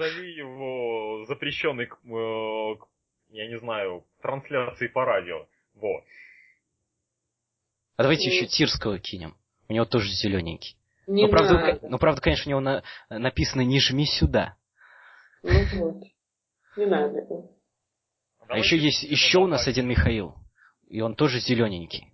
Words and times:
назови 0.00 0.32
его 0.32 1.24
запрещенный, 1.26 1.84
э, 1.84 2.76
я 3.30 3.48
не 3.48 3.58
знаю, 3.58 4.04
трансляции 4.22 4.88
по 4.88 5.04
радио. 5.04 5.46
Во. 5.74 6.02
А 7.96 8.02
давайте 8.02 8.30
еще 8.30 8.46
Тирского 8.46 8.98
кинем. 8.98 9.36
У 9.68 9.72
него 9.72 9.84
тоже 9.84 10.08
зелененький. 10.08 10.76
Не 11.06 11.26
ну, 11.26 11.30
правда, 11.30 11.54
надо. 11.54 11.88
ну, 11.88 11.98
правда, 11.98 12.20
конечно, 12.20 12.48
у 12.48 12.50
него 12.50 12.60
на, 12.60 12.82
написано 13.08 13.62
«Не 13.62 13.80
жми 13.80 14.06
сюда». 14.06 14.56
Ну 15.42 15.64
вот. 15.74 16.04
Не 16.76 16.86
надо. 16.86 17.26
А 18.48 18.58
еще 18.58 18.76
есть 18.76 19.02
еще 19.02 19.38
у 19.38 19.46
нас 19.46 19.66
один 19.66 19.88
Михаил. 19.88 20.34
И 20.88 21.00
он 21.00 21.14
тоже 21.14 21.38
зелененький. 21.40 22.10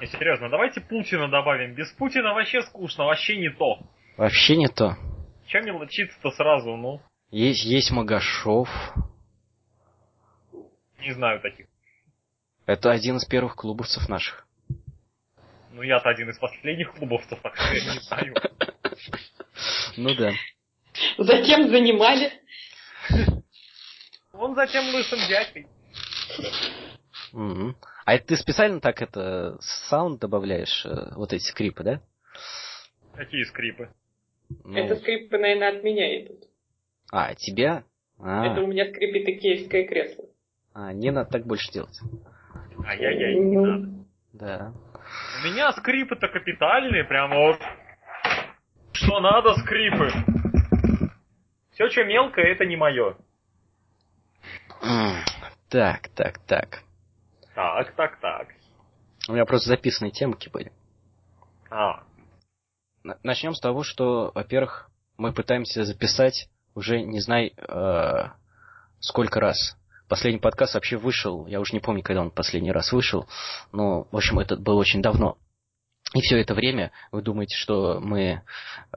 Не, 0.00 0.06
серьезно, 0.06 0.48
давайте 0.48 0.80
Путина 0.80 1.28
добавим. 1.28 1.74
Без 1.74 1.90
Путина 1.92 2.32
вообще 2.32 2.62
скучно, 2.62 3.04
вообще 3.04 3.36
не 3.36 3.50
то. 3.50 3.78
Вообще 4.16 4.56
не 4.56 4.68
то. 4.68 4.96
Чем 5.50 5.64
не 5.64 5.72
лучиться-то 5.72 6.30
сразу, 6.30 6.76
ну? 6.76 7.02
Есть, 7.32 7.64
есть 7.64 7.90
Магашов. 7.90 8.68
Не 11.00 11.12
знаю 11.12 11.40
таких. 11.40 11.66
Это 12.66 12.92
один 12.92 13.16
из 13.16 13.24
первых 13.24 13.56
клубовцев 13.56 14.08
наших. 14.08 14.46
Ну, 15.72 15.82
я-то 15.82 16.08
один 16.08 16.30
из 16.30 16.38
последних 16.38 16.92
клубовцев, 16.94 17.40
так 17.42 17.56
что 17.56 17.74
я 17.74 17.94
не 17.94 18.00
знаю. 18.00 18.34
Ну 19.96 20.14
да. 20.14 20.32
Затем 21.18 21.68
занимали. 21.68 22.32
Он 24.32 24.54
затем 24.54 24.94
лысым 24.94 25.18
дядькой. 25.28 25.66
А 27.32 28.14
это 28.14 28.26
ты 28.28 28.36
специально 28.36 28.80
так 28.80 29.02
это 29.02 29.58
саунд 29.60 30.20
добавляешь, 30.20 30.86
э, 30.86 31.14
вот 31.16 31.32
эти 31.32 31.42
скрипы, 31.42 31.82
да? 31.82 32.00
Какие 33.14 33.42
скрипы? 33.44 33.90
Ну, 34.64 34.76
Это 34.76 34.96
скрипы, 34.96 35.38
наверное, 35.38 35.76
от 35.78 35.84
меня 35.84 36.22
идут. 36.22 36.44
А, 37.12 37.34
тебя? 37.34 37.84
А, 38.18 38.46
Это 38.46 38.62
у 38.62 38.66
меня 38.66 38.86
скрипит 38.86 39.28
икеевское 39.28 39.86
кресло. 39.86 40.24
а, 40.74 40.92
не 40.92 41.10
надо 41.10 41.30
так 41.30 41.46
больше 41.46 41.70
делать. 41.72 41.98
Ай-яй-яй, 42.86 43.34
не 43.36 43.56
Ну, 43.56 43.64
надо. 43.66 43.88
Да. 44.32 44.72
У 45.42 45.46
меня 45.46 45.72
скрипы-то 45.72 46.28
капитальные, 46.28 47.04
прямо 47.04 47.36
вот. 47.36 47.60
Что 48.92 49.20
надо, 49.20 49.54
скрипы. 49.54 50.10
Все, 51.72 51.88
что 51.88 52.04
мелкое, 52.04 52.46
это 52.52 52.64
не 52.66 52.76
мое. 52.76 53.16
Так, 55.68 56.08
так, 56.14 56.38
так. 56.46 56.82
Так, 57.54 57.92
так, 57.94 58.20
так. 58.20 58.48
У 59.28 59.32
меня 59.32 59.44
просто 59.44 59.68
записанные 59.68 60.10
темки 60.10 60.48
были. 60.48 60.72
А, 61.70 62.02
Начнем 63.02 63.54
с 63.54 63.60
того, 63.60 63.82
что, 63.82 64.30
во-первых, 64.34 64.90
мы 65.16 65.32
пытаемся 65.32 65.84
записать 65.84 66.48
уже 66.74 67.00
не 67.02 67.20
знаю 67.20 67.50
э, 67.56 68.28
сколько 69.00 69.40
раз. 69.40 69.76
Последний 70.08 70.40
подкаст 70.40 70.74
вообще 70.74 70.96
вышел, 70.96 71.46
я 71.46 71.60
уже 71.60 71.72
не 71.72 71.80
помню, 71.80 72.02
когда 72.02 72.22
он 72.22 72.30
последний 72.30 72.72
раз 72.72 72.92
вышел, 72.92 73.28
но, 73.72 74.08
в 74.10 74.16
общем, 74.16 74.38
это 74.40 74.56
было 74.56 74.76
очень 74.76 75.02
давно. 75.02 75.38
И 76.14 76.20
все 76.20 76.40
это 76.40 76.54
время 76.54 76.90
вы 77.12 77.22
думаете, 77.22 77.56
что 77.56 78.00
мы 78.00 78.42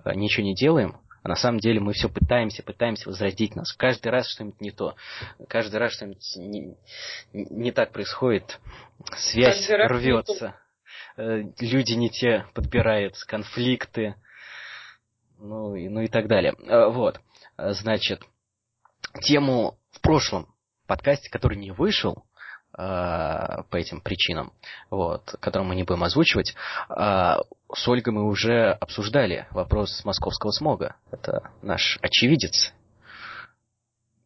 э, 0.03 0.13
ничего 0.15 0.43
не 0.43 0.55
делаем, 0.55 0.97
а 1.21 1.29
на 1.29 1.35
самом 1.35 1.59
деле 1.59 1.79
мы 1.79 1.93
все 1.93 2.09
пытаемся, 2.09 2.63
пытаемся 2.63 3.07
возродить 3.07 3.55
нас. 3.55 3.71
Каждый 3.73 4.09
раз 4.09 4.27
что-нибудь 4.27 4.59
не 4.59 4.71
то. 4.71 4.95
Каждый 5.47 5.77
раз 5.77 5.93
что-нибудь 5.93 6.35
не, 6.35 6.75
не 7.31 7.71
так 7.71 7.91
происходит. 7.91 8.59
Связь 9.15 9.69
рвется. 9.69 10.55
Э, 11.17 11.43
Люди 11.59 11.93
не 11.93 12.09
те 12.09 12.45
подбираются, 12.53 13.27
конфликты. 13.27 14.15
Ну 15.39 15.75
и, 15.75 15.89
ну 15.89 16.01
и 16.01 16.07
так 16.07 16.27
далее. 16.27 16.53
Э, 16.65 16.87
Вот. 16.89 17.19
Э, 17.57 17.71
Значит, 17.73 18.21
тему 19.21 19.77
в 19.91 20.01
прошлом 20.01 20.47
подкасте, 20.87 21.29
который 21.29 21.57
не 21.57 21.71
вышел, 21.71 22.23
по 22.75 23.69
этим 23.73 24.01
причинам, 24.01 24.51
вот, 24.89 25.35
которые 25.39 25.67
мы 25.67 25.75
не 25.75 25.83
будем 25.83 26.03
озвучивать, 26.03 26.55
с 26.89 27.87
Ольгой 27.87 28.13
мы 28.13 28.23
уже 28.23 28.71
обсуждали 28.71 29.45
вопрос 29.51 30.03
московского 30.03 30.49
смога. 30.49 30.95
Это 31.11 31.51
наш 31.61 31.99
очевидец. 32.01 32.73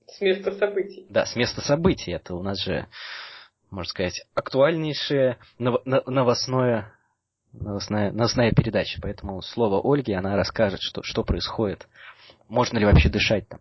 С 0.08 0.22
места 0.22 0.54
событий. 0.54 1.06
Да, 1.10 1.26
с 1.26 1.36
места 1.36 1.60
событий. 1.60 2.12
Это 2.12 2.36
у 2.36 2.42
нас 2.42 2.64
же, 2.64 2.88
можно 3.70 3.90
сказать, 3.90 4.26
актуальнейшее 4.34 5.38
нов- 5.60 5.86
на- 5.86 6.04
новостное, 6.06 6.94
новостная, 7.54 8.12
новостная 8.12 8.52
передача. 8.52 9.00
Поэтому 9.02 9.42
слово 9.42 9.82
Ольги, 9.84 10.14
она 10.14 10.36
расскажет, 10.36 10.82
что, 10.82 11.04
что 11.04 11.24
происходит. 11.24 11.88
Можно 12.48 12.78
ли 12.78 12.86
вообще 12.86 13.10
дышать 13.10 13.48
там. 13.48 13.60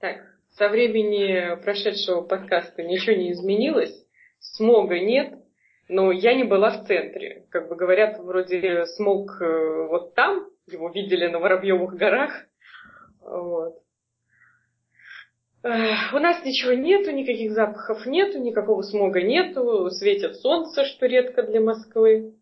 Так, 0.00 0.20
со 0.56 0.68
времени 0.68 1.62
прошедшего 1.62 2.22
подкаста 2.22 2.82
ничего 2.82 3.16
не 3.16 3.32
изменилось, 3.32 3.94
смога 4.40 4.98
нет, 4.98 5.34
но 5.88 6.12
я 6.12 6.34
не 6.34 6.44
была 6.44 6.70
в 6.70 6.86
центре. 6.86 7.46
Как 7.50 7.68
бы 7.68 7.76
говорят, 7.76 8.18
вроде 8.18 8.86
смог 8.86 9.40
э, 9.40 9.86
вот 9.88 10.14
там, 10.14 10.46
его 10.66 10.90
видели 10.90 11.26
на 11.28 11.38
Воробьевых 11.38 11.94
горах. 11.94 12.32
Вот. 13.20 13.81
У 15.64 16.18
нас 16.18 16.44
ничего 16.44 16.72
нету, 16.72 17.12
никаких 17.12 17.52
запахов 17.52 18.04
нету, 18.06 18.38
никакого 18.38 18.82
смога 18.82 19.22
нету, 19.22 19.90
светит 19.90 20.36
солнце, 20.36 20.84
что 20.84 21.06
редко 21.06 21.44
для 21.44 21.60
Москвы. 21.60 22.34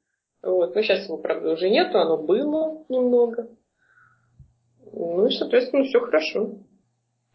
Вот. 0.43 0.75
Но 0.75 0.83
сейчас 0.83 1.05
его, 1.05 1.19
правда, 1.19 1.53
уже 1.53 1.69
нету, 1.69 1.99
оно 1.99 2.17
было 2.17 2.85
немного. 2.89 3.49
Ну 4.93 5.27
и, 5.27 5.31
соответственно, 5.33 5.85
все 5.85 6.01
хорошо. 6.01 6.55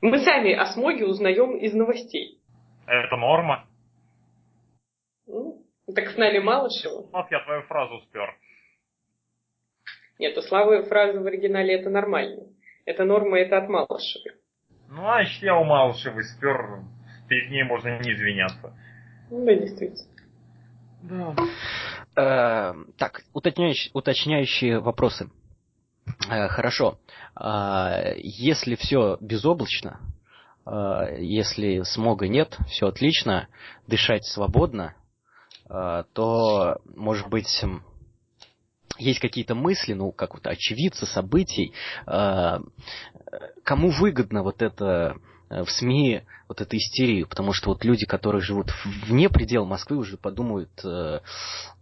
Мы 0.01 0.17
сами 0.19 0.53
о 0.53 0.65
смоге 0.65 1.05
узнаем 1.05 1.55
из 1.57 1.73
новостей. 1.73 2.39
это 2.87 3.15
норма. 3.15 3.67
Ну, 5.27 5.63
так 5.93 6.09
с 6.09 6.17
нами 6.17 6.39
Малышева. 6.39 7.07
Вот 7.11 7.25
я 7.31 7.43
твою 7.43 7.61
фразу 7.63 8.01
спер. 8.01 8.35
Нет, 10.17 10.37
у 10.37 10.41
Славы 10.41 10.83
фраза 10.83 11.19
в 11.19 11.25
оригинале 11.25 11.75
это 11.75 11.89
нормально. 11.89 12.43
Это 12.85 13.03
норма, 13.03 13.39
это 13.39 13.57
от 13.57 13.69
Малышевой. 13.69 14.33
Ну, 14.95 15.01
значит, 15.01 15.43
я 15.43 15.57
у 15.57 15.65
Малышевой 15.65 16.23
спер. 16.23 16.79
Перед 17.27 17.51
ней 17.51 17.63
можно 17.63 17.99
не 17.99 18.13
извиняться. 18.13 18.73
Ну 19.29 19.45
да, 19.45 19.53
действительно. 19.53 20.07
Да. 21.03 21.35
Э, 22.15 22.73
так, 22.97 23.23
уточняющие, 23.33 23.91
уточняющие 23.93 24.79
вопросы. 24.79 25.29
Э, 26.29 26.47
хорошо. 26.47 26.97
А, 27.35 28.13
если 28.15 28.75
все 28.75 29.17
безоблачно, 29.19 29.99
э, 30.65 31.17
если 31.19 31.81
смога 31.81 32.29
нет, 32.29 32.57
все 32.67 32.87
отлично, 32.87 33.49
дышать 33.87 34.23
свободно, 34.23 34.95
э, 35.69 36.03
то, 36.13 36.77
может 36.95 37.27
быть, 37.27 37.65
есть 38.97 39.19
какие-то 39.19 39.55
мысли, 39.55 39.93
ну, 39.93 40.11
как 40.11 40.33
вот 40.33 40.47
очевидцы 40.47 41.05
событий, 41.05 41.73
э, 42.07 42.59
кому 43.63 43.89
выгодно 43.89 44.43
вот 44.43 44.61
это 44.61 45.17
э, 45.49 45.63
в 45.63 45.71
СМИ 45.71 46.23
вот 46.47 46.61
эту 46.61 46.77
истерию, 46.77 47.27
потому 47.27 47.53
что 47.53 47.69
вот 47.69 47.83
люди, 47.83 48.05
которые 48.05 48.41
живут 48.41 48.71
вне 49.07 49.29
предел 49.29 49.65
Москвы, 49.65 49.97
уже 49.97 50.17
подумают 50.17 50.71
э, 50.83 51.19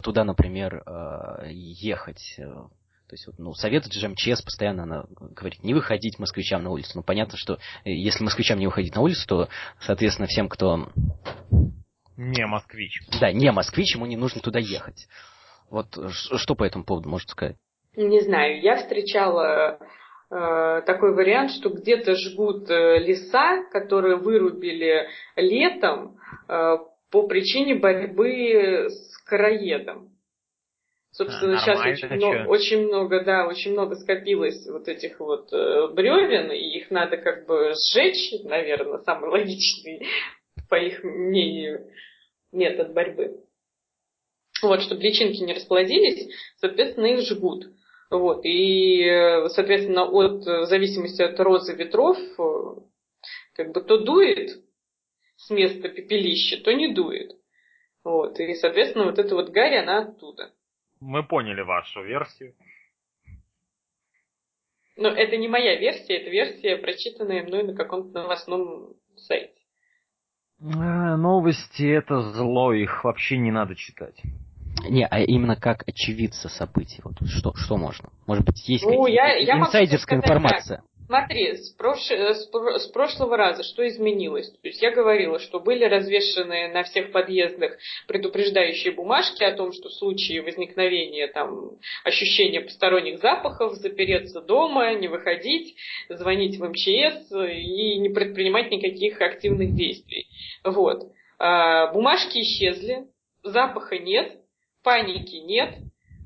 туда, 0.01 0.23
например, 0.23 0.83
э, 0.85 1.49
ехать. 1.51 2.35
То 2.37 3.15
есть, 3.15 3.27
ну, 3.37 3.53
советует 3.53 3.93
же 3.93 4.07
МЧС 4.07 4.41
постоянно 4.41 4.83
она 4.83 5.05
говорит, 5.19 5.63
не 5.63 5.75
выходить 5.75 6.17
москвичам 6.17 6.63
на 6.63 6.71
улицу. 6.71 6.93
Ну, 6.95 7.03
понятно, 7.03 7.37
что 7.37 7.59
если 7.85 8.23
москвичам 8.23 8.57
не 8.57 8.65
выходить 8.65 8.95
на 8.95 9.01
улицу, 9.01 9.27
то, 9.27 9.49
соответственно, 9.79 10.27
всем, 10.27 10.49
кто, 10.49 10.89
Не 12.17 12.47
москвич. 12.47 13.01
да, 13.19 13.31
не 13.31 13.51
москвич, 13.51 13.93
ему 13.93 14.07
не 14.07 14.17
нужно 14.17 14.41
туда 14.41 14.57
ехать. 14.57 15.07
Вот 15.73 15.87
что 16.13 16.53
по 16.53 16.63
этому 16.63 16.85
поводу 16.85 17.09
можно 17.09 17.27
сказать? 17.27 17.55
Не 17.95 18.21
знаю, 18.21 18.61
я 18.61 18.75
встречала 18.75 19.79
э, 20.29 20.81
такой 20.85 21.15
вариант, 21.15 21.49
что 21.49 21.69
где-то 21.69 22.13
жгут 22.13 22.69
э, 22.69 22.99
леса, 22.99 23.63
которые 23.71 24.17
вырубили 24.17 25.07
летом 25.35 26.19
э, 26.47 26.77
по 27.09 27.27
причине 27.27 27.73
борьбы 27.73 28.89
с 28.89 29.17
короедом. 29.25 30.11
Собственно, 31.09 31.55
А, 31.55 31.57
сейчас 31.57 31.79
очень, 31.79 32.07
много, 32.07 32.47
очень 32.47 32.87
много, 32.87 33.23
да, 33.23 33.47
очень 33.47 33.71
много 33.71 33.95
скопилось 33.95 34.67
вот 34.67 34.87
этих 34.87 35.19
вот 35.19 35.51
э, 35.53 35.87
бревен, 35.87 36.51
и 36.51 36.77
их 36.77 36.91
надо 36.91 37.17
как 37.17 37.47
бы 37.47 37.73
сжечь, 37.73 38.43
наверное, 38.43 38.99
самый 38.99 39.29
логичный, 39.39 40.05
по 40.69 40.75
их 40.75 41.03
мнению, 41.03 41.87
метод 42.51 42.93
борьбы. 42.93 43.43
Вот, 44.63 44.81
чтобы 44.81 45.01
личинки 45.01 45.43
не 45.43 45.53
расплодились, 45.53 46.33
соответственно, 46.57 47.07
их 47.07 47.19
жгут. 47.27 47.65
Вот, 48.09 48.45
и, 48.45 49.03
э, 49.03 49.49
соответственно, 49.49 50.05
от, 50.05 50.47
э, 50.47 50.61
в 50.61 50.65
зависимости 50.67 51.21
от 51.21 51.39
розы 51.39 51.73
ветров, 51.75 52.17
э, 52.17 52.81
как 53.55 53.73
бы 53.73 53.81
то 53.81 53.97
дует 53.97 54.51
с 55.35 55.49
места 55.49 55.89
пепелища, 55.89 56.63
то 56.63 56.71
не 56.71 56.93
дует. 56.93 57.31
Вот, 58.03 58.39
и, 58.39 58.53
соответственно, 58.53 59.05
вот 59.05 59.19
эта 59.19 59.35
вот 59.35 59.49
гарь, 59.49 59.77
она 59.77 60.03
оттуда. 60.03 60.53
Мы 60.99 61.23
поняли 61.23 61.61
вашу 61.61 62.03
версию. 62.03 62.55
Но 64.95 65.09
это 65.09 65.35
не 65.37 65.47
моя 65.47 65.75
версия, 65.75 66.17
это 66.17 66.29
версия, 66.29 66.77
прочитанная 66.77 67.43
мной 67.43 67.63
на 67.63 67.75
каком-то 67.75 68.21
новостном 68.21 68.93
сайте. 69.17 69.59
Новости 70.59 71.83
это 71.83 72.21
зло, 72.21 72.73
их 72.73 73.03
вообще 73.03 73.37
не 73.37 73.51
надо 73.51 73.75
читать. 73.75 74.21
Не, 74.89 75.05
а 75.05 75.21
именно 75.21 75.55
как 75.55 75.83
очевидца 75.87 76.49
событий. 76.49 77.01
Вот 77.03 77.15
что, 77.27 77.53
что 77.55 77.77
можно? 77.77 78.09
Может 78.27 78.45
быть, 78.45 78.67
есть 78.67 78.83
Ну, 78.83 79.07
я- 79.07 79.29
какие-то 79.29 79.51
я 79.51 79.59
инсайдерская 79.59 80.19
сказать 80.19 80.37
информация. 80.37 80.83
Смотри, 81.05 81.57
с, 81.57 81.75
прош- 81.77 82.11
э, 82.11 82.33
с 82.33 82.45
про- 82.47 82.79
с 82.79 82.87
прошлого 82.87 83.35
раза 83.37 83.61
что 83.63 83.85
изменилось? 83.87 84.49
То 84.49 84.67
есть 84.67 84.81
я 84.81 84.91
говорила, 84.91 85.37
что 85.37 85.59
были 85.59 85.83
развешены 85.83 86.69
на 86.69 86.83
всех 86.83 87.11
подъездах 87.11 87.73
предупреждающие 88.07 88.93
бумажки 88.93 89.43
о 89.43 89.55
том, 89.55 89.73
что 89.73 89.89
в 89.89 89.93
случае 89.93 90.41
возникновения 90.41 91.27
там, 91.27 91.71
ощущения 92.05 92.61
посторонних 92.61 93.19
запахов 93.19 93.73
запереться 93.73 94.41
дома, 94.41 94.93
не 94.95 95.07
выходить, 95.07 95.75
звонить 96.09 96.57
в 96.57 96.63
МЧС 96.69 97.31
и 97.31 97.99
не 97.99 98.09
предпринимать 98.09 98.71
никаких 98.71 99.21
активных 99.21 99.75
действий. 99.75 100.27
Вот. 100.63 101.11
А, 101.37 101.91
бумажки 101.91 102.39
исчезли, 102.39 103.07
запаха 103.43 103.97
нет, 103.97 104.37
паники 104.83 105.35
нет, 105.37 105.75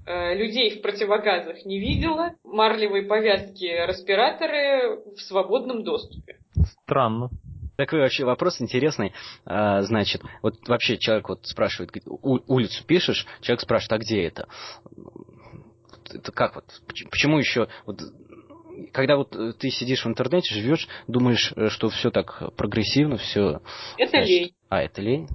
э, 0.06 0.36
людей 0.36 0.78
в 0.78 0.82
противогазах 0.82 1.66
не 1.66 1.80
видела, 1.80 2.32
марлевые 2.44 3.04
повязки, 3.04 3.66
респираторы 3.66 5.02
в 5.16 5.22
свободном 5.22 5.84
доступе. 5.84 6.38
Странно. 6.84 7.30
Такой 7.78 8.00
вообще 8.00 8.26
вопрос 8.26 8.60
интересный. 8.60 9.14
А, 9.46 9.84
значит, 9.84 10.24
вот 10.42 10.68
вообще 10.68 10.98
человек 10.98 11.30
вот 11.30 11.46
спрашивает, 11.46 11.92
улицу 12.22 12.84
пишешь, 12.86 13.28
человек 13.42 13.62
спрашивает, 13.62 13.92
а 13.92 14.04
где 14.04 14.24
это? 14.24 14.48
Это 16.12 16.32
как 16.32 16.56
вот? 16.56 16.66
поч- 16.88 17.08
Почему 17.10 17.38
еще 17.38 17.68
вот 17.86 18.02
когда 18.94 19.18
вот 19.18 19.36
э, 19.36 19.54
ты 19.54 19.70
сидишь 19.70 20.06
в 20.06 20.08
интернете, 20.08 20.54
живешь, 20.54 20.88
думаешь, 21.08 21.52
э, 21.56 21.70
что 21.70 21.90
все 21.90 22.12
так 22.12 22.56
прогрессивно, 22.56 23.18
все. 23.18 23.62
Это 23.98 24.18
лень. 24.20 24.54
А, 24.70 24.82
это 24.82 25.02
лень? 25.02 25.28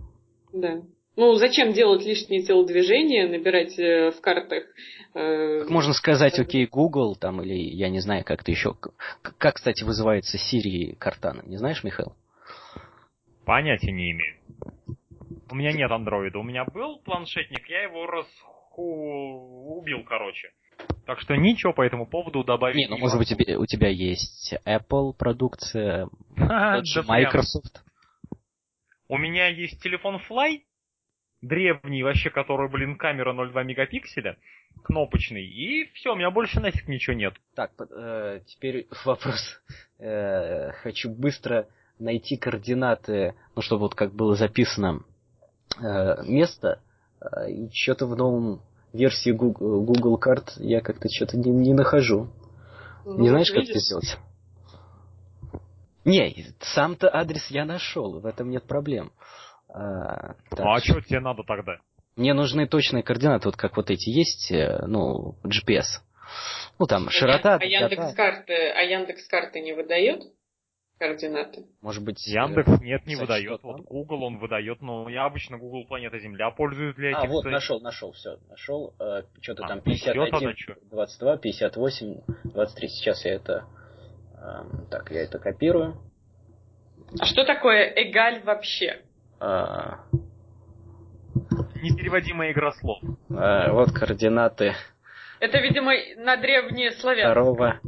Да. 0.52 0.82
Ну, 1.16 1.34
зачем 1.34 1.72
делать 1.72 2.04
лишние 2.04 2.42
телодвижения, 2.42 3.28
набирать 3.28 3.78
э, 3.78 4.10
в 4.12 4.20
картах? 4.22 4.64
э, 5.14 5.60
Как 5.60 5.70
можно 5.70 5.92
сказать, 5.92 6.38
окей, 6.38 6.66
Google, 6.66 7.16
там, 7.16 7.42
или 7.42 7.54
я 7.54 7.90
не 7.90 8.00
знаю, 8.00 8.24
как-то 8.24 8.50
еще. 8.50 8.74
Как, 9.38 9.56
кстати, 9.56 9.84
вызывается 9.84 10.38
Siri 10.38 10.96
Картана? 10.96 11.42
Не 11.44 11.58
знаешь, 11.58 11.84
Михаил? 11.84 12.14
Понятия 13.44 13.92
не 13.92 14.12
имею. 14.12 14.36
У 15.50 15.54
меня 15.54 15.72
нет 15.72 15.90
андроида. 15.90 16.38
У 16.38 16.42
меня 16.42 16.64
был 16.64 16.98
планшетник, 17.00 17.68
я 17.68 17.82
его 17.82 18.06
расху... 18.06 19.76
убил, 19.76 20.04
короче. 20.04 20.48
Так 21.06 21.20
что 21.20 21.36
ничего 21.36 21.74
по 21.74 21.82
этому 21.82 22.06
поводу 22.06 22.42
добавить 22.42 22.76
Не, 22.76 22.86
ну, 22.86 22.94
не 22.94 23.00
может 23.02 23.18
быть, 23.18 23.30
могу. 23.32 23.42
у 23.42 23.44
тебя, 23.44 23.58
у 23.60 23.66
тебя 23.66 23.88
есть 23.88 24.54
Apple 24.64 25.12
продукция. 25.16 26.08
Microsoft. 26.36 27.82
У 29.08 29.18
меня 29.18 29.48
есть 29.48 29.82
телефон 29.82 30.20
Fly, 30.28 30.60
древний 31.42 32.02
вообще, 32.02 32.30
который, 32.30 32.70
блин, 32.70 32.96
камера 32.96 33.34
0,2 33.34 33.64
мегапикселя, 33.64 34.36
кнопочный, 34.84 35.44
и 35.44 35.90
все, 35.92 36.12
у 36.12 36.16
меня 36.16 36.30
больше 36.30 36.60
нафиг 36.60 36.88
ничего 36.88 37.14
нет. 37.14 37.34
Так, 37.54 37.72
э, 37.78 38.40
теперь 38.46 38.86
вопрос. 39.04 39.60
Э, 39.98 40.70
хочу 40.82 41.10
быстро 41.10 41.66
найти 41.98 42.36
координаты, 42.36 43.34
ну, 43.54 43.62
чтобы 43.62 43.82
вот 43.82 43.94
как 43.94 44.12
было 44.14 44.34
записано 44.34 45.02
э, 45.78 46.24
место, 46.24 46.80
э, 47.20 47.50
и 47.50 47.70
что-то 47.72 48.06
в 48.06 48.16
новом 48.16 48.62
версии 48.92 49.30
Google, 49.30 49.82
Google 49.82 50.18
карт 50.18 50.52
я 50.56 50.80
как-то 50.80 51.08
что-то 51.10 51.36
не, 51.36 51.50
не 51.50 51.74
нахожу. 51.74 52.28
ну, 53.04 53.18
не 53.18 53.28
знаешь, 53.28 53.48
вот 53.50 53.56
как 53.56 53.64
это 53.64 53.72
видишь? 53.72 53.86
сделать? 53.86 54.18
Не, 56.04 56.46
сам-то 56.60 57.14
адрес 57.14 57.46
я 57.48 57.64
нашел, 57.64 58.18
в 58.18 58.26
этом 58.26 58.50
нет 58.50 58.64
проблем. 58.64 59.12
А, 59.74 60.34
так, 60.50 60.58
Ну 60.58 60.72
а 60.72 60.80
что 60.80 61.00
тебе 61.00 61.20
надо 61.20 61.42
тогда? 61.44 61.78
Мне 62.16 62.34
нужны 62.34 62.68
точные 62.68 63.02
координаты, 63.02 63.48
вот 63.48 63.56
как 63.56 63.76
вот 63.76 63.90
эти 63.90 64.10
есть, 64.10 64.52
э, 64.52 64.84
ну, 64.86 65.36
GPS. 65.44 66.02
Ну, 66.78 66.86
там, 66.86 67.08
широта, 67.10 67.56
А 67.60 67.64
Яндекс 67.64 67.96
долгота. 67.96 68.16
карты, 68.16 68.52
а 68.54 68.82
Яндекс 68.82 69.26
карты 69.28 69.60
не 69.60 69.72
выдает 69.72 70.22
координаты? 70.98 71.64
Может 71.80 72.04
быть... 72.04 72.18
э, 72.28 72.32
Яндекс 72.32 72.80
нет, 72.82 73.06
не 73.06 73.16
выдает. 73.16 73.62
Вот? 73.62 73.80
Google 73.86 74.24
он 74.24 74.38
выдает, 74.38 74.82
но 74.82 75.08
я 75.08 75.24
обычно 75.24 75.56
Google 75.58 75.86
Планета 75.86 76.18
Земля 76.18 76.50
пользуюсь 76.50 76.94
для 76.96 77.16
А, 77.16 77.20
этих 77.20 77.30
вот, 77.30 77.42
целей. 77.42 77.54
нашел, 77.54 77.80
нашел, 77.80 78.12
все, 78.12 78.36
нашел. 78.50 78.94
что-то 79.40 79.64
А, 79.64 79.68
там 79.68 79.82
ну 79.84 79.92
всё, 79.94 80.12
51, 80.12 80.30
тогда 80.30 80.54
чё? 80.54 80.74
22, 80.90 81.36
58, 81.38 82.20
23. 82.44 82.88
Сейчас 82.88 83.24
я 83.24 83.34
это... 83.34 83.64
эм, 84.36 84.86
так, 84.90 85.10
я 85.10 85.22
это 85.22 85.38
копирую. 85.38 85.96
А 87.18 87.24
что 87.24 87.44
такое 87.44 87.84
эгаль 87.96 88.42
вообще? 88.42 89.02
А, 89.44 89.98
Непереводимая 91.82 92.52
игра 92.52 92.70
слов. 92.72 92.98
а, 93.30 93.72
вот 93.72 93.90
координаты 93.92 94.74
Это, 95.40 95.58
видимо, 95.58 95.92
на 96.18 96.36
древние 96.36 96.92
славян. 96.92 97.30
второго 97.32 97.80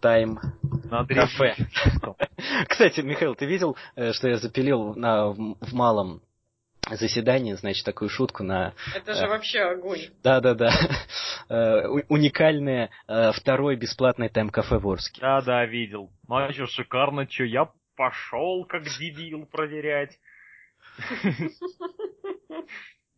тайм 0.00 0.38
На 0.90 1.04
кафе. 1.06 1.56
Кстати, 2.68 3.00
Михаил, 3.00 3.34
ты 3.34 3.44
видел, 3.46 3.76
э, 3.96 4.12
что 4.12 4.28
я 4.28 4.36
запилил 4.38 4.94
на, 4.94 5.28
в, 5.28 5.56
в 5.60 5.72
малом 5.74 6.22
заседании, 6.90 7.52
значит, 7.54 7.84
такую 7.84 8.08
шутку 8.08 8.42
на... 8.42 8.72
Это 8.94 9.12
же 9.14 9.24
Э. 9.24 9.28
вообще 9.28 9.60
огонь. 9.60 10.00
Да-да-да. 10.22 10.70
Э, 11.50 11.86
Уникальное 12.08 12.88
э, 13.08 13.32
второй 13.32 13.76
бесплатный 13.76 14.30
тайм-кафе 14.30 14.78
в 14.78 14.88
Орске. 14.88 15.20
Да, 15.20 15.42
да, 15.42 15.66
видел. 15.66 16.10
Ну 16.28 16.36
а 16.36 16.50
что, 16.52 16.66
шикарно, 16.66 17.28
что 17.28 17.44
я 17.44 17.68
пошел 17.96 18.64
как 18.66 18.84
дебил 18.84 19.44
проверять. 19.46 20.18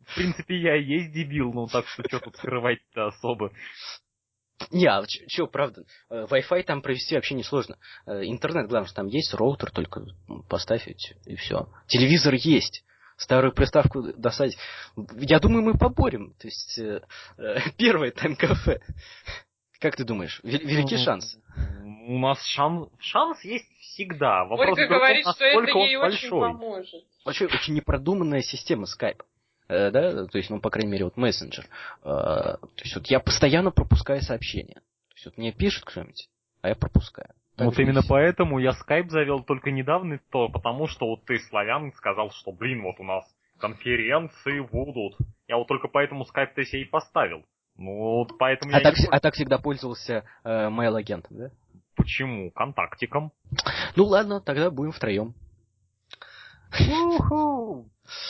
В 0.07 0.15
принципе, 0.15 0.57
я 0.57 0.77
и 0.77 0.85
есть 0.85 1.13
дебил, 1.13 1.53
ну 1.53 1.67
так 1.67 1.87
что 1.89 2.05
что 2.05 2.21
тут 2.21 2.37
скрывать-то 2.37 3.09
особо. 3.09 3.53
Не, 4.71 4.87
а 4.87 5.05
что, 5.29 5.47
правда, 5.47 5.85
э, 6.09 6.27
Wi-Fi 6.31 6.63
там 6.63 6.81
провести 6.81 7.15
вообще 7.15 7.35
несложно. 7.35 7.77
Э, 8.07 8.25
Интернет, 8.25 8.69
главное, 8.69 8.87
что 8.87 8.97
там 8.97 9.09
есть, 9.09 9.35
роутер 9.35 9.71
только 9.71 10.05
поставь 10.49 10.89
и 10.89 11.37
все. 11.37 11.69
Телевизор 11.89 12.35
есть. 12.35 12.85
Старую 13.17 13.53
приставку 13.55 14.13
достать. 14.15 14.57
Я 15.19 15.41
думаю, 15.41 15.63
мы 15.63 15.79
поборем. 15.79 16.35
То 16.35 16.49
есть, 16.49 16.79
э, 16.79 17.03
первое 17.77 18.11
тайм-кафе. 18.13 18.81
Как 19.81 19.97
ты 19.97 20.05
думаешь, 20.05 20.41
вел- 20.43 20.65
велики 20.65 20.95
Ну, 20.95 21.05
шансы? 21.05 21.39
У 22.09 22.19
нас 22.19 22.43
шанс, 22.45 22.89
шанс 22.99 23.45
есть 23.45 23.69
всегда. 23.81 24.45
Вопрос 24.45 24.69
Ольга 24.71 24.73
в 24.73 24.89
другом, 24.89 24.99
говорит, 24.99 25.21
что 25.23 25.45
это 25.45 25.57
насколько 25.61 25.77
он 25.77 25.87
ей 25.87 25.97
очень 25.97 26.31
большой. 26.31 26.41
поможет. 26.41 27.05
Вообще 27.25 27.47
очень 27.47 27.75
непродуманная 27.75 28.43
система 28.43 28.85
Skype. 28.85 29.23
Э, 29.69 29.91
да, 29.91 30.27
то 30.27 30.39
есть, 30.39 30.49
ну, 30.49 30.61
по 30.61 30.71
крайней 30.71 30.93
мере, 30.93 31.05
вот 31.05 31.17
мессенджер. 31.17 31.65
Э, 32.03 32.05
то 32.05 32.83
есть, 32.83 32.95
вот 32.95 33.07
я 33.09 33.19
постоянно 33.19 33.73
пропускаю 33.73 34.23
сообщения. 34.23 34.75
То 34.75 35.15
есть, 35.15 35.27
вот 35.27 35.39
мне 35.39 35.53
пишет 35.53 35.85
кто-нибудь, 35.85 36.29
а 36.63 36.69
я 36.69 36.77
пропускаю. 36.77 37.31
Так 37.57 37.67
Вот 37.67 37.79
именно 37.79 38.03
поэтому 38.07 38.59
я 38.59 38.73
скайп 38.73 39.11
завел 39.11 39.43
только 39.43 39.71
недавно, 39.71 40.21
то 40.31 40.49
потому 40.49 40.87
что 40.87 41.07
вот 41.07 41.25
ты, 41.25 41.39
славян, 41.39 41.93
сказал, 41.95 42.31
что, 42.31 42.53
блин, 42.53 42.83
вот 42.83 43.01
у 43.01 43.03
нас 43.03 43.25
конференции 43.59 44.61
будут. 44.61 45.17
Я 45.49 45.57
вот 45.57 45.67
только 45.67 45.89
поэтому 45.89 46.25
скайп-то 46.27 46.65
себе 46.65 46.83
и 46.83 46.85
поставил. 46.85 47.45
Ну, 47.79 47.95
вот 47.95 48.39
поэтому 48.39 48.75
А 48.75 48.79
я 48.79 48.83
так, 48.83 48.99
не 48.99 49.07
а 49.07 49.21
так 49.21 49.35
всегда 49.35 49.59
пользовался 49.59 50.25
э, 50.45 50.69
mail-агентом, 50.69 51.37
да? 51.37 51.51
Почему? 51.95 52.51
Контактиком. 52.51 53.33
Ну 53.97 54.05
ладно, 54.05 54.41
тогда 54.41 54.71
будем 54.71 54.93
втроем. 54.93 55.35
Уху! 56.81 57.89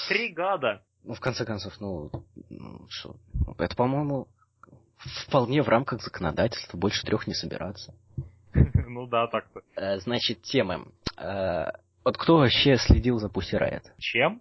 Три 0.09 0.33
гада. 0.33 0.83
Ну, 1.05 1.15
в 1.15 1.21
конце 1.21 1.45
концов, 1.45 1.75
ну, 1.81 2.11
ну, 2.49 2.87
что, 2.89 3.17
это, 3.59 3.77
по-моему, 3.77 4.27
вполне 5.27 5.63
в 5.63 5.69
рамках 5.69 6.03
законодательства, 6.03 6.77
больше 6.77 7.05
трех 7.05 7.27
не 7.27 7.35
собираться. 7.35 7.95
Ну 8.89 9.07
да, 9.07 9.27
так-то. 9.27 9.61
Э, 9.77 9.99
значит, 9.99 10.43
темы. 10.43 10.87
Э, 11.19 11.67
вот 12.03 12.17
кто 12.17 12.39
вообще 12.39 12.77
следил 12.77 13.19
за 13.19 13.29
Pussy 13.29 13.61
Riot? 13.61 13.83
Чем? 13.99 14.41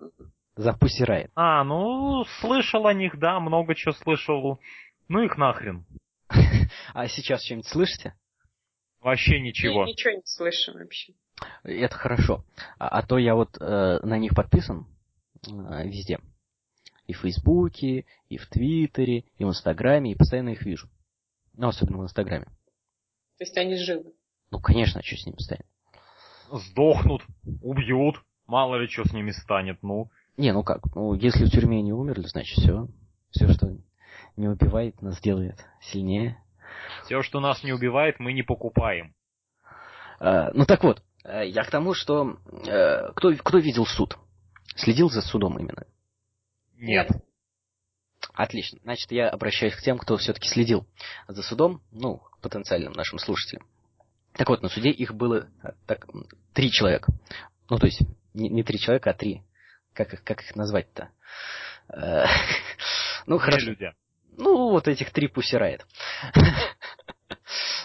За 0.55 0.71
Pussy 0.71 1.05
Riot. 1.05 1.29
А, 1.35 1.63
ну, 1.63 2.24
слышал 2.39 2.88
о 2.88 2.93
них, 2.93 3.19
да, 3.19 3.39
много 3.39 3.75
чего 3.75 3.91
слышал. 3.91 4.59
Ну 5.07 5.21
их 5.21 5.38
нахрен. 5.38 5.85
А 6.93 7.07
сейчас 7.07 7.43
что-нибудь 7.43 7.67
слышите? 7.67 8.15
Вообще 9.01 9.39
ничего. 9.39 9.85
ничего 9.85 10.13
не 10.13 10.25
слышим 10.25 10.74
вообще. 10.75 11.13
Это 11.63 11.95
хорошо. 11.95 12.43
А, 12.79 12.88
а 12.88 13.05
то 13.05 13.17
я 13.17 13.35
вот 13.35 13.57
э, 13.59 14.00
на 14.01 14.17
них 14.17 14.33
подписан 14.33 14.88
э, 15.45 15.88
везде. 15.88 16.19
И 17.05 17.13
в 17.13 17.19
Фейсбуке, 17.19 18.05
и 18.29 18.38
в 18.38 18.47
Твиттере, 18.47 19.25
и 19.38 19.43
в 19.43 19.50
Инстаграме, 19.50 20.12
и 20.12 20.15
постоянно 20.15 20.50
их 20.50 20.63
вижу. 20.63 20.89
Ну, 21.53 21.67
особенно 21.67 22.00
в 22.00 22.03
Инстаграме. 22.03 22.45
То 23.38 23.43
есть 23.43 23.57
они 23.57 23.75
живы. 23.77 24.13
Ну, 24.50 24.59
конечно, 24.59 25.03
что 25.03 25.17
с 25.17 25.25
ними 25.25 25.38
станет? 25.39 25.65
Сдохнут, 26.51 27.21
убьют. 27.62 28.24
Мало 28.47 28.77
ли 28.77 28.88
что 28.88 29.07
с 29.07 29.13
ними 29.13 29.31
станет, 29.31 29.81
ну. 29.83 30.09
Не, 30.38 30.51
ну 30.51 30.63
как, 30.63 30.95
ну, 30.95 31.13
если 31.13 31.45
в 31.45 31.50
тюрьме 31.50 31.81
не 31.81 31.93
умерли, 31.93 32.25
значит 32.27 32.57
все. 32.57 32.88
Все, 33.31 33.51
что 33.51 33.77
не 34.38 34.48
убивает, 34.48 35.01
нас 35.01 35.20
делает 35.22 35.65
сильнее. 35.82 36.42
Все, 37.06 37.22
что 37.22 37.39
нас 37.39 37.63
не 37.63 37.74
убивает, 37.74 38.20
мы 38.20 38.34
не 38.34 38.44
покупаем. 38.44 39.13
А, 40.20 40.51
ну 40.54 40.65
так 40.65 40.84
вот, 40.84 41.04
э, 41.24 41.48
я 41.48 41.63
к 41.63 41.72
тому, 41.72 41.94
что 41.94 42.38
э, 42.68 43.12
кто, 43.15 43.34
кто 43.36 43.58
видел 43.60 43.86
суд? 43.86 44.18
Следил 44.75 45.10
за 45.10 45.22
судом 45.22 45.58
именно? 45.58 45.86
Нет. 46.75 47.10
Отлично. 48.34 48.80
Значит, 48.84 49.12
я 49.12 49.30
обращаюсь 49.30 49.75
к 49.75 49.82
тем, 49.82 49.98
кто 49.98 50.18
все-таки 50.18 50.50
следил 50.50 50.86
за 51.27 51.42
судом, 51.42 51.82
ну, 51.92 52.22
потенциальным 52.42 52.92
нашим 52.94 53.20
слушателям. 53.20 53.65
Так 54.34 54.50
вот, 54.50 54.62
на 54.62 54.70
суде 54.70 54.89
их 54.89 55.13
было 55.13 55.48
э, 55.63 55.70
так, 55.86 56.06
три 56.54 56.72
человека. 56.72 57.13
Ну, 57.70 57.77
то 57.77 57.86
есть, 57.86 58.01
не, 58.34 58.50
не 58.50 58.63
три 58.63 58.80
человека, 58.80 59.12
а 59.12 59.13
три. 59.13 59.44
Как 59.94 60.13
их, 60.13 60.24
как 60.24 60.42
их 60.42 60.56
назвать-то? 60.56 61.10
Ну, 63.27 63.39
хорошо. 63.39 63.72
люди. 63.72 63.92
Ну, 64.38 64.70
вот 64.72 64.88
этих 64.88 65.12
три 65.12 65.27
пусирает. 65.27 65.86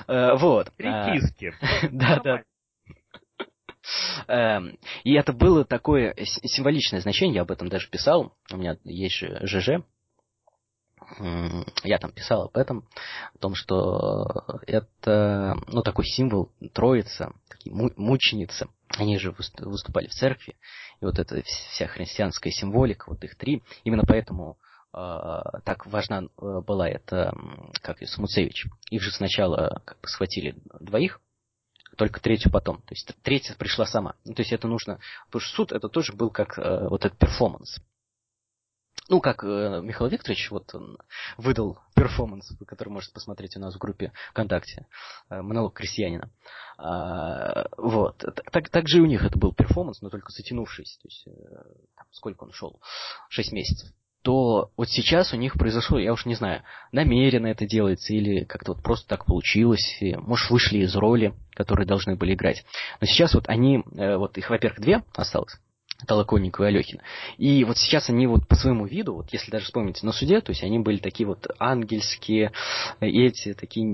Вот. 0.06 0.72
Три 0.76 0.90
киски. 1.12 1.52
Да, 1.92 2.20
да. 2.24 2.42
Эм, 4.28 4.78
И 5.04 5.14
это 5.14 5.32
было 5.32 5.64
такое 5.64 6.14
символичное 6.18 7.00
значение, 7.00 7.36
я 7.36 7.42
об 7.42 7.50
этом 7.50 7.68
даже 7.68 7.88
писал. 7.88 8.34
У 8.52 8.56
меня 8.56 8.76
есть 8.84 9.16
же 9.16 9.38
ЖЖ. 9.46 9.82
Я 11.82 11.98
там 11.98 12.12
писал 12.12 12.44
об 12.44 12.56
этом, 12.56 12.86
о 13.34 13.38
том, 13.38 13.54
что 13.54 14.44
это, 14.66 15.56
ну, 15.66 15.82
такой 15.82 16.04
символ 16.04 16.52
Троица, 16.72 17.32
такие 17.48 17.74
му- 17.74 17.92
мученицы. 17.96 18.68
Они 18.96 19.18
же 19.18 19.30
выс- 19.30 19.64
выступали 19.64 20.06
в 20.06 20.12
церкви, 20.12 20.54
и 21.00 21.04
вот 21.04 21.18
эта 21.18 21.42
вся 21.42 21.86
христианская 21.88 22.50
символика, 22.52 23.06
вот 23.08 23.24
их 23.24 23.36
три, 23.36 23.62
именно 23.82 24.04
поэтому 24.06 24.56
э, 24.62 24.69
так 24.92 25.86
важна 25.86 26.22
э, 26.22 26.60
была 26.66 26.88
эта, 26.88 27.32
как 27.82 28.00
ее, 28.00 28.08
Самуцевич. 28.08 28.66
Их 28.90 29.02
же 29.02 29.12
сначала 29.12 29.82
как 29.84 30.00
бы 30.00 30.08
схватили 30.08 30.56
двоих, 30.80 31.20
только 31.96 32.20
третью 32.20 32.50
потом. 32.50 32.78
То 32.82 32.94
есть 32.94 33.12
третья 33.22 33.54
пришла 33.54 33.86
сама. 33.86 34.14
Ну, 34.24 34.34
то 34.34 34.42
есть 34.42 34.52
это 34.52 34.66
нужно... 34.66 34.98
Потому 35.26 35.40
что 35.40 35.56
суд 35.56 35.72
это 35.72 35.88
тоже 35.88 36.12
был 36.12 36.30
как 36.30 36.58
э, 36.58 36.88
вот 36.88 37.04
этот 37.04 37.18
перформанс. 37.18 37.78
Ну, 39.10 39.20
как 39.20 39.42
э, 39.42 39.80
Михаил 39.82 40.08
Викторович 40.08 40.50
вот 40.50 40.74
он 40.74 40.96
выдал 41.36 41.78
перформанс, 41.94 42.52
который 42.66 42.90
можете 42.90 43.12
посмотреть 43.12 43.56
у 43.56 43.60
нас 43.60 43.74
в 43.74 43.78
группе 43.78 44.12
ВКонтакте, 44.30 44.86
э, 45.28 45.42
монолог 45.42 45.74
крестьянина. 45.74 46.30
А, 46.78 47.66
вот. 47.76 48.18
Так, 48.52 48.68
так 48.68 48.88
же 48.88 48.98
и 48.98 49.00
у 49.00 49.06
них 49.06 49.24
это 49.24 49.36
был 49.36 49.52
перформанс, 49.52 50.00
но 50.00 50.10
только 50.10 50.30
затянувшийся. 50.30 51.00
То 51.00 51.08
есть, 51.08 51.26
э, 51.26 51.30
там, 51.96 52.06
сколько 52.12 52.44
он 52.44 52.52
шел? 52.52 52.80
Шесть 53.28 53.52
месяцев. 53.52 53.90
То 54.22 54.70
вот 54.76 54.88
сейчас 54.90 55.32
у 55.32 55.36
них 55.36 55.54
произошло, 55.54 55.98
я 55.98 56.12
уж 56.12 56.26
не 56.26 56.34
знаю, 56.34 56.62
намеренно 56.92 57.46
это 57.46 57.66
делается 57.66 58.12
или 58.12 58.44
как-то 58.44 58.74
вот 58.74 58.82
просто 58.82 59.08
так 59.08 59.24
получилось, 59.24 59.96
и, 60.00 60.14
может, 60.16 60.50
вышли 60.50 60.78
из 60.78 60.94
роли, 60.94 61.34
которые 61.54 61.86
должны 61.86 62.16
были 62.16 62.34
играть. 62.34 62.64
Но 63.00 63.06
сейчас 63.06 63.34
вот 63.34 63.48
они, 63.48 63.82
э, 63.96 64.16
вот 64.16 64.36
их, 64.36 64.50
во-первых, 64.50 64.80
две 64.80 65.02
осталось, 65.14 65.58
Толоконникова 66.06 66.66
и 66.66 66.68
Алехина. 66.68 67.02
И 67.38 67.64
вот 67.64 67.76
сейчас 67.78 68.08
они 68.08 68.26
вот 68.26 68.46
по 68.46 68.54
своему 68.54 68.86
виду, 68.86 69.14
вот 69.14 69.32
если 69.32 69.50
даже 69.50 69.66
вспомните 69.66 70.04
на 70.06 70.12
суде, 70.12 70.40
то 70.40 70.50
есть 70.50 70.62
они 70.62 70.78
были 70.78 70.98
такие 70.98 71.26
вот 71.26 71.46
ангельские, 71.58 72.52
э, 73.00 73.06
эти 73.06 73.54
такие 73.54 73.86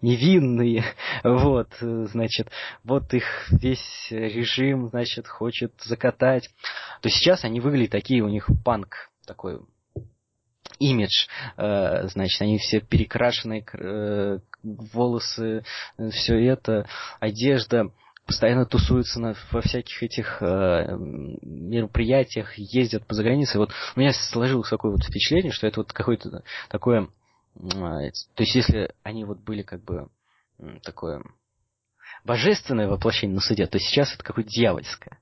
невинные, 0.00 0.84
вот, 1.24 1.70
э, 1.80 2.06
значит, 2.10 2.50
вот 2.84 3.12
их 3.14 3.24
весь 3.50 4.08
режим, 4.10 4.88
значит, 4.88 5.26
хочет 5.26 5.72
закатать. 5.82 6.48
То 7.00 7.08
сейчас 7.08 7.44
они 7.44 7.60
выглядят 7.60 7.92
такие, 7.92 8.22
у 8.22 8.28
них 8.28 8.48
панк 8.64 9.10
такой 9.26 9.60
имидж, 10.78 11.26
э, 11.56 12.08
значит, 12.08 12.40
они 12.42 12.58
все 12.58 12.80
перекрашенные, 12.80 13.62
кр- 13.62 14.40
волосы, 14.64 15.62
все 16.10 16.42
это, 16.46 16.88
одежда, 17.20 17.90
постоянно 18.26 18.66
тусуются 18.66 19.20
на, 19.20 19.34
во 19.50 19.60
всяких 19.60 20.02
этих 20.02 20.42
э, 20.42 20.96
мероприятиях, 21.42 22.54
ездят 22.56 23.06
по 23.06 23.14
загранице. 23.14 23.58
Вот 23.58 23.70
у 23.94 24.00
меня 24.00 24.12
сложилось 24.12 24.70
такое 24.70 24.92
вот 24.92 25.04
впечатление, 25.04 25.52
что 25.52 25.66
это 25.66 25.80
вот 25.80 25.92
какое-то 25.92 26.42
такое... 26.68 27.08
а, 27.56 28.10
То 28.34 28.42
есть 28.42 28.54
если 28.54 28.94
они 29.02 29.24
вот 29.24 29.40
были 29.40 29.62
как 29.62 29.82
бы 29.84 30.08
такое 30.82 31.22
божественное 32.24 32.88
воплощение 32.88 33.34
на 33.34 33.40
суде, 33.40 33.66
то 33.66 33.78
сейчас 33.78 34.14
это 34.14 34.24
какое-то 34.24 34.50
дьявольское. 34.50 35.18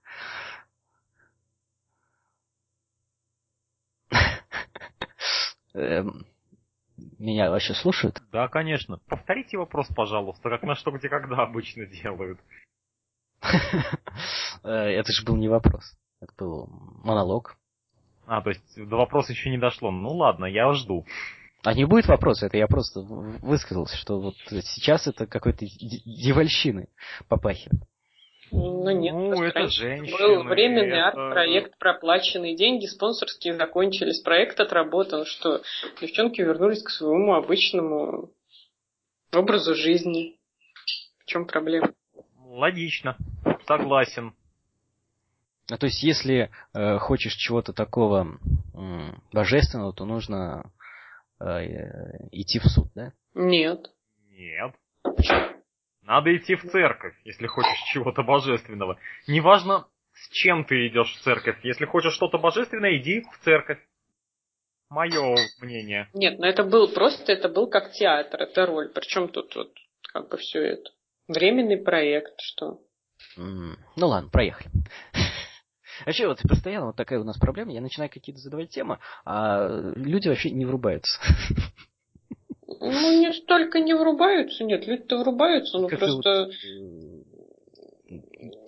Эм, 5.74 6.26
Меня 7.18 7.50
вообще 7.50 7.74
слушают? 7.74 8.20
Да, 8.30 8.48
конечно. 8.48 8.98
Повторите 9.08 9.56
вопрос, 9.56 9.88
пожалуйста, 9.94 10.50
как 10.50 10.62
на 10.62 10.74
что, 10.74 10.90
где, 10.90 11.08
когда 11.08 11.42
обычно 11.42 11.86
делают. 11.86 12.38
Э, 14.64 14.68
Это 14.68 15.12
же 15.12 15.24
был 15.24 15.36
не 15.36 15.48
вопрос. 15.48 15.84
Это 16.20 16.32
был 16.38 16.68
монолог. 17.04 17.56
А, 18.26 18.40
то 18.40 18.50
есть 18.50 18.62
до 18.76 18.96
вопроса 18.96 19.32
еще 19.32 19.50
не 19.50 19.58
дошло. 19.58 19.90
Ну 19.90 20.10
ладно, 20.10 20.44
я 20.46 20.72
жду. 20.72 21.04
А 21.64 21.74
не 21.74 21.84
будет 21.84 22.06
вопроса, 22.06 22.46
это 22.46 22.56
я 22.56 22.66
просто 22.66 23.00
высказался, 23.00 23.96
что 23.96 24.20
вот 24.20 24.34
сейчас 24.62 25.06
это 25.06 25.26
какой-то 25.26 25.64
дьявольщиной 25.64 26.88
попахивает. 27.28 27.82
Ну 28.50 28.90
нет, 28.90 29.14
Ну, 29.14 29.42
это 29.42 29.68
женщины, 29.68 30.18
Был 30.18 30.42
временный 30.44 30.98
это- 30.98 31.08
арт-проект, 31.08 31.78
проплаченные 31.78 32.56
деньги, 32.56 32.84
спонсорские 32.86 33.54
закончились, 33.54 34.20
проект 34.20 34.60
отработан, 34.60 35.24
что 35.24 35.62
девчонки 36.00 36.40
вернулись 36.42 36.82
к 36.82 36.90
своему 36.90 37.34
обычному 37.34 38.30
образу 39.32 39.74
жизни. 39.74 40.36
В 41.20 41.24
чем 41.26 41.46
проблема? 41.46 41.92
Логично. 42.52 43.16
Согласен. 43.66 44.34
А 45.70 45.78
то 45.78 45.86
есть, 45.86 46.02
если 46.02 46.50
э, 46.74 46.98
хочешь 46.98 47.32
чего-то 47.34 47.72
такого 47.72 48.38
м, 48.74 49.22
божественного, 49.32 49.94
то 49.94 50.04
нужно 50.04 50.70
э, 51.40 51.44
э, 51.44 52.28
идти 52.30 52.58
в 52.58 52.64
суд, 52.64 52.88
да? 52.94 53.12
Нет. 53.34 53.90
Нет. 54.28 54.74
Надо 56.02 56.36
идти 56.36 56.56
в 56.56 56.62
церковь, 56.70 57.14
если 57.24 57.46
хочешь 57.46 57.78
чего-то 57.92 58.22
божественного. 58.22 58.98
Неважно, 59.26 59.86
с 60.12 60.28
чем 60.30 60.66
ты 60.66 60.88
идешь 60.88 61.14
в 61.14 61.22
церковь. 61.22 61.58
Если 61.62 61.86
хочешь 61.86 62.12
что-то 62.12 62.36
божественное, 62.36 62.98
иди 62.98 63.22
в 63.32 63.44
церковь. 63.44 63.78
Мое 64.90 65.36
мнение. 65.62 66.10
Нет, 66.12 66.38
но 66.38 66.46
это 66.46 66.64
был 66.64 66.92
просто, 66.92 67.32
это 67.32 67.48
был 67.48 67.66
как 67.66 67.92
театр, 67.92 68.42
это 68.42 68.66
роль. 68.66 68.90
Причем 68.92 69.28
тут 69.28 69.56
вот 69.56 69.72
как 70.12 70.28
бы 70.28 70.36
все 70.36 70.58
это. 70.58 70.90
Временный 71.28 71.76
проект, 71.76 72.34
что? 72.40 72.80
Ну 73.36 73.76
ладно, 73.96 74.28
проехали. 74.30 74.70
Вообще, 76.06 76.26
вот 76.26 76.40
постоянно 76.48 76.86
вот 76.86 76.96
такая 76.96 77.20
у 77.20 77.24
нас 77.24 77.38
проблема. 77.38 77.72
Я 77.72 77.80
начинаю 77.80 78.10
какие-то 78.10 78.40
задавать 78.40 78.70
темы, 78.70 78.98
а 79.24 79.68
люди 79.94 80.28
вообще 80.28 80.50
не 80.50 80.64
врубаются. 80.64 81.20
Ну, 82.80 83.20
не 83.20 83.32
столько 83.32 83.78
не 83.80 83.94
врубаются, 83.94 84.64
нет, 84.64 84.86
люди-то 84.86 85.18
врубаются, 85.18 85.78
Как-то 85.86 86.06
вот, 86.06 86.22
просто... 86.22 86.50
э, 86.50 87.21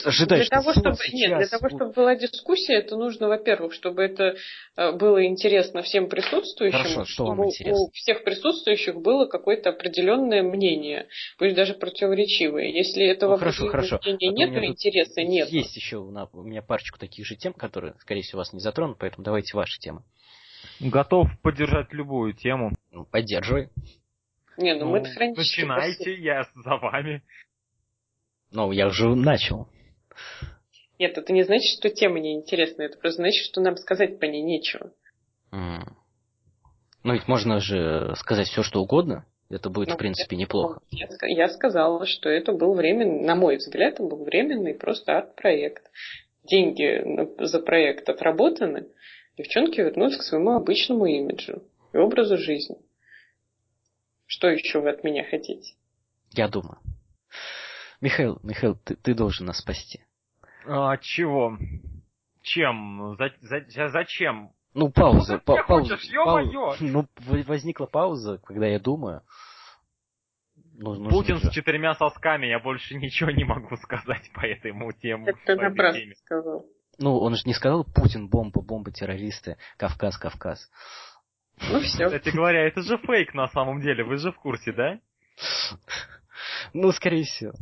Ожидаешь, 0.05 0.49
для 0.49 0.59
того, 0.61 0.73
что 0.73 0.81
чтобы, 0.81 0.97
вот 0.97 1.13
нет, 1.13 1.29
для 1.31 1.39
сейчас 1.47 1.61
того, 1.61 1.69
чтобы 1.69 1.93
была 1.93 2.15
дискуссия, 2.15 2.75
это 2.75 2.97
нужно, 2.97 3.29
во-первых, 3.29 3.73
чтобы 3.73 4.03
это 4.03 4.37
э, 4.77 4.93
было 4.93 5.25
интересно 5.25 5.83
всем 5.83 6.09
присутствующим, 6.09 6.79
Хорошо, 6.79 7.05
что 7.05 7.25
вам 7.25 7.35
чтобы 7.37 7.49
интересно? 7.49 7.81
у 7.81 7.91
всех 7.93 8.25
присутствующих 8.25 8.97
было 9.01 9.27
какое-то 9.27 9.71
определенное 9.71 10.43
мнение, 10.43 11.09
пусть 11.39 11.57
даже 11.57 11.75
противоречивое. 11.75 12.69
Если 12.69 13.05
этого 13.05 13.33
Ну, 13.33 13.39
хорошо, 13.39 13.67
хорошо. 13.69 14.01
мнения 14.05 14.29
А 14.29 14.33
нет, 14.33 14.55
то 14.55 14.65
интереса 14.65 15.23
нет. 15.23 15.49
Есть 15.49 15.75
еще 15.75 15.97
у 15.97 16.11
меня 16.43 16.63
парочку 16.63 16.99
таких 16.99 17.27
же 17.27 17.35
тем, 17.35 17.53
которые, 17.53 17.95
скорее 18.01 18.23
всего, 18.23 18.39
вас 18.39 18.53
не 18.53 18.61
затронут, 18.61 18.99
поэтому 18.99 19.25
давайте 19.25 19.57
ваши 19.57 19.81
темы. 19.81 20.03
Готов 20.81 21.29
поддержать 21.43 21.93
любую 21.93 22.33
тему. 22.35 22.73
Ну, 22.93 23.05
поддерживай. 23.07 23.71
Не, 24.57 24.75
ну, 24.75 24.87
Ну, 24.87 24.91
мы-то 24.93 25.11
хронически 25.11 25.63
начинайте, 25.63 26.15
я 26.23 26.45
за 26.55 26.77
вами. 26.77 27.23
Ну, 28.55 28.71
я 28.71 28.87
уже 28.87 29.15
начал. 29.17 29.67
Нет, 31.01 31.19
это 31.19 31.33
не 31.33 31.43
значит, 31.43 31.77
что 31.77 31.91
тема 31.91 32.21
неинтересна, 32.21 32.83
это 32.83 32.97
просто 32.99 33.23
значит, 33.23 33.45
что 33.47 33.61
нам 33.61 33.77
сказать 33.77 34.21
по 34.21 34.27
ней 34.27 34.43
нечего. 34.43 34.93
М. 35.51 35.97
Ну, 37.03 37.13
ведь 37.13 37.27
можно 37.27 37.59
же 37.59 38.15
сказать 38.17 38.47
все, 38.47 38.63
что 38.63 38.81
угодно. 38.81 39.27
Это 39.51 39.71
будет, 39.71 39.89
Ну, 39.89 39.95
в 39.95 39.99
принципе, 39.99 40.37
неплохо. 40.37 40.81
Я, 40.91 41.09
я 41.23 41.49
сказала, 41.49 42.07
что 42.07 42.29
это 42.29 42.53
был 42.53 42.75
временный, 42.75 43.25
на 43.27 43.35
мой 43.35 43.57
взгляд, 43.57 43.95
это 43.95 44.05
был 44.05 44.25
временный 44.25 44.75
просто 44.75 45.19
арт-проект. 45.19 45.91
Деньги 46.45 47.03
на- 47.05 47.47
за 47.47 47.59
проект 47.61 48.09
отработаны, 48.09 48.87
девчонки 49.37 49.81
вернулись 49.81 50.17
к 50.17 50.23
своему 50.23 50.53
обычному 50.53 51.07
имиджу 51.07 51.63
и 51.93 51.97
образу 51.99 52.39
жизни. 52.39 52.77
Что 54.27 54.49
еще 54.49 54.81
вы 54.81 54.91
от 54.91 55.03
меня 55.05 55.25
хотите? 55.25 55.75
Я 56.33 56.49
думаю. 56.49 56.79
Михаил, 58.05 58.39
Михаил, 58.43 58.77
ты, 58.85 58.97
ты 58.97 59.15
должен 59.15 59.47
нас 59.47 59.59
спасти. 59.61 60.01
А, 60.67 60.99
чего? 60.99 61.57
Чем? 62.43 63.17
За- 63.17 63.33
за- 63.41 63.65
за- 63.67 63.89
зачем? 63.89 64.51
Ну, 64.75 64.91
пауза. 64.91 65.35
Ну, 65.37 65.41
па- 65.41 65.63
пауза. 65.63 65.97
хочешь, 65.97 66.11
ё-моё! 66.13 66.75
Ну, 66.81 67.07
возникла 67.47 67.87
пауза, 67.87 68.37
когда 68.45 68.67
я 68.67 68.79
думаю. 68.79 69.23
Ну, 70.75 70.97
нужно 70.97 71.09
Путин 71.09 71.37
же- 71.39 71.49
с 71.49 71.55
четырьмя 71.55 71.95
сосками, 71.95 72.45
я 72.47 72.59
больше 72.59 72.95
ничего 72.99 73.31
не 73.31 73.45
могу 73.45 73.75
сказать 73.79 74.31
по 74.35 74.41
этому 74.45 74.93
тему. 74.93 75.27
Это 75.27 75.57
напрасно 75.57 76.01
теме. 76.01 76.15
сказал. 76.17 76.67
Ну, 76.99 77.19
он 77.19 77.35
же 77.37 77.43
не 77.47 77.55
сказал 77.55 77.85
Путин, 77.85 78.29
бомба, 78.29 78.61
бомба, 78.61 78.91
террористы, 78.93 79.57
Кавказ, 79.79 80.19
Кавказ. 80.19 80.71
Ну 81.71 81.81
все. 81.81 82.05
Кстати 82.05 82.29
говоря, 82.29 82.67
это 82.67 82.83
же 82.83 82.99
фейк 82.99 83.33
на 83.33 83.49
самом 83.49 83.81
деле, 83.81 84.05
вы 84.05 84.19
же 84.19 84.31
в 84.31 84.37
курсе, 84.37 84.73
да? 84.75 85.01
Ну, 86.75 86.93
скорее 86.93 87.23
всего. 87.25 87.55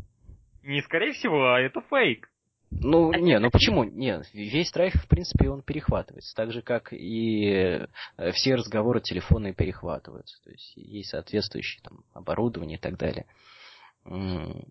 Не 0.63 0.81
скорее 0.83 1.13
всего, 1.13 1.53
а 1.55 1.61
это 1.61 1.81
фейк. 1.83 2.29
Ну, 2.71 3.13
не, 3.13 3.39
ну 3.39 3.51
почему? 3.51 3.85
Не, 3.85 4.23
весь 4.33 4.71
трафик, 4.71 5.03
в 5.03 5.09
принципе, 5.09 5.51
он 5.51 5.63
перехватывается. 5.63 6.35
Так 6.35 6.53
же, 6.53 6.63
как 6.63 6.93
и 6.93 7.45
э, 8.17 8.33
все 8.33 8.55
разговоры 8.55 9.01
телефонные 9.03 9.53
перехватываются. 9.53 10.43
То 10.43 10.51
есть 10.51 10.73
есть 10.77 11.11
соответствующее 11.11 11.83
там 11.83 12.05
оборудование 12.15 12.79
и 12.79 12.81
так 12.81 12.97
далее. 12.97 13.27
Ну, 14.05 14.65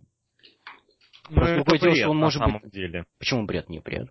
Просто 1.29 1.53
это 1.55 1.63
другое 1.63 1.79
дело, 1.79 1.91
бред 1.91 1.97
что 2.01 2.09
он 2.09 2.17
на 2.17 2.25
может 2.25 2.39
самом 2.39 2.61
быть- 2.61 2.71
деле. 2.73 3.05
Почему 3.19 3.45
бред 3.45 3.69
не 3.69 3.79
бред? 3.79 4.09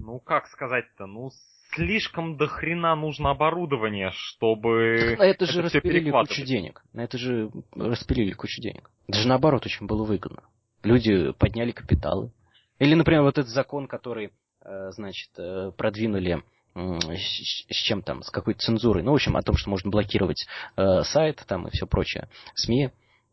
Ну, 0.00 0.18
как 0.20 0.46
сказать-то, 0.46 1.06
ну, 1.06 1.30
слишком 1.74 2.36
до 2.36 2.46
хрена 2.46 2.94
нужно 2.94 3.30
оборудование, 3.30 4.10
чтобы... 4.12 5.16
На 5.18 5.24
это 5.24 5.46
же 5.46 5.60
это 5.60 5.76
распилили 5.76 6.10
кучу 6.10 6.44
денег. 6.44 6.82
На 6.92 7.02
это 7.02 7.18
же 7.18 7.50
распилили 7.74 8.32
кучу 8.32 8.60
денег. 8.60 8.90
Даже 9.06 9.28
наоборот 9.28 9.66
очень 9.66 9.86
было 9.86 10.04
выгодно. 10.04 10.42
Люди 10.82 11.32
подняли 11.32 11.72
капиталы. 11.72 12.32
Или, 12.78 12.94
например, 12.94 13.22
вот 13.22 13.38
этот 13.38 13.50
закон, 13.50 13.88
который, 13.88 14.30
э, 14.64 14.90
значит, 14.92 15.30
э, 15.38 15.72
продвинули 15.76 16.42
с 16.74 17.74
чем 17.82 18.02
там, 18.02 18.22
с 18.22 18.30
какой-то 18.30 18.60
цензурой. 18.60 19.02
Ну, 19.02 19.10
в 19.10 19.14
общем, 19.14 19.36
о 19.36 19.42
том, 19.42 19.56
что 19.56 19.68
можно 19.68 19.90
блокировать 19.90 20.46
э, 20.76 21.02
сайт 21.02 21.42
там 21.48 21.66
и 21.66 21.70
все 21.70 21.86
прочее. 21.86 22.28
СМИ. 22.54 22.90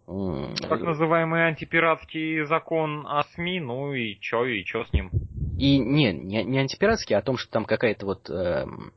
Так 0.07 0.81
называемый 0.81 1.47
антипиратский 1.47 2.45
закон 2.45 3.05
о 3.07 3.23
СМИ, 3.23 3.59
ну 3.59 3.93
и 3.93 4.19
чё, 4.19 4.45
и 4.45 4.63
чё 4.63 4.85
с 4.85 4.93
ним? 4.93 5.09
И 5.57 5.77
не, 5.77 6.13
не, 6.13 6.43
не 6.43 6.59
антипиратский, 6.59 7.15
а 7.15 7.19
о 7.19 7.21
том, 7.21 7.37
что 7.37 7.51
там 7.51 7.65
какая-то 7.65 8.05
вот 8.05 8.29
эм, 8.29 8.93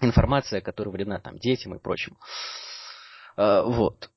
информация, 0.00 0.60
которая 0.60 0.92
вредна 0.92 1.18
там 1.20 1.38
детям 1.38 1.74
и 1.74 1.78
прочим. 1.78 2.16
Э, 3.36 3.62
вот. 3.64 4.10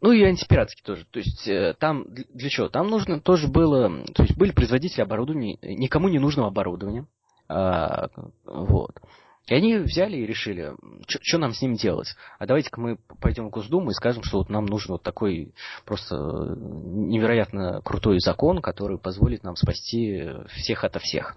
Ну 0.00 0.12
и 0.12 0.22
антипиратский 0.22 0.82
тоже. 0.84 1.06
То 1.06 1.18
есть 1.18 1.48
э, 1.48 1.74
там 1.78 2.04
для, 2.12 2.50
чего? 2.50 2.68
Там 2.68 2.88
нужно 2.88 3.20
тоже 3.20 3.48
было, 3.48 4.04
то 4.14 4.22
есть 4.22 4.36
были 4.36 4.50
производители 4.50 5.00
оборудования, 5.00 5.56
э, 5.62 5.72
никому 5.72 6.08
не 6.08 6.18
нужного 6.18 6.48
оборудования. 6.48 7.06
А, 7.48 8.08
вот. 8.44 9.00
И 9.46 9.54
они 9.54 9.76
взяли 9.76 10.16
и 10.16 10.26
решили, 10.26 10.72
что 11.06 11.38
нам 11.38 11.52
с 11.52 11.60
ним 11.60 11.74
делать. 11.74 12.08
А 12.38 12.46
давайте-ка 12.46 12.80
мы 12.80 12.96
пойдем 13.20 13.48
в 13.48 13.50
Госдуму 13.50 13.90
и 13.90 13.94
скажем, 13.94 14.22
что 14.22 14.38
вот 14.38 14.48
нам 14.48 14.64
нужен 14.64 14.92
вот 14.92 15.02
такой 15.02 15.52
просто 15.84 16.16
э, 16.16 16.54
невероятно 16.56 17.82
крутой 17.82 18.20
закон, 18.20 18.62
который 18.62 18.98
позволит 18.98 19.42
нам 19.42 19.56
спасти 19.56 20.30
всех 20.48 20.84
ото 20.84 20.98
всех. 20.98 21.36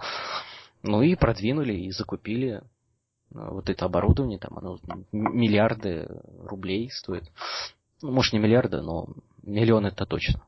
Ну 0.83 1.01
и 1.01 1.15
продвинули 1.15 1.73
и 1.73 1.91
закупили 1.91 2.55
э, 2.55 2.61
вот 3.31 3.69
это 3.69 3.85
оборудование, 3.85 4.39
там 4.39 4.57
оно 4.57 4.79
миллиарды 5.11 6.07
рублей 6.43 6.89
стоит. 6.91 7.25
Ну, 8.01 8.11
может, 8.11 8.31
не 8.31 8.39
миллиарды, 8.39 8.81
но 8.81 9.07
миллион 9.43 9.85
это 9.85 10.05
точно. 10.05 10.41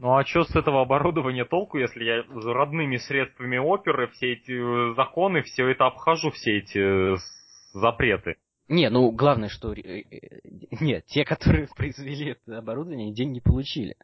Ну 0.00 0.16
а 0.16 0.24
что 0.24 0.44
с 0.44 0.56
этого 0.56 0.80
оборудования 0.80 1.44
толку, 1.44 1.76
если 1.76 2.04
я 2.04 2.22
родными 2.26 2.96
средствами 2.96 3.58
оперы 3.58 4.08
все 4.08 4.32
эти 4.32 4.52
э, 4.52 4.94
законы, 4.94 5.42
все 5.42 5.68
это 5.68 5.86
обхожу, 5.86 6.30
все 6.30 6.56
эти 6.56 6.78
э, 6.78 7.16
запреты? 7.74 8.36
Не, 8.68 8.88
ну 8.88 9.10
главное, 9.10 9.50
что... 9.50 9.74
э, 9.74 10.04
Нет, 10.80 11.04
те, 11.04 11.26
которые 11.26 11.68
произвели 11.76 12.30
это 12.30 12.58
оборудование, 12.58 13.12
деньги 13.12 13.40
получили. 13.40 13.94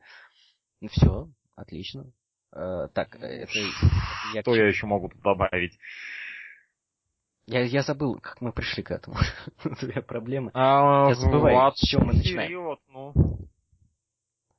Все, 0.91 1.29
отлично. 1.55 2.13
Э, 2.55 2.89
так, 2.93 3.17
это... 3.17 3.53
Я, 4.35 4.43
Что 4.43 4.55
я 4.55 4.67
еще 4.69 4.87
могу 4.87 5.11
добавить? 5.25 5.79
я, 7.47 7.63
я 7.63 7.81
забыл, 7.81 8.19
как 8.21 8.43
мы 8.43 8.53
пришли 8.53 8.83
к 8.83 8.91
этому. 8.91 9.17
Две 9.81 10.03
проблемы. 10.03 10.51
А, 10.53 11.09
Я 11.09 11.15
забываю, 11.15 11.57
вот 11.57 11.79
с 11.79 11.89
чего 11.89 12.05
мы 12.05 12.13
начинаем. 12.13 12.49
период, 12.49 12.81
ну, 12.89 13.15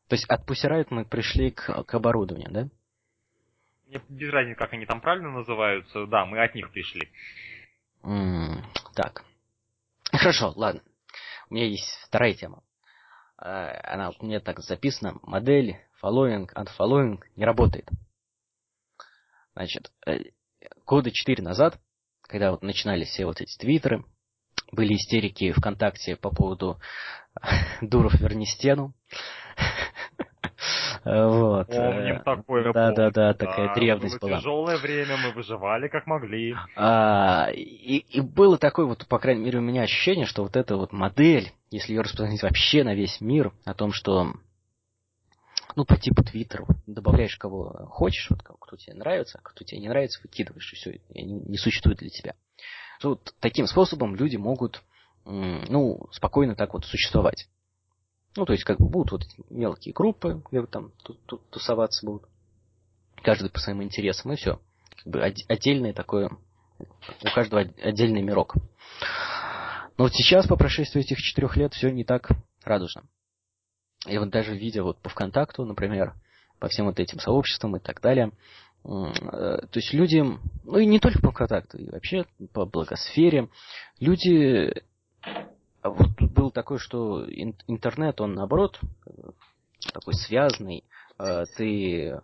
То 0.08 0.16
есть 0.16 0.26
от 0.30 0.46
Пусирайт 0.46 0.90
мы 0.92 1.06
пришли 1.06 1.52
к, 1.52 1.84
к 1.84 1.94
оборудованию, 1.94 2.50
да? 2.52 2.68
мне 3.88 4.02
без 4.10 4.32
разницы, 4.32 4.58
как 4.58 4.74
они 4.74 4.86
там 4.86 5.02
правильно 5.02 5.32
называются. 5.32 6.06
Да, 6.08 6.26
мы 6.26 6.44
от 6.44 6.56
них 6.56 6.72
пришли. 6.72 7.10
М, 8.04 8.64
Так. 8.96 9.24
Хорошо, 10.12 10.54
ладно. 10.56 10.82
У 11.50 11.54
меня 11.54 11.66
есть 11.68 11.98
вторая 12.06 12.34
тема. 12.34 12.64
Э, 13.42 13.80
Она 13.84 14.12
у 14.20 14.26
меня 14.26 14.40
так 14.40 14.60
записана. 14.60 15.18
Модель 15.24 15.78
following, 16.02 16.50
unfollowing 16.54 17.22
не 17.36 17.46
работает. 17.46 17.88
Значит, 19.54 19.92
э, 20.06 20.32
года 20.86 21.12
четыре 21.12 21.44
назад, 21.44 21.80
когда 22.24 22.52
вот 22.52 22.64
начинались 22.64 23.10
все 23.10 23.26
вот 23.26 23.42
эти 23.42 23.58
твиттеры, 23.58 24.04
были 24.72 24.96
истерики 24.96 25.52
ВКонтакте 25.54 26.16
по 26.18 26.30
поводу 26.30 26.80
Дуров 27.82 28.14
верни 28.16 28.46
стену. 28.46 28.94
Вот. 31.08 31.68
Помним 31.68 32.18
э, 32.18 32.24
такое. 32.24 32.74
Да, 32.74 32.92
да, 32.92 33.12
да, 33.12 33.34
такая 33.34 33.74
древность 33.76 34.20
была. 34.20 34.38
тяжелое 34.38 34.78
время, 34.78 35.18
мы 35.18 35.32
выживали 35.32 35.88
как 35.88 36.06
могли. 36.06 36.56
А, 36.76 37.50
и, 37.54 37.98
и 37.98 38.20
было 38.22 38.58
такое 38.58 38.86
вот, 38.86 39.08
по 39.08 39.20
крайней 39.20 39.46
мере, 39.46 39.60
у 39.60 39.62
меня 39.62 39.84
ощущение, 39.84 40.26
что 40.26 40.44
вот 40.44 40.56
эта 40.56 40.76
вот 40.76 40.92
модель, 40.92 41.54
если 41.72 41.94
ее 41.94 42.02
распространить 42.02 42.44
вообще 42.44 42.84
на 42.84 42.94
весь 42.94 43.22
мир, 43.22 43.54
о 43.64 43.74
том, 43.74 43.94
что, 43.94 44.34
ну, 45.76 45.86
по 45.86 45.98
типу 45.98 46.24
Твиттера, 46.24 46.66
вот, 46.68 46.78
добавляешь 46.86 47.38
кого 47.38 47.88
хочешь, 47.90 48.30
вот 48.30 48.42
кого- 48.44 48.58
кто 48.58 48.76
тебе 48.76 48.96
нравится, 48.96 49.40
а 49.40 49.48
кто 49.48 49.64
тебе 49.64 49.80
не 49.80 49.88
нравится, 49.90 50.20
выкидываешь, 50.24 50.74
и 50.74 50.76
все, 50.76 51.00
не, 51.10 51.24
не 51.24 51.58
существует 51.58 52.00
для 52.00 52.10
тебя. 52.10 52.36
Вот 53.02 53.34
таким 53.40 53.68
способом 53.68 54.16
люди 54.16 54.36
могут, 54.36 54.82
ну, 55.24 56.08
спокойно 56.12 56.56
так 56.56 56.74
вот 56.74 56.86
существовать. 56.86 57.48
Ну, 58.38 58.46
то 58.46 58.54
есть, 58.54 58.64
как 58.64 58.78
бы 58.78 58.88
будут 58.88 59.12
вот 59.12 59.24
эти 59.24 59.44
мелкие 59.50 59.94
группы, 59.94 60.42
где 60.50 60.62
вот 60.62 60.70
там 60.70 60.92
ту- 61.04 61.18
ту- 61.26 61.42
тусоваться 61.50 62.06
будут. 62.06 62.30
Каждый 63.24 63.50
по 63.50 63.60
своим 63.60 63.82
интересам, 63.82 64.32
и 64.32 64.36
все. 64.36 64.62
Как 65.04 65.08
бы 65.08 65.22
отдельное 65.22 65.92
такое 65.94 66.30
у 66.80 67.34
каждого 67.34 67.62
отдельный 67.62 68.22
мирок. 68.22 68.56
Но 69.98 70.04
вот 70.04 70.14
сейчас, 70.14 70.46
по 70.46 70.56
прошествии 70.56 71.02
этих 71.02 71.18
четырех 71.18 71.58
лет, 71.58 71.74
все 71.74 71.90
не 71.90 72.04
так 72.04 72.30
радужно. 72.64 73.04
И 74.08 74.18
вот 74.20 74.30
даже 74.30 74.56
видя 74.56 74.84
вот 74.84 75.00
по 75.00 75.10
ВКонтакту, 75.10 75.66
например, 75.66 76.14
по 76.60 76.68
всем 76.68 76.86
вот 76.86 77.00
этим 77.00 77.20
сообществам 77.20 77.76
и 77.78 77.80
так 77.80 78.00
далее, 78.02 78.32
э, 78.84 78.88
то 78.88 79.70
есть 79.74 79.94
люди, 79.94 80.24
ну 80.64 80.78
и 80.78 80.86
не 80.86 81.00
только 81.00 81.20
по 81.20 81.32
ВКонтакту, 81.32 81.80
и 81.80 81.90
вообще 81.90 82.26
по 82.54 82.66
благосфере, 82.66 83.50
люди, 84.00 84.84
вот 85.90 86.16
тут 86.18 86.32
было 86.32 86.52
такое, 86.52 86.78
что 86.78 87.26
ин- 87.28 87.58
интернет, 87.68 88.20
он 88.22 88.34
наоборот 88.34 88.80
э, 89.06 89.12
такой 89.94 90.14
связанный, 90.14 90.84
э, 91.20 91.46
ты 91.56 92.22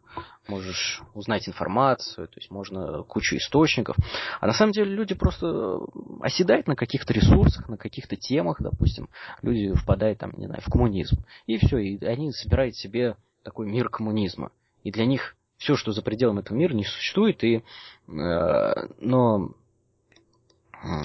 можешь 0.48 1.02
узнать 1.14 1.48
информацию, 1.48 2.28
то 2.28 2.40
есть 2.40 2.52
можно 2.52 3.04
кучу 3.04 3.38
источников. 3.38 3.96
А 4.40 4.48
на 4.48 4.54
самом 4.54 4.72
деле 4.72 4.94
люди 4.94 5.14
просто 5.16 5.80
оседают 6.22 6.68
на 6.68 6.76
каких-то 6.76 7.14
ресурсах, 7.14 7.70
на 7.70 7.78
каких-то 7.78 8.16
темах, 8.16 8.62
допустим, 8.62 9.10
люди 9.42 9.74
впадают 9.74 10.20
там, 10.20 10.32
не 10.38 10.48
знаю, 10.48 10.62
в 10.62 10.70
коммунизм. 10.70 11.24
И 11.46 11.58
все, 11.58 11.78
и 11.78 12.04
они 12.06 12.32
собирают 12.32 12.76
себе 12.76 13.16
такой 13.44 13.68
мир 13.68 13.90
коммунизма. 13.90 14.52
И 14.84 14.92
для 14.92 15.06
них 15.06 15.36
все, 15.58 15.76
что 15.76 15.92
за 15.92 16.02
пределами 16.02 16.42
этого 16.42 16.58
мира, 16.58 16.74
не 16.74 16.84
существует, 16.84 17.44
и, 17.44 17.58
э, 17.58 18.74
но 19.00 19.52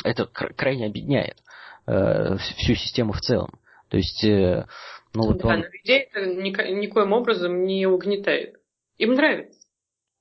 это 0.03 0.27
кра- 0.27 0.53
крайне 0.53 0.87
объединяет 0.87 1.41
э, 1.89 2.37
всю 2.57 2.75
систему 2.75 3.13
в 3.13 3.21
целом. 3.21 3.51
То 3.89 3.97
есть, 3.97 4.23
э, 4.25 4.67
ну 5.15 5.27
вот 5.27 5.39
Да, 5.39 5.49
он... 5.49 5.61
но 5.61 5.67
людей 5.67 6.01
это 6.01 6.21
ника- 6.25 6.69
никоим 6.69 7.13
образом 7.13 7.65
не 7.65 7.87
угнетает. 7.87 8.57
Им 8.99 9.15
нравится. 9.15 9.59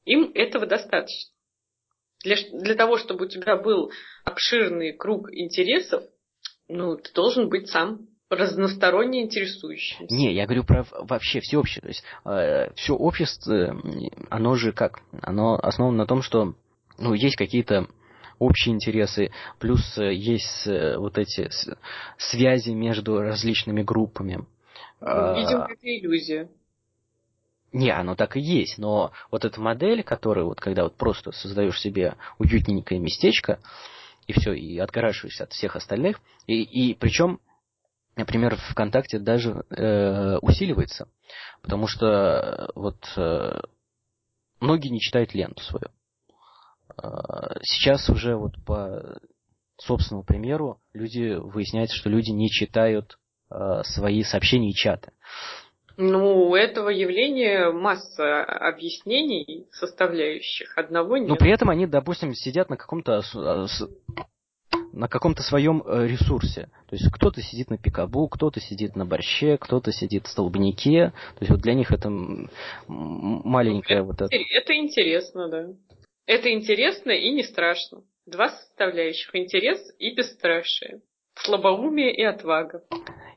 Им 0.06 0.32
этого 0.34 0.66
достаточно. 0.66 1.32
Для, 2.24 2.38
для 2.54 2.76
того, 2.76 2.98
чтобы 2.98 3.26
у 3.26 3.28
тебя 3.28 3.58
был 3.58 3.92
обширный 4.24 4.94
круг 4.94 5.32
интересов, 5.32 6.04
ну, 6.68 6.96
ты 6.98 7.14
должен 7.14 7.50
быть 7.50 7.70
сам 7.70 8.08
разносторонне 8.30 9.24
интересующимся. 9.24 10.14
Не, 10.14 10.34
я 10.34 10.46
говорю 10.46 10.64
про 10.64 10.86
вообще 10.92 11.40
всеобщее. 11.40 11.82
То 11.82 11.88
есть 11.88 12.04
все 12.76 12.94
общество, 12.94 13.54
э, 13.54 14.10
оно 14.30 14.56
же 14.56 14.72
как? 14.72 15.00
Оно 15.22 15.56
основано 15.62 15.98
на 15.98 16.08
том, 16.08 16.22
что 16.22 16.56
ну, 16.98 17.14
есть 17.14 17.36
какие-то 17.36 17.88
общие 18.40 18.74
интересы, 18.76 19.32
плюс 19.60 19.98
э, 19.98 20.14
есть 20.14 20.68
э, 20.68 20.98
вот 20.98 21.18
эти 21.18 21.50
связи 22.18 22.72
между 22.72 23.20
различными 23.22 23.84
группами. 23.84 24.46
Ну, 25.02 25.36
Видимо, 25.36 25.66
А, 25.66 25.72
это 25.72 25.98
иллюзия. 25.98 26.50
Не, 27.74 27.92
оно 27.92 28.16
так 28.16 28.38
и 28.38 28.40
есть, 28.40 28.78
но 28.78 29.12
вот 29.30 29.46
эта 29.46 29.60
модель, 29.60 30.04
которая 30.04 30.46
вот 30.46 30.60
когда 30.60 30.84
вот 30.84 30.96
просто 30.96 31.32
создаешь 31.32 31.80
себе 31.80 32.16
уютненькое 32.40 33.00
местечко, 33.00 33.60
и 34.26 34.34
все, 34.34 34.54
и 34.54 34.78
отгораживаюсь 34.78 35.42
от 35.42 35.52
всех 35.52 35.76
остальных. 35.76 36.20
И, 36.48 36.62
и 36.64 36.94
причем, 36.94 37.40
например, 38.16 38.56
ВКонтакте 38.56 39.20
даже 39.20 39.64
э, 39.70 40.38
усиливается, 40.42 41.08
потому 41.62 41.88
что 41.88 42.08
э, 42.08 42.68
вот 42.76 42.98
э, 43.16 43.60
многие 44.60 44.90
не 44.90 45.00
читают 45.00 45.34
ленту 45.34 45.64
свою. 45.64 45.90
Э, 47.02 47.60
сейчас 47.64 48.10
уже 48.10 48.36
вот 48.36 48.54
по 48.66 49.20
собственному 49.78 50.24
примеру 50.26 50.80
люди 50.94 51.36
выясняют, 51.36 51.92
что 51.92 52.10
люди 52.10 52.32
не 52.32 52.50
читают 52.50 53.18
э, 53.52 53.84
свои 53.84 54.24
сообщения 54.24 54.72
и 54.72 54.76
чаты. 54.76 55.12
Ну, 56.00 56.50
у 56.50 56.56
этого 56.56 56.90
явления 56.90 57.72
масса 57.72 58.44
объяснений, 58.44 59.66
составляющих. 59.72 60.78
Одного 60.78 61.18
нет. 61.18 61.28
Но 61.28 61.36
при 61.36 61.52
этом 61.52 61.72
они, 61.72 61.88
допустим, 61.88 62.36
сидят 62.36 62.70
на 62.70 62.78
каком-то 62.78 63.24
на 64.94 65.08
каком-то 65.08 65.44
своем 65.44 65.84
э, 65.86 66.08
ресурсе. 66.08 66.70
То 66.88 66.96
есть 66.96 67.12
кто-то 67.12 67.42
сидит 67.42 67.70
на 67.70 67.78
пикабу, 67.78 68.28
кто-то 68.30 68.60
сидит 68.60 68.96
на 68.96 69.06
борще, 69.06 69.58
кто-то 69.58 69.92
сидит 69.92 70.26
в 70.26 70.30
столбнике. 70.30 71.14
То 71.36 71.42
есть 71.42 71.52
вот 71.52 71.62
для 71.62 71.76
них 71.76 71.92
это 71.92 72.10
маленькая 72.88 73.98
это, 74.00 74.04
вот 74.04 74.22
это. 74.22 74.30
Это 74.34 74.76
интересно, 74.76 75.50
да. 75.50 75.68
Это 76.28 76.54
интересно 76.54 77.12
и 77.12 77.32
не 77.32 77.44
страшно. 77.44 78.04
Два 78.26 78.50
составляющих. 78.50 79.34
Интерес 79.34 79.80
и 79.98 80.14
бесстрашие. 80.14 81.02
Слабоумие 81.36 82.14
и 82.14 82.22
отвага. 82.24 82.84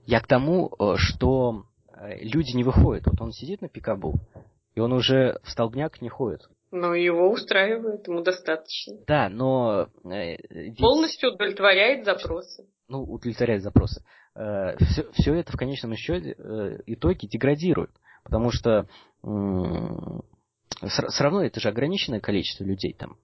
Я 0.06 0.20
к 0.20 0.26
тому, 0.26 0.74
э, 0.78 0.96
что 0.96 1.64
э, 1.94 2.18
люди 2.22 2.56
не 2.56 2.64
выходят. 2.64 3.06
Вот 3.06 3.20
он 3.20 3.30
сидит 3.30 3.62
на 3.62 3.68
пикабу, 3.68 4.14
и 4.74 4.80
он 4.80 4.92
уже 4.92 5.38
в 5.44 5.50
столбняк 5.50 6.02
не 6.02 6.08
ходит. 6.08 6.48
Но 6.72 6.94
его 6.94 7.30
устраивает, 7.30 8.08
ему 8.08 8.22
достаточно. 8.22 8.96
Да, 9.06 9.28
но... 9.28 9.88
Э, 10.04 10.36
ведь... 10.50 10.78
Полностью 10.78 11.32
удовлетворяет 11.32 12.04
запросы. 12.04 12.66
Ну, 12.88 13.02
удовлетворяет 13.02 13.62
запросы. 13.62 14.04
Э, 14.34 14.76
все, 14.84 15.10
все 15.12 15.34
это 15.34 15.52
в 15.52 15.56
конечном 15.56 15.94
счете 15.94 16.34
э, 16.36 16.78
итоге 16.86 17.28
деградирует. 17.28 17.90
Потому 18.24 18.50
что 18.50 18.86
все 20.86 21.24
равно 21.24 21.42
это 21.42 21.60
же 21.60 21.68
ограниченное 21.68 22.20
количество 22.20 22.64
людей 22.64 22.94
там. 22.94 23.16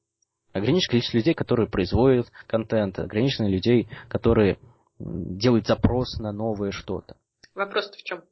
Ограниченное 0.53 0.93
количество 0.93 1.17
людей, 1.19 1.35
которые 1.35 1.69
производят 1.69 2.31
контент, 2.47 2.99
ограниченное 2.99 3.51
людей, 3.51 3.89
которые 4.09 4.59
делают 4.99 5.67
запрос 5.67 6.19
на 6.19 6.33
новое 6.33 6.71
что-то. 6.71 7.17
Вопрос-то 7.55 7.99
в 7.99 8.03
чем? 8.03 8.23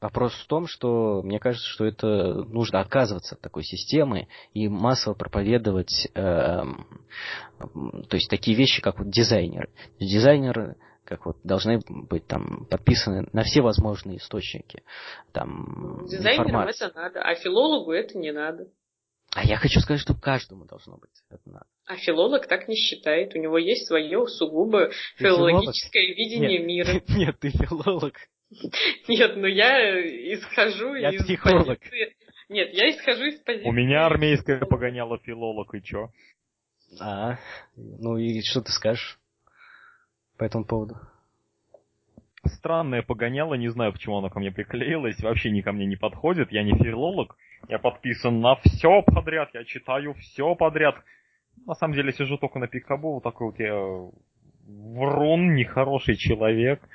Вопрос 0.00 0.34
в 0.34 0.46
том, 0.46 0.66
что 0.66 1.22
мне 1.22 1.38
кажется, 1.38 1.66
что 1.66 1.86
это 1.86 2.34
нужно 2.44 2.80
отказываться 2.80 3.36
от 3.36 3.40
такой 3.40 3.64
системы 3.64 4.28
и 4.52 4.68
массово 4.68 5.14
проповедовать, 5.14 6.08
э, 6.14 6.62
то 7.62 8.14
есть 8.14 8.28
такие 8.28 8.56
вещи, 8.56 8.82
как 8.82 8.98
вот 8.98 9.08
дизайнеры. 9.08 9.70
Дизайнеры 9.98 10.76
как 11.04 11.26
вот 11.26 11.36
должны 11.44 11.80
быть 11.88 12.26
там 12.26 12.66
подписаны 12.66 13.28
на 13.32 13.42
все 13.42 13.60
возможные 13.60 14.18
источники. 14.18 14.82
Там, 15.32 16.06
Дизайнерам 16.06 16.48
информации. 16.48 16.86
это 16.86 16.96
надо, 16.96 17.22
а 17.22 17.34
филологу 17.34 17.92
это 17.92 18.18
не 18.18 18.32
надо. 18.32 18.68
А 19.34 19.44
я 19.44 19.56
хочу 19.56 19.80
сказать, 19.80 20.00
что 20.00 20.14
каждому 20.14 20.64
должно 20.64 20.96
быть 20.96 21.10
это 21.28 21.42
надо. 21.46 21.66
А 21.86 21.96
филолог 21.96 22.46
так 22.46 22.68
не 22.68 22.76
считает. 22.76 23.34
У 23.34 23.38
него 23.38 23.58
есть 23.58 23.86
свое 23.86 24.26
сугубо 24.28 24.88
ты 25.18 25.24
филологическое 25.24 26.02
филолог? 26.02 26.18
видение 26.18 26.58
нет, 26.58 26.66
мира. 26.66 27.02
Нет, 27.08 27.38
ты 27.40 27.50
филолог. 27.50 28.14
Нет, 29.08 29.36
ну 29.36 29.46
я 29.46 30.00
исхожу 30.34 30.94
я 30.94 31.10
из 31.10 31.24
психолог. 31.24 31.80
позиции... 31.80 32.16
Нет, 32.48 32.72
я 32.74 32.90
исхожу 32.90 33.24
из 33.24 33.40
позиции... 33.40 33.68
У 33.68 33.72
меня 33.72 34.06
армейское 34.06 34.60
погоняло 34.60 35.18
филолог, 35.18 35.74
и 35.74 35.82
чё? 35.82 36.10
А, 37.00 37.38
ну 37.76 38.16
и 38.16 38.40
что 38.42 38.60
ты 38.60 38.70
скажешь 38.70 39.18
по 40.36 40.44
этому 40.44 40.64
поводу? 40.64 40.96
Странное 42.46 43.02
погоняло, 43.02 43.54
не 43.54 43.68
знаю, 43.68 43.92
почему 43.92 44.18
оно 44.18 44.28
ко 44.28 44.38
мне 44.38 44.50
приклеилось, 44.50 45.22
вообще 45.22 45.50
ни 45.50 45.62
ко 45.62 45.72
мне 45.72 45.86
не 45.86 45.96
подходит, 45.96 46.52
я 46.52 46.62
не 46.62 46.72
филолог, 46.72 47.36
я 47.68 47.78
подписан 47.78 48.40
на 48.40 48.56
все 48.56 49.02
подряд, 49.02 49.50
я 49.54 49.64
читаю 49.64 50.14
все 50.14 50.54
подряд. 50.54 50.96
На 51.66 51.74
самом 51.74 51.94
деле 51.94 52.12
сижу 52.12 52.36
только 52.36 52.58
на 52.58 52.68
пикабу, 52.68 53.14
вот 53.14 53.22
такой 53.22 53.46
вот 53.46 53.58
я 53.58 53.74
врун, 54.66 55.54
нехороший 55.54 56.16
человек 56.16 56.86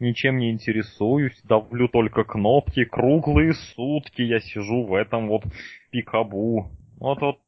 ничем 0.00 0.38
не 0.38 0.50
интересуюсь, 0.50 1.40
давлю 1.42 1.88
только 1.88 2.24
кнопки, 2.24 2.84
круглые 2.84 3.54
сутки 3.54 4.22
я 4.22 4.40
сижу 4.40 4.84
в 4.84 4.94
этом 4.94 5.28
вот 5.28 5.44
пикабу. 5.90 6.70
Вот 6.98 7.20
вот 7.20 7.38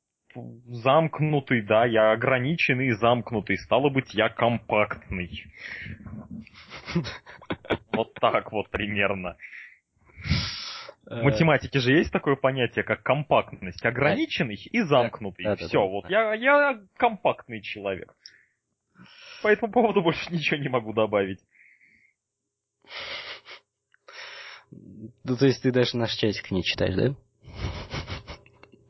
замкнутый, 0.67 1.63
да, 1.63 1.85
я 1.85 2.13
ограниченный 2.13 2.89
и 2.89 2.93
замкнутый, 2.93 3.59
стало 3.59 3.91
быть, 3.91 4.15
я 4.15 4.29
компактный. 4.29 5.45
Вот 7.93 8.15
так 8.15 8.53
вот 8.53 8.71
примерно. 8.71 9.37
В 11.07 11.13
э, 11.13 11.23
математике 11.23 11.79
же 11.79 11.93
есть 11.93 12.13
такое 12.13 12.37
понятие, 12.37 12.85
как 12.85 13.03
компактность. 13.03 13.85
Ограниченный 13.85 14.57
и 14.57 14.81
замкнутый. 14.83 15.57
Все, 15.57 15.87
вот 15.87 16.11
я, 16.11 16.35
я 16.35 16.81
компактный 16.97 17.63
человек. 17.63 18.15
По 19.43 19.49
этому 19.49 19.73
поводу 19.73 20.03
больше 20.03 20.33
ничего 20.33 20.59
не 20.59 20.69
могу 20.69 20.93
добавить. 20.93 21.41
Ну, 24.71 25.37
то 25.37 25.47
есть 25.47 25.63
ты 25.63 25.71
даже 25.71 25.97
наш 25.97 26.13
чатик 26.15 26.51
не 26.51 26.63
читаешь, 26.63 26.95
да? 26.95 27.15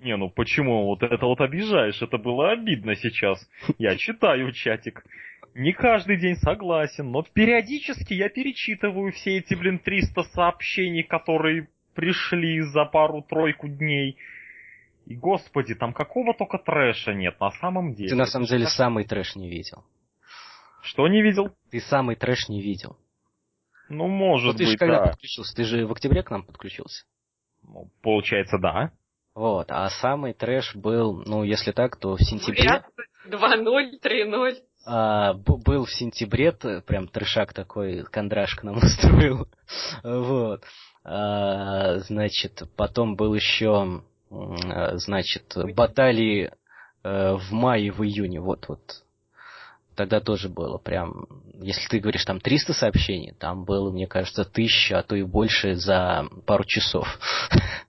Не, 0.07 0.17
ну 0.17 0.31
почему? 0.31 0.85
Вот 0.85 1.03
это 1.03 1.27
вот 1.27 1.41
обижаешь, 1.41 2.01
это 2.01 2.17
было 2.17 2.53
обидно 2.53 2.95
сейчас. 2.95 3.45
Я 3.77 3.97
читаю 3.97 4.53
чатик. 4.53 5.05
Не 5.53 5.73
каждый 5.73 6.17
день 6.17 6.37
согласен, 6.37 7.11
но 7.11 7.23
периодически 7.23 8.15
я 8.15 8.29
перечитываю 8.29 9.11
все 9.11 9.39
эти, 9.39 9.55
блин, 9.55 9.81
300 9.81 10.23
сообщений, 10.23 11.03
которые 11.03 11.69
пришли 11.95 12.61
за 12.61 12.85
пару-тройку 12.85 13.67
дней. 13.67 14.17
И, 15.07 15.17
господи, 15.17 15.75
там 15.75 15.93
какого 15.93 16.35
только 16.35 16.59
трэша 16.59 17.13
нет 17.13 17.41
на 17.41 17.51
самом 17.51 17.95
деле. 17.95 18.11
Ты 18.11 18.15
на 18.15 18.27
самом 18.27 18.47
деле 18.47 18.67
самый 18.67 19.05
трэш 19.05 19.35
не 19.35 19.51
видел. 19.51 19.85
Что 20.83 21.09
не 21.09 21.21
видел? 21.21 21.53
Ты 21.73 21.81
самый 21.81 22.15
трэш 22.15 22.49
не 22.49 22.63
видел. 22.63 22.97
Ну, 23.89 24.07
может 24.07 24.53
ну, 24.53 24.59
ты 24.59 24.65
быть, 24.67 24.69
же 24.69 24.79
когда 24.79 25.01
да. 25.01 25.07
подключился? 25.11 25.57
Ты 25.57 25.65
же 25.65 25.85
в 25.85 25.91
октябре 25.91 26.23
к 26.23 26.31
нам 26.31 26.45
подключился? 26.45 27.05
Ну, 27.65 27.91
получается, 28.03 28.59
да. 28.59 28.93
Вот, 29.37 29.67
а 29.71 29.91
самый 29.91 30.33
трэш 30.33 30.75
был, 30.75 31.23
ну, 31.27 31.45
если 31.45 31.71
так, 31.71 31.97
то 31.97 32.17
в 32.17 32.23
сентябре... 32.23 32.83
2-0, 33.29 34.01
3-0. 34.03 34.57
А, 34.87 35.35
был 35.35 35.85
в 35.85 35.93
сентябре, 35.93 36.53
прям 36.53 37.07
трешак 37.07 37.53
такой, 37.53 38.03
кондрашка 38.05 38.65
нам 38.65 38.79
устроил. 38.83 39.47
вот. 40.03 40.65
А, 41.05 41.99
значит, 41.99 42.63
потом 42.77 43.15
был 43.15 43.35
еще, 43.35 44.01
значит, 44.31 45.55
баталии 45.75 46.51
э, 47.05 47.35
в 47.35 47.53
мае, 47.53 47.93
в 47.93 48.03
июне, 48.03 48.41
вот, 48.41 48.69
вот, 48.69 48.81
тогда 49.97 50.21
тоже 50.21 50.49
было 50.49 50.79
прям, 50.79 51.27
если 51.55 51.89
ты 51.89 51.99
говоришь 51.99 52.25
там 52.25 52.41
300 52.41 52.73
сообщений, 52.73 53.35
там 53.39 53.65
было, 53.65 53.91
мне 53.91 54.07
кажется, 54.07 54.45
тысяча, 54.45 54.99
а 54.99 55.03
то 55.03 55.17
и 55.17 55.23
больше 55.23 55.75
за 55.75 56.27
пару 56.47 56.65
часов. 56.65 57.07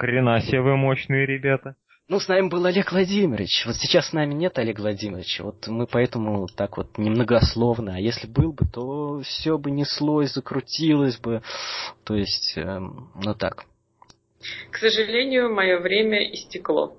Хрена 0.00 0.40
себе 0.40 0.62
вы 0.62 0.78
мощные 0.78 1.26
ребята. 1.26 1.76
Ну, 2.08 2.20
с 2.20 2.26
нами 2.26 2.48
был 2.48 2.64
Олег 2.64 2.90
Владимирович. 2.90 3.66
Вот 3.66 3.76
сейчас 3.76 4.08
с 4.08 4.12
нами 4.14 4.32
нет 4.32 4.58
Олега 4.58 4.80
Владимировича. 4.80 5.44
Вот 5.44 5.68
мы 5.68 5.86
поэтому 5.86 6.46
так 6.48 6.78
вот 6.78 6.96
немногословно. 6.96 7.96
А 7.96 7.98
если 7.98 8.26
был 8.26 8.54
бы, 8.54 8.64
то 8.66 9.20
все 9.20 9.58
бы 9.58 9.70
неслось, 9.70 10.32
закрутилось 10.32 11.18
бы. 11.18 11.42
То 12.04 12.14
есть, 12.14 12.54
эм, 12.56 13.10
ну 13.14 13.34
так. 13.34 13.66
К 14.70 14.78
сожалению, 14.78 15.54
мое 15.54 15.78
время 15.80 16.32
истекло. 16.32 16.96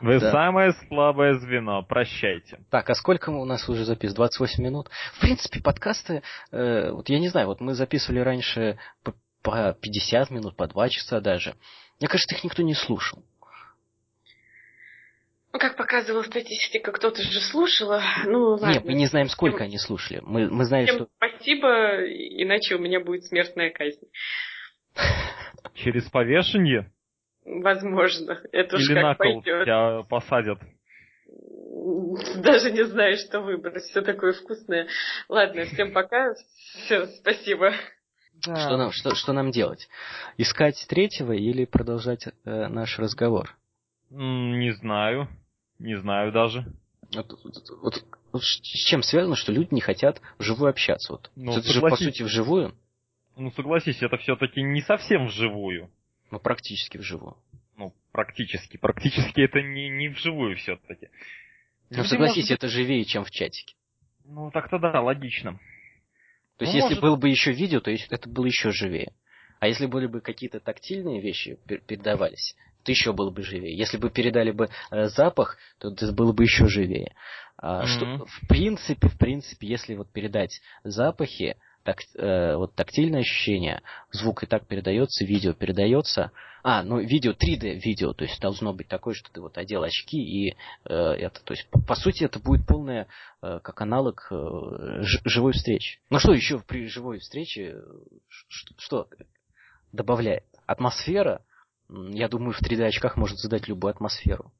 Вы 0.00 0.20
да. 0.20 0.30
самое 0.30 0.74
слабое 0.86 1.34
звено, 1.34 1.82
прощайте. 1.82 2.60
Так, 2.70 2.88
а 2.88 2.94
сколько 2.94 3.30
у 3.30 3.44
нас 3.44 3.68
уже 3.68 3.84
запис? 3.84 4.14
28 4.14 4.62
минут? 4.62 4.90
В 5.14 5.20
принципе, 5.20 5.60
подкасты, 5.60 6.22
э, 6.52 6.90
вот 6.92 7.08
я 7.08 7.18
не 7.18 7.28
знаю, 7.28 7.48
вот 7.48 7.60
мы 7.60 7.74
записывали 7.74 8.20
раньше 8.20 8.78
по, 9.44 9.50
по 9.52 9.72
50 9.74 10.30
минут, 10.30 10.56
по 10.56 10.66
2 10.66 10.88
часа 10.88 11.20
даже. 11.20 11.54
Мне 12.00 12.08
кажется, 12.08 12.34
их 12.34 12.42
никто 12.42 12.62
не 12.62 12.74
слушал. 12.74 13.22
Ну, 15.52 15.60
как 15.60 15.76
показывала 15.76 16.24
статистика, 16.24 16.90
кто-то 16.90 17.22
же 17.22 17.40
слушал. 17.40 18.00
Ну, 18.24 18.54
ладно. 18.54 18.72
Нет, 18.72 18.84
мы 18.84 18.94
не 18.94 19.06
знаем, 19.06 19.28
сколько 19.28 19.58
Всем... 19.58 19.66
они 19.68 19.78
слушали. 19.78 20.20
Мы, 20.22 20.50
мы 20.50 20.64
знаем, 20.64 20.86
Всем 20.86 20.96
что... 20.96 21.08
спасибо, 21.16 21.68
иначе 22.42 22.74
у 22.74 22.80
меня 22.80 22.98
будет 22.98 23.24
смертная 23.26 23.70
казнь. 23.70 24.08
Через 25.74 26.10
повешение? 26.10 26.90
Возможно. 27.44 28.40
Это 28.50 28.76
Или 28.76 28.82
уж 28.82 28.88
как 28.88 29.02
на 29.02 29.14
кол 29.14 29.42
пойдет. 29.42 29.64
тебя 29.64 30.02
посадят. 30.08 30.58
Даже 32.42 32.72
не 32.72 32.84
знаю, 32.86 33.16
что 33.16 33.40
выбрать. 33.40 33.84
Все 33.84 34.00
такое 34.00 34.32
вкусное. 34.32 34.88
Ладно, 35.28 35.66
всем 35.66 35.92
пока. 35.92 36.34
Все, 36.84 37.06
спасибо. 37.06 37.74
Да. 38.46 38.56
Что, 38.56 38.76
нам, 38.76 38.92
что, 38.92 39.14
что 39.14 39.32
нам 39.32 39.50
делать? 39.50 39.88
Искать 40.36 40.84
третьего 40.88 41.32
или 41.32 41.64
продолжать 41.64 42.26
э, 42.26 42.68
наш 42.68 42.98
разговор? 42.98 43.56
Не 44.10 44.72
знаю. 44.74 45.28
Не 45.78 45.96
знаю 45.98 46.32
даже. 46.32 46.66
Вот, 47.14 47.30
вот, 47.44 47.70
вот, 47.82 48.04
вот 48.32 48.42
с 48.42 48.86
чем 48.86 49.02
связано, 49.02 49.36
что 49.36 49.52
люди 49.52 49.68
не 49.72 49.80
хотят 49.80 50.20
вживую 50.38 50.70
общаться? 50.70 51.12
Вот. 51.12 51.30
Ну, 51.36 51.56
это 51.56 51.72
же, 51.72 51.80
по 51.80 51.96
сути, 51.96 52.22
вживую. 52.22 52.74
Ну, 53.36 53.50
согласись, 53.52 54.02
это 54.02 54.16
все-таки 54.18 54.62
не 54.62 54.80
совсем 54.82 55.26
вживую. 55.26 55.90
Ну, 56.30 56.38
практически 56.38 56.98
вживую. 56.98 57.36
Ну, 57.76 57.92
практически. 58.12 58.76
Практически 58.76 59.40
это 59.40 59.60
не, 59.62 59.88
не 59.88 60.08
вживую 60.08 60.56
все-таки. 60.56 61.08
Ну, 61.90 62.04
согласись, 62.04 62.50
может... 62.50 62.58
это 62.58 62.68
живее, 62.68 63.04
чем 63.04 63.24
в 63.24 63.30
чатике. 63.30 63.74
Ну, 64.24 64.50
так-то 64.50 64.78
да, 64.78 65.00
логично. 65.00 65.58
То 66.58 66.64
есть, 66.64 66.74
ну, 66.74 66.78
если 66.78 66.94
может... 66.94 67.02
было 67.02 67.16
бы 67.16 67.28
еще 67.28 67.52
видео, 67.52 67.80
то 67.80 67.90
это 67.90 68.28
было 68.28 68.46
еще 68.46 68.70
живее. 68.70 69.12
А 69.60 69.68
если 69.68 69.86
были 69.86 70.06
бы 70.06 70.20
какие-то 70.20 70.60
тактильные 70.60 71.20
вещи 71.20 71.58
передавались, 71.86 72.54
то 72.84 72.92
еще 72.92 73.12
было 73.12 73.30
бы 73.30 73.42
живее. 73.42 73.76
Если 73.76 73.96
бы 73.96 74.10
передали 74.10 74.50
бы 74.50 74.68
э, 74.90 75.06
запах, 75.06 75.56
то 75.78 75.90
это 75.90 76.12
было 76.12 76.32
бы 76.32 76.44
еще 76.44 76.68
живее. 76.68 77.14
А, 77.56 77.82
mm-hmm. 77.82 77.86
что, 77.86 78.26
в 78.26 78.48
принципе, 78.48 79.08
в 79.08 79.18
принципе, 79.18 79.66
если 79.66 79.94
вот 79.94 80.10
передать 80.12 80.60
запахи, 80.82 81.56
так, 81.84 81.98
э, 82.16 82.56
вот 82.56 82.74
тактильное 82.74 83.20
ощущение, 83.20 83.82
звук 84.10 84.42
и 84.42 84.46
так 84.46 84.66
передается, 84.66 85.24
видео 85.24 85.52
передается. 85.52 86.32
А, 86.62 86.82
ну 86.82 86.98
видео 86.98 87.32
3D 87.32 87.74
видео, 87.84 88.14
то 88.14 88.24
есть 88.24 88.40
должно 88.40 88.72
быть 88.72 88.88
такое, 88.88 89.14
что 89.14 89.30
ты 89.30 89.42
вот 89.42 89.58
одел 89.58 89.82
очки 89.82 90.16
и 90.16 90.56
э, 90.86 90.94
это, 90.94 91.44
то 91.44 91.52
есть 91.52 91.68
по, 91.68 91.78
по 91.80 91.94
сути 91.94 92.24
это 92.24 92.38
будет 92.38 92.66
полное 92.66 93.06
э, 93.42 93.60
как 93.62 93.82
аналог 93.82 94.26
э, 94.30 95.02
ж, 95.02 95.20
живой 95.24 95.52
встречи. 95.52 96.00
Ну 96.08 96.18
что 96.18 96.32
еще 96.32 96.58
при 96.60 96.86
живой 96.88 97.18
встрече 97.18 97.76
что, 98.28 98.74
что 98.78 99.08
добавляет? 99.92 100.44
Атмосфера, 100.66 101.42
я 101.90 102.28
думаю, 102.28 102.54
в 102.54 102.62
3D 102.62 102.82
очках 102.84 103.18
может 103.18 103.36
задать 103.36 103.68
любую 103.68 103.90
атмосферу. 103.90 104.50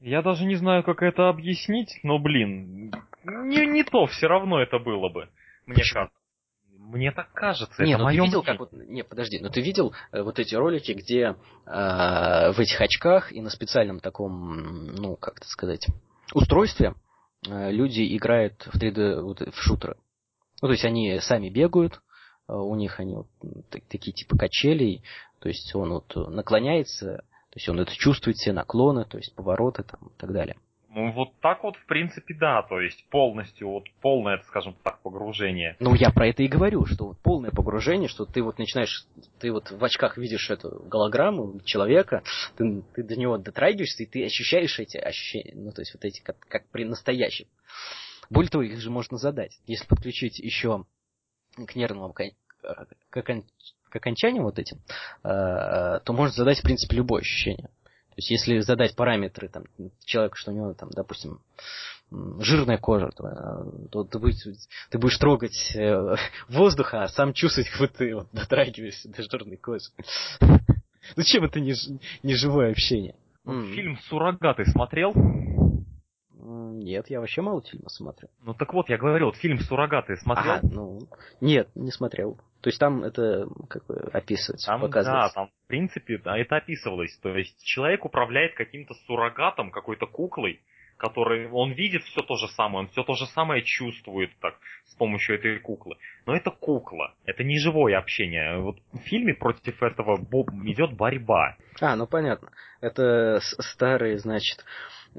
Я 0.00 0.22
даже 0.22 0.44
не 0.46 0.56
знаю, 0.56 0.82
как 0.82 1.02
это 1.02 1.28
объяснить, 1.28 2.00
но, 2.02 2.18
блин, 2.18 2.90
не, 3.22 3.66
не 3.66 3.84
то 3.84 4.06
все 4.06 4.26
равно 4.26 4.60
это 4.60 4.78
было 4.78 5.10
бы. 5.10 5.28
Мне 5.74 5.84
кажется. 5.92 6.20
Мне 6.68 7.12
так 7.12 7.32
кажется. 7.32 7.84
Не, 7.84 7.92
это 7.92 8.02
ну 8.02 8.08
ты 8.08 8.16
видел, 8.16 8.42
как 8.42 8.58
вот. 8.58 8.72
Не, 8.72 9.04
подожди, 9.04 9.38
но 9.38 9.48
ты 9.48 9.60
видел 9.60 9.94
э, 10.10 10.22
вот 10.22 10.38
эти 10.40 10.54
ролики, 10.56 10.92
где 10.92 11.36
э, 11.66 12.52
в 12.52 12.58
этих 12.58 12.80
очках 12.80 13.32
и 13.32 13.40
на 13.40 13.50
специальном 13.50 14.00
таком, 14.00 14.86
ну, 14.86 15.16
как 15.16 15.38
это 15.38 15.46
сказать, 15.46 15.86
устройстве 16.34 16.94
э, 17.46 17.70
люди 17.70 18.16
играют 18.16 18.66
в 18.66 18.76
3D 18.76 19.20
вот, 19.20 19.40
в 19.40 19.54
шутеры. 19.54 19.96
Ну, 20.62 20.68
то 20.68 20.72
есть 20.72 20.84
они 20.84 21.20
сами 21.20 21.48
бегают, 21.48 22.00
э, 22.48 22.54
у 22.54 22.74
них 22.74 22.98
они 22.98 23.14
вот, 23.14 23.28
такие 23.70 24.12
типа 24.12 24.36
качелей, 24.36 25.04
то 25.38 25.48
есть 25.48 25.72
он 25.76 25.90
вот 25.92 26.16
наклоняется, 26.16 27.18
то 27.50 27.56
есть 27.56 27.68
он 27.68 27.78
это 27.78 27.92
чувствует 27.94 28.36
все 28.36 28.52
наклоны, 28.52 29.04
то 29.04 29.16
есть 29.16 29.34
повороты 29.36 29.84
там 29.84 30.08
и 30.08 30.18
так 30.18 30.32
далее. 30.32 30.56
Ну, 30.92 31.12
вот 31.12 31.38
так 31.40 31.62
вот, 31.62 31.76
в 31.76 31.86
принципе, 31.86 32.34
да, 32.34 32.62
то 32.62 32.80
есть 32.80 33.06
полностью, 33.10 33.68
вот 33.68 33.84
полное, 34.00 34.38
скажем 34.48 34.74
так, 34.82 35.00
погружение. 35.02 35.76
Ну, 35.78 35.94
я 35.94 36.10
про 36.10 36.26
это 36.26 36.42
и 36.42 36.48
говорю, 36.48 36.84
что 36.84 37.08
вот 37.08 37.18
полное 37.20 37.52
погружение, 37.52 38.08
что 38.08 38.24
ты 38.24 38.42
вот 38.42 38.58
начинаешь, 38.58 39.06
ты 39.38 39.52
вот 39.52 39.70
в 39.70 39.84
очках 39.84 40.18
видишь 40.18 40.50
эту 40.50 40.82
голограмму 40.86 41.60
человека, 41.64 42.24
ты, 42.56 42.82
ты 42.94 43.04
до 43.04 43.14
него 43.14 43.38
дотрагиваешься, 43.38 44.02
и 44.02 44.06
ты 44.06 44.24
ощущаешь 44.24 44.80
эти 44.80 44.96
ощущения, 44.96 45.52
ну, 45.54 45.70
то 45.70 45.82
есть 45.82 45.94
вот 45.94 46.04
эти, 46.04 46.20
как, 46.22 46.40
как 46.48 46.68
при 46.70 46.84
настоящем. 46.84 47.46
Более 48.28 48.50
того, 48.50 48.64
их 48.64 48.80
же 48.80 48.90
можно 48.90 49.16
задать. 49.16 49.60
Если 49.66 49.86
подключить 49.86 50.40
еще 50.40 50.86
к 51.54 51.76
нервному 51.76 52.12
к, 52.12 52.22
к, 53.10 53.42
окончаниям 53.92 54.44
вот 54.44 54.58
этим, 54.58 54.78
э, 55.22 56.00
то 56.04 56.12
можно 56.12 56.34
задать, 56.34 56.58
в 56.58 56.62
принципе, 56.62 56.96
любое 56.96 57.20
ощущение. 57.20 57.70
То 58.10 58.14
есть, 58.16 58.30
если 58.30 58.58
задать 58.60 58.96
параметры 58.96 59.48
там, 59.48 59.64
человеку, 60.04 60.36
что 60.36 60.50
у 60.50 60.54
него, 60.54 60.74
там, 60.74 60.90
допустим, 60.90 61.40
жирная 62.10 62.78
кожа, 62.78 63.10
то, 63.16 63.26
э, 63.28 63.88
то 63.90 64.04
ты, 64.04 64.18
будешь, 64.18 64.44
ты 64.90 64.98
будешь 64.98 65.16
трогать 65.16 65.74
э, 65.76 66.16
воздух, 66.48 66.94
а 66.94 67.08
сам 67.08 67.32
чувствовать, 67.32 67.70
как 67.70 67.92
ты 67.92 68.14
вот, 68.14 68.28
дотрагиваешься 68.32 69.08
до 69.08 69.22
жирной 69.22 69.56
кожи. 69.56 69.90
Ну 71.16 71.22
чем 71.24 71.44
это 71.44 71.58
не, 71.58 71.74
не 72.22 72.34
живое 72.34 72.70
общение? 72.70 73.16
Фильм 73.44 73.98
«Суррогаты» 74.08 74.66
смотрел? 74.66 75.12
Нет, 76.42 77.10
я 77.10 77.20
вообще 77.20 77.42
мало 77.42 77.62
фильмов 77.62 77.92
смотрю. 77.92 78.28
Ну 78.42 78.54
так 78.54 78.72
вот, 78.72 78.88
я 78.88 78.98
говорил, 78.98 79.26
вот 79.26 79.36
фильм 79.36 79.58
«Суррогаты» 79.58 80.16
смотрел? 80.16 80.54
А, 80.54 80.60
ну, 80.62 81.00
нет, 81.40 81.68
не 81.74 81.90
смотрел. 81.90 82.38
То 82.60 82.68
есть 82.68 82.78
там 82.78 83.04
это 83.04 83.46
как 83.68 83.86
бы 83.86 83.96
описывается, 84.12 84.66
там, 84.66 84.80
показывается. 84.80 85.28
Да, 85.28 85.42
там 85.42 85.48
в 85.48 85.66
принципе 85.68 86.18
да, 86.18 86.38
это 86.38 86.56
описывалось. 86.56 87.16
То 87.18 87.36
есть 87.36 87.62
человек 87.64 88.04
управляет 88.04 88.54
каким-то 88.54 88.94
суррогатом, 89.06 89.70
какой-то 89.70 90.06
куклой, 90.06 90.60
который 91.00 91.50
он 91.50 91.72
видит 91.72 92.02
все 92.04 92.20
то 92.20 92.36
же 92.36 92.46
самое, 92.48 92.84
он 92.84 92.88
все 92.88 93.02
то 93.02 93.14
же 93.14 93.24
самое 93.26 93.62
чувствует 93.62 94.30
так 94.40 94.54
с 94.84 94.94
помощью 94.94 95.36
этой 95.36 95.58
куклы. 95.58 95.96
Но 96.26 96.36
это 96.36 96.50
кукла, 96.50 97.14
это 97.24 97.42
не 97.42 97.58
живое 97.58 97.98
общение. 97.98 98.58
Вот 98.58 98.76
в 98.92 98.98
фильме 98.98 99.34
против 99.34 99.82
этого 99.82 100.16
идет 100.64 100.92
борьба. 100.92 101.56
А, 101.80 101.96
ну 101.96 102.06
понятно. 102.06 102.50
Это 102.82 103.40
старые, 103.40 104.18
значит, 104.18 104.64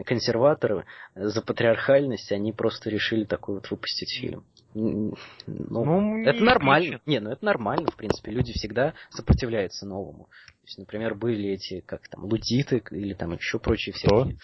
консерваторы 0.06 0.86
за 1.15 1.41
патриархальность, 1.41 2.32
они 2.32 2.54
просто 2.54 2.89
решили 2.89 3.25
такой 3.25 3.56
вот 3.56 3.69
выпустить 3.69 4.17
фильм. 4.19 4.45
Ну, 4.73 5.15
ну 5.47 6.23
это 6.23 6.43
нормально. 6.43 6.99
Ключ. 6.99 7.01
Не, 7.06 7.19
ну 7.19 7.32
это 7.32 7.43
нормально, 7.43 7.91
в 7.91 7.97
принципе. 7.97 8.32
Люди 8.32 8.54
всегда 8.54 8.93
сопротивляются 9.10 9.86
новому. 9.86 10.25
То 10.25 10.65
есть, 10.65 10.77
например, 10.77 11.15
были 11.15 11.49
эти, 11.49 11.82
как 11.82 12.08
там, 12.08 12.23
лудиты 12.23 12.82
или 12.91 13.13
там 13.13 13.34
еще 13.34 13.60
прочие 13.60 13.93
всякие. 13.93 14.38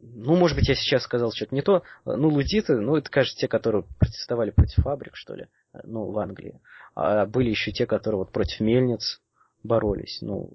Ну, 0.00 0.36
может 0.36 0.56
быть, 0.56 0.68
я 0.68 0.74
сейчас 0.74 1.02
сказал 1.02 1.32
что-то 1.32 1.54
не 1.54 1.62
то. 1.62 1.82
Ну, 2.04 2.28
лудиты, 2.28 2.78
ну, 2.78 2.96
это, 2.96 3.10
кажется, 3.10 3.38
те, 3.38 3.48
которые 3.48 3.84
протестовали 3.98 4.50
против 4.50 4.84
фабрик, 4.84 5.16
что 5.16 5.34
ли, 5.34 5.48
ну, 5.82 6.10
в 6.10 6.18
Англии. 6.18 6.60
А 6.94 7.26
были 7.26 7.50
еще 7.50 7.72
те, 7.72 7.84
которые 7.86 8.18
вот 8.18 8.32
против 8.32 8.60
мельниц 8.60 9.20
боролись. 9.64 10.18
Ну, 10.22 10.50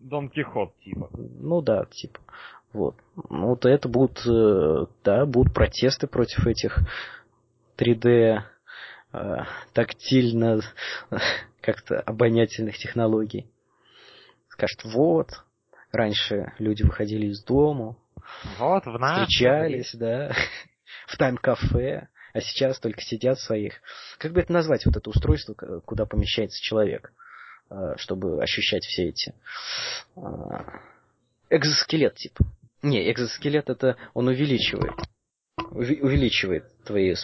Дон 0.00 0.30
Кихот, 0.30 0.74
типа. 0.78 1.10
Ну 1.12 1.60
да, 1.60 1.84
типа. 1.90 2.20
Вот. 2.72 2.96
Ну, 3.30 3.48
вот 3.48 3.64
это 3.64 3.88
будут, 3.88 4.20
э, 4.26 4.86
да, 5.04 5.24
будут 5.24 5.54
протесты 5.54 6.06
против 6.06 6.46
этих 6.46 6.78
3D 7.78 8.42
э, 9.12 9.36
тактильно 9.72 10.60
как-то 11.62 12.00
обонятельных 12.00 12.76
технологий. 12.76 13.50
Скажут, 14.50 14.84
вот, 14.84 15.30
раньше 15.92 16.52
люди 16.58 16.82
выходили 16.82 17.26
из 17.28 17.42
дома, 17.42 17.96
вот, 18.58 18.84
в 18.84 18.98
нас 18.98 19.20
встречались, 19.20 19.94
да, 19.94 20.32
в 21.06 21.16
тайм-кафе, 21.16 22.08
а 22.34 22.40
сейчас 22.40 22.78
только 22.78 23.00
сидят 23.00 23.38
в 23.38 23.42
своих. 23.42 23.80
Как 24.18 24.32
бы 24.32 24.40
это 24.40 24.52
назвать, 24.52 24.84
вот 24.84 24.96
это 24.96 25.08
устройство, 25.08 25.54
куда 25.54 26.04
помещается 26.04 26.60
человек, 26.62 27.12
э, 27.70 27.94
чтобы 27.96 28.42
ощущать 28.42 28.84
все 28.84 29.08
эти... 29.08 29.34
Экзоскелет, 31.50 32.14
типа. 32.16 32.44
Не, 32.82 33.10
экзоскелет 33.10 33.70
это 33.70 33.96
он 34.14 34.28
увеличивает. 34.28 34.94
Увеличивает 35.70 36.64
твои 36.84 37.14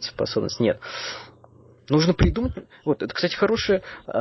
способности. 0.00 0.62
Нет. 0.62 0.80
Нужно 1.88 2.14
придумать. 2.14 2.52
Вот, 2.84 3.02
это, 3.02 3.12
кстати, 3.12 3.34
хорошее, 3.34 3.82
э, 4.06 4.12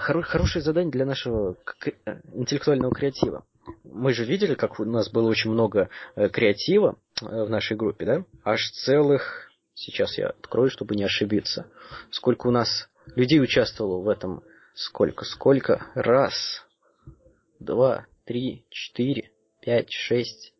хоро, 0.00 0.22
хорошее 0.22 0.62
задание 0.62 0.92
для 0.92 1.06
нашего 1.06 1.56
интеллектуального 2.34 2.94
креатива. 2.94 3.44
Мы 3.84 4.12
же 4.12 4.24
видели, 4.24 4.54
как 4.54 4.78
у 4.78 4.84
нас 4.84 5.10
было 5.10 5.28
очень 5.28 5.50
много 5.50 5.88
э, 6.14 6.28
креатива 6.28 6.96
э, 7.20 7.24
в 7.24 7.50
нашей 7.50 7.76
группе, 7.76 8.04
да? 8.04 8.24
Аж 8.44 8.70
целых. 8.70 9.50
Сейчас 9.74 10.18
я 10.18 10.28
открою, 10.28 10.70
чтобы 10.70 10.96
не 10.96 11.04
ошибиться. 11.04 11.66
Сколько 12.10 12.48
у 12.48 12.50
нас 12.50 12.88
людей 13.14 13.40
участвовало 13.40 14.02
в 14.02 14.08
этом? 14.08 14.42
Сколько? 14.74 15.24
Сколько? 15.24 15.86
Раз, 15.94 16.64
два, 17.58 18.06
три, 18.24 18.64
четыре, 18.70 19.30
пять, 19.68 19.92
шесть, 19.92 20.54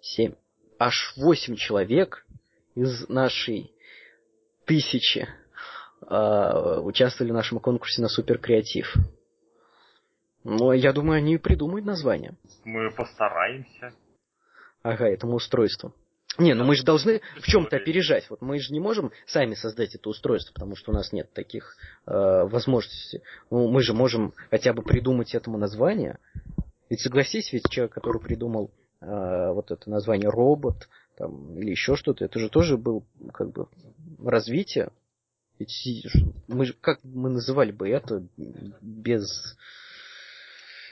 семь, 0.00 0.34
аж 0.76 1.14
восемь 1.16 1.54
человек 1.54 2.26
из 2.74 3.08
нашей 3.08 3.72
тысячи 4.64 5.28
э, 6.04 6.80
участвовали 6.80 7.30
в 7.30 7.34
нашем 7.34 7.60
конкурсе 7.60 8.02
на 8.02 8.08
суперкреатив. 8.08 8.92
Ну, 10.42 10.72
я 10.72 10.92
думаю, 10.92 11.18
они 11.18 11.38
придумают 11.38 11.86
название. 11.86 12.34
Мы 12.64 12.90
постараемся. 12.90 13.92
Ага, 14.82 15.06
этому 15.06 15.36
устройству. 15.36 15.94
Не, 16.36 16.54
ну 16.54 16.64
мы 16.64 16.74
же 16.74 16.82
должны 16.82 17.20
в 17.40 17.44
чем-то 17.46 17.76
опережать. 17.76 18.28
Вот 18.30 18.40
мы 18.40 18.58
же 18.58 18.72
не 18.72 18.80
можем 18.80 19.12
сами 19.26 19.54
создать 19.54 19.94
это 19.94 20.08
устройство, 20.08 20.52
потому 20.54 20.74
что 20.74 20.90
у 20.90 20.94
нас 20.94 21.12
нет 21.12 21.32
таких 21.32 21.76
э, 22.06 22.12
возможностей. 22.12 23.22
Ну, 23.48 23.68
мы 23.68 23.80
же 23.82 23.94
можем 23.94 24.34
хотя 24.50 24.72
бы 24.72 24.82
придумать 24.82 25.36
этому 25.36 25.56
название, 25.56 26.18
ведь 26.90 27.00
согласись, 27.00 27.52
ведь 27.52 27.70
человек, 27.70 27.94
который 27.94 28.20
придумал 28.20 28.70
э, 29.00 29.52
вот 29.52 29.70
это 29.70 29.88
название 29.88 30.28
робот 30.28 30.88
там, 31.16 31.58
или 31.58 31.70
еще 31.70 31.96
что-то, 31.96 32.24
это 32.24 32.38
же 32.38 32.50
тоже 32.50 32.76
был 32.76 33.04
как 33.32 33.52
бы 33.52 33.68
развитие. 34.22 34.90
Ведь 35.58 36.06
мы 36.48 36.66
же, 36.66 36.74
как 36.80 37.00
мы 37.04 37.30
называли 37.30 37.72
бы 37.72 37.88
это 37.88 38.26
без, 38.80 39.56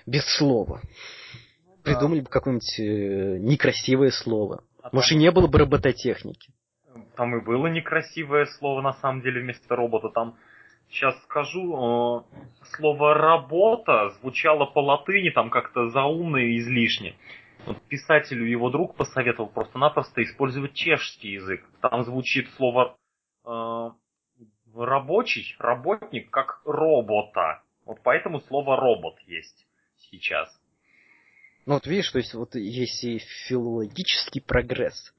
без 0.06 0.24
слова? 0.24 0.82
придумали 1.88 2.20
бы 2.20 2.28
какое-нибудь 2.28 2.78
э, 2.78 3.38
некрасивое 3.38 4.10
слово. 4.10 4.62
А 4.82 4.90
Может, 4.92 5.12
и 5.12 5.16
не 5.16 5.30
было 5.30 5.46
бы 5.46 5.58
робототехники. 5.58 6.52
Там 7.16 7.36
и 7.36 7.44
было 7.44 7.66
некрасивое 7.68 8.46
слово, 8.46 8.82
на 8.82 8.92
самом 8.94 9.22
деле, 9.22 9.40
вместо 9.40 9.74
робота. 9.74 10.08
Там, 10.08 10.36
сейчас 10.90 11.20
скажу, 11.24 12.24
э, 12.24 12.66
слово 12.76 13.14
«работа» 13.14 14.10
звучало 14.20 14.66
по 14.66 14.80
латыни 14.80 15.30
там 15.30 15.50
как-то 15.50 15.88
заумно 15.90 16.38
и 16.38 16.58
излишне. 16.58 17.16
Вот 17.66 17.80
писателю 17.88 18.46
его 18.46 18.70
друг 18.70 18.96
посоветовал 18.96 19.50
просто-напросто 19.50 20.22
использовать 20.22 20.74
чешский 20.74 21.32
язык. 21.32 21.64
Там 21.82 22.04
звучит 22.04 22.48
слово 22.56 22.96
э, 23.44 23.90
рабочий, 24.74 25.54
работник, 25.58 26.30
как 26.30 26.62
робота. 26.64 27.62
Вот 27.84 27.98
поэтому 28.02 28.40
слово 28.40 28.76
робот 28.76 29.18
есть 29.26 29.66
сейчас. 30.10 30.48
Ну 31.66 31.74
вот 31.74 31.86
видишь, 31.86 32.10
то 32.10 32.18
есть 32.18 32.32
вот 32.34 32.54
есть 32.54 33.04
и 33.04 33.18
филологический 33.48 34.40
прогресс. 34.40 35.12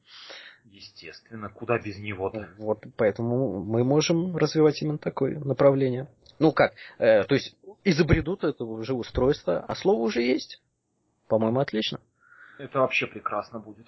Естественно, 0.79 1.49
куда 1.49 1.77
без 1.77 1.97
него-то? 1.97 2.47
Вот, 2.57 2.85
поэтому 2.95 3.61
мы 3.61 3.83
можем 3.83 4.37
развивать 4.37 4.81
именно 4.81 4.97
такое 4.97 5.37
направление. 5.37 6.07
Ну 6.39 6.53
как, 6.53 6.73
э, 6.99 7.25
то 7.25 7.35
есть 7.35 7.57
изобретут 7.83 8.45
это 8.45 8.63
уже 8.63 8.93
устройство, 8.93 9.59
а 9.59 9.75
слово 9.75 10.03
уже 10.03 10.21
есть. 10.21 10.61
По-моему, 11.27 11.59
отлично. 11.59 11.99
Это 12.57 12.79
вообще 12.79 13.07
прекрасно 13.07 13.59
будет. 13.59 13.87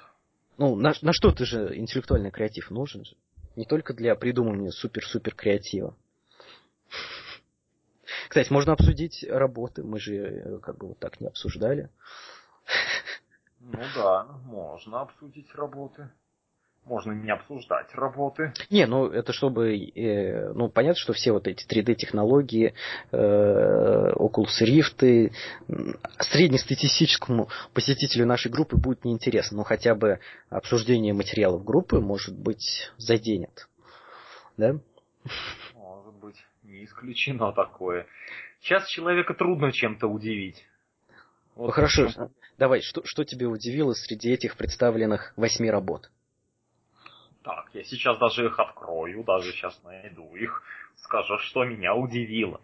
Ну, 0.58 0.76
на, 0.76 0.94
на 1.02 1.14
что 1.14 1.32
ты 1.32 1.46
же 1.46 1.78
интеллектуальный 1.78 2.30
креатив 2.30 2.70
нужен 2.72 3.06
же? 3.06 3.16
Не 3.56 3.64
только 3.64 3.94
для 3.94 4.14
придумывания 4.16 4.72
супер-супер 4.72 5.34
креатива. 5.34 5.96
Кстати, 8.28 8.52
можно 8.52 8.74
обсудить 8.74 9.26
работы. 9.30 9.82
Мы 9.84 9.98
же 9.98 10.16
э, 10.16 10.60
как 10.60 10.78
бы 10.78 10.90
вот 10.90 11.00
так 11.00 11.22
не 11.22 11.28
обсуждали. 11.28 11.90
Ну 13.62 13.80
да, 13.96 14.24
можно 14.44 15.02
обсудить 15.02 15.54
работы. 15.56 16.10
Можно 16.86 17.12
не 17.12 17.32
обсуждать 17.32 17.94
работы. 17.94 18.54
Не, 18.72 18.88
ну 18.88 19.06
это 19.06 19.34
чтобы, 19.34 19.78
э, 19.78 20.52
ну 20.54 20.68
понятно, 20.68 21.00
что 21.00 21.14
все 21.14 21.32
вот 21.32 21.48
эти 21.48 21.64
3D-технологии, 21.68 22.74
э, 23.12 24.12
Oculus 24.16 24.62
Rift, 24.62 25.32
среднестатистическому 26.20 27.50
посетителю 27.74 28.26
нашей 28.26 28.52
группы 28.52 28.78
будет 28.78 29.06
неинтересно, 29.06 29.58
но 29.58 29.64
хотя 29.64 29.94
бы 29.94 30.20
обсуждение 30.50 31.14
материалов 31.14 31.64
группы, 31.64 32.00
может 32.00 32.36
быть, 32.36 32.92
заденет. 32.98 33.70
Да? 34.58 34.74
Может 35.76 36.16
быть, 36.16 36.38
не 36.64 36.84
исключено 36.84 37.52
такое. 37.52 38.08
Сейчас 38.60 38.88
человека 38.88 39.36
трудно 39.36 39.72
чем-то 39.72 40.08
удивить. 40.08 40.66
Вот 41.56 41.68
ну 41.68 41.72
хорошо, 41.72 42.10
давай, 42.58 42.82
что, 42.82 43.02
что 43.06 43.24
тебе 43.24 43.46
удивило 43.46 43.94
среди 43.94 44.32
этих 44.32 44.58
представленных 44.58 45.34
восьми 45.36 45.70
работ? 45.70 46.10
Так, 47.44 47.70
я 47.74 47.84
сейчас 47.84 48.18
даже 48.20 48.46
их 48.46 48.60
открою, 48.60 49.24
даже 49.24 49.52
сейчас 49.52 49.82
найду 49.84 50.36
их, 50.36 50.64
скажу, 50.98 51.38
что 51.40 51.64
меня 51.66 51.96
удивило. 51.96 52.62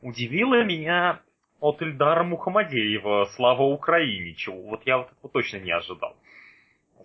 Удивило 0.00 0.62
меня 0.62 1.20
от 1.58 1.82
Ильдара 1.82 2.22
Мухамадеева 2.22 3.26
«Слава 3.36 3.62
Украине», 3.62 4.34
чего 4.34 4.62
вот 4.62 4.86
я 4.86 4.98
вот 4.98 5.10
этого 5.10 5.30
точно 5.32 5.58
не 5.58 5.72
ожидал. 5.72 6.16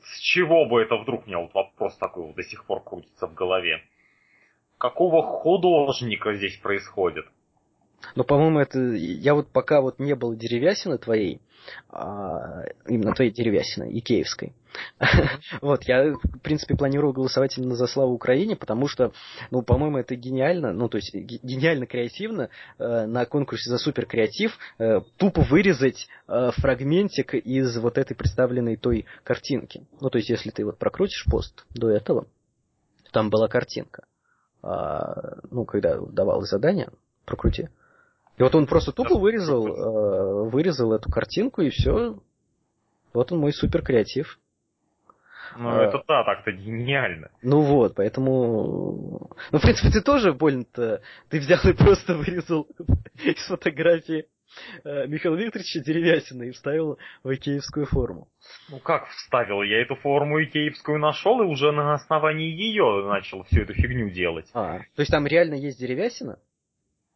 С 0.01 0.19
чего 0.19 0.65
бы 0.65 0.81
это 0.81 0.97
вдруг 0.97 1.25
мне 1.25 1.37
вот 1.37 1.53
вопрос 1.53 1.97
такой 1.97 2.27
вот 2.27 2.35
до 2.35 2.43
сих 2.43 2.65
пор 2.65 2.83
крутится 2.83 3.27
в 3.27 3.33
голове? 3.33 3.83
Какого 4.77 5.23
художника 5.23 6.35
здесь 6.35 6.57
происходит? 6.57 7.25
Но, 8.15 8.23
по-моему, 8.23 8.60
это... 8.60 8.79
Я 8.79 9.34
вот 9.34 9.47
пока 9.49 9.81
вот 9.81 9.99
не 9.99 10.15
был 10.15 10.36
деревясины 10.36 10.97
твоей, 10.97 11.41
а, 11.89 12.63
именно 12.88 13.13
твоей 13.13 13.31
деревясины, 13.31 13.97
икеевской, 13.97 14.53
вот, 15.62 15.84
я, 15.84 16.13
в 16.13 16.39
принципе, 16.39 16.75
планирую 16.75 17.13
голосовать 17.13 17.58
именно 17.58 17.75
за 17.75 17.88
славу 17.88 18.13
Украине, 18.13 18.55
потому 18.55 18.88
что, 18.88 19.12
ну, 19.51 19.62
по-моему, 19.62 19.97
это 19.97 20.15
гениально, 20.15 20.73
ну, 20.73 20.89
то 20.89 20.97
есть 20.97 21.13
гениально 21.13 21.86
креативно 21.86 22.49
э, 22.77 23.05
на 23.05 23.25
конкурсе 23.25 23.69
за 23.69 23.77
супер 23.77 24.05
креатив 24.05 24.58
э, 24.79 25.01
тупо 25.17 25.41
вырезать 25.41 26.08
э, 26.27 26.51
фрагментик 26.58 27.36
из 27.36 27.77
вот 27.77 27.97
этой 27.97 28.15
представленной 28.15 28.77
той 28.77 29.05
картинки. 29.23 29.86
Ну, 30.01 30.10
то 30.10 30.17
есть, 30.17 30.29
если 30.29 30.49
ты 30.49 30.65
вот 30.65 30.77
прокрутишь 30.77 31.25
пост 31.29 31.65
до 31.69 31.89
этого, 31.89 32.27
там 33.12 33.29
была 33.29 33.47
картинка. 33.47 34.05
А, 34.62 35.38
ну, 35.51 35.65
когда 35.65 35.99
давал 35.99 36.41
задание, 36.41 36.89
прокрути. 37.25 37.69
И 38.37 38.43
вот 38.43 38.53
он 38.55 38.67
просто 38.67 38.91
тупо 38.91 39.17
вырезал, 39.17 39.67
э, 39.67 40.49
вырезал 40.49 40.93
эту 40.93 41.09
картинку, 41.09 41.61
и 41.61 41.69
все. 41.69 42.19
Вот 43.13 43.31
он 43.31 43.39
мой 43.39 43.53
супер 43.53 43.81
креатив. 43.81 44.39
Ну, 45.57 45.69
а, 45.69 45.83
это 45.83 46.03
да, 46.05 46.23
так-то 46.25 46.51
гениально. 46.51 47.29
Ну 47.41 47.61
вот, 47.61 47.95
поэтому... 47.95 49.29
Ну, 49.51 49.57
в 49.57 49.61
принципе, 49.61 49.89
ты 49.89 50.01
тоже 50.01 50.33
больно-то... 50.33 51.01
Ты 51.29 51.39
взял 51.39 51.59
и 51.63 51.73
просто 51.73 52.15
вырезал 52.15 52.67
из 53.23 53.45
фотографии 53.47 54.25
э, 54.83 55.07
Михаила 55.07 55.35
Викторовича 55.35 55.79
Деревясина 55.79 56.43
и 56.43 56.51
вставил 56.51 56.97
в 57.23 57.33
икеевскую 57.33 57.85
форму. 57.85 58.27
Ну 58.69 58.79
как 58.79 59.07
вставил? 59.07 59.61
Я 59.61 59.81
эту 59.81 59.95
форму 59.95 60.43
икеевскую 60.43 60.99
нашел 60.99 61.41
и 61.41 61.45
уже 61.45 61.71
на 61.71 61.93
основании 61.93 62.49
ее 62.49 63.05
начал 63.07 63.43
всю 63.43 63.61
эту 63.61 63.73
фигню 63.73 64.09
делать. 64.09 64.49
А, 64.53 64.79
то 64.79 64.99
есть 64.99 65.11
там 65.11 65.25
реально 65.25 65.55
есть 65.55 65.79
Деревясина? 65.79 66.37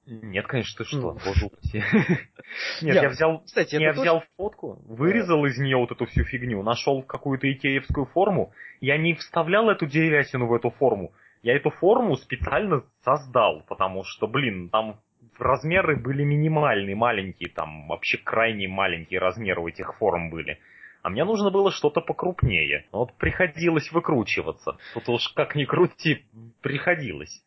Нет, 0.10 0.48
конечно, 0.48 0.84
ты 0.84 0.90
что, 0.90 1.14
ну. 1.14 1.20
боже 1.26 1.46
упаси. 1.46 1.84
Нет, 2.82 2.96
я 2.96 3.10
взял, 3.10 3.42
Кстати, 3.46 3.76
я 3.76 3.94
взял 3.94 4.24
фотку, 4.38 4.82
вырезал 4.88 5.46
из 5.46 5.58
нее 5.58 5.78
вот 5.78 5.92
эту 5.92 6.06
всю 6.08 6.24
фигню, 6.24 6.64
нашел 6.64 7.04
какую-то 7.04 7.52
икеевскую 7.52 8.08
форму, 8.08 8.52
я 8.82 8.98
не 8.98 9.14
вставлял 9.14 9.70
эту 9.70 9.86
деревясину 9.86 10.48
в 10.48 10.54
эту 10.54 10.72
форму, 10.72 11.12
я 11.44 11.56
эту 11.56 11.70
форму 11.70 12.16
специально 12.16 12.84
создал, 13.04 13.64
потому 13.68 14.04
что, 14.04 14.28
блин, 14.28 14.70
там 14.70 15.00
размеры 15.38 15.96
были 15.96 16.24
минимальные, 16.24 16.96
маленькие, 16.96 17.50
там 17.50 17.88
вообще 17.88 18.18
крайне 18.18 18.68
маленькие 18.68 19.20
размеры 19.20 19.62
у 19.62 19.68
этих 19.68 19.96
форм 19.98 20.30
были. 20.30 20.60
А 21.02 21.10
мне 21.10 21.24
нужно 21.24 21.50
было 21.50 21.72
что-то 21.72 22.02
покрупнее. 22.02 22.86
Вот 22.92 23.14
приходилось 23.14 23.90
выкручиваться. 23.92 24.78
Тут 24.94 25.08
уж 25.08 25.30
как 25.30 25.56
ни 25.56 25.64
крути, 25.64 26.26
приходилось. 26.62 27.42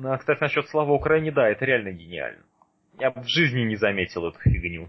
Ну, 0.00 0.12
а, 0.12 0.18
кстати, 0.18 0.40
насчет 0.40 0.66
слова 0.68 0.92
Украине, 0.92 1.30
да, 1.30 1.48
это 1.48 1.66
реально 1.66 1.92
гениально. 1.92 2.42
Я 2.98 3.10
в 3.10 3.28
жизни 3.28 3.60
не 3.60 3.76
заметил 3.76 4.26
эту 4.26 4.38
фигню. 4.38 4.88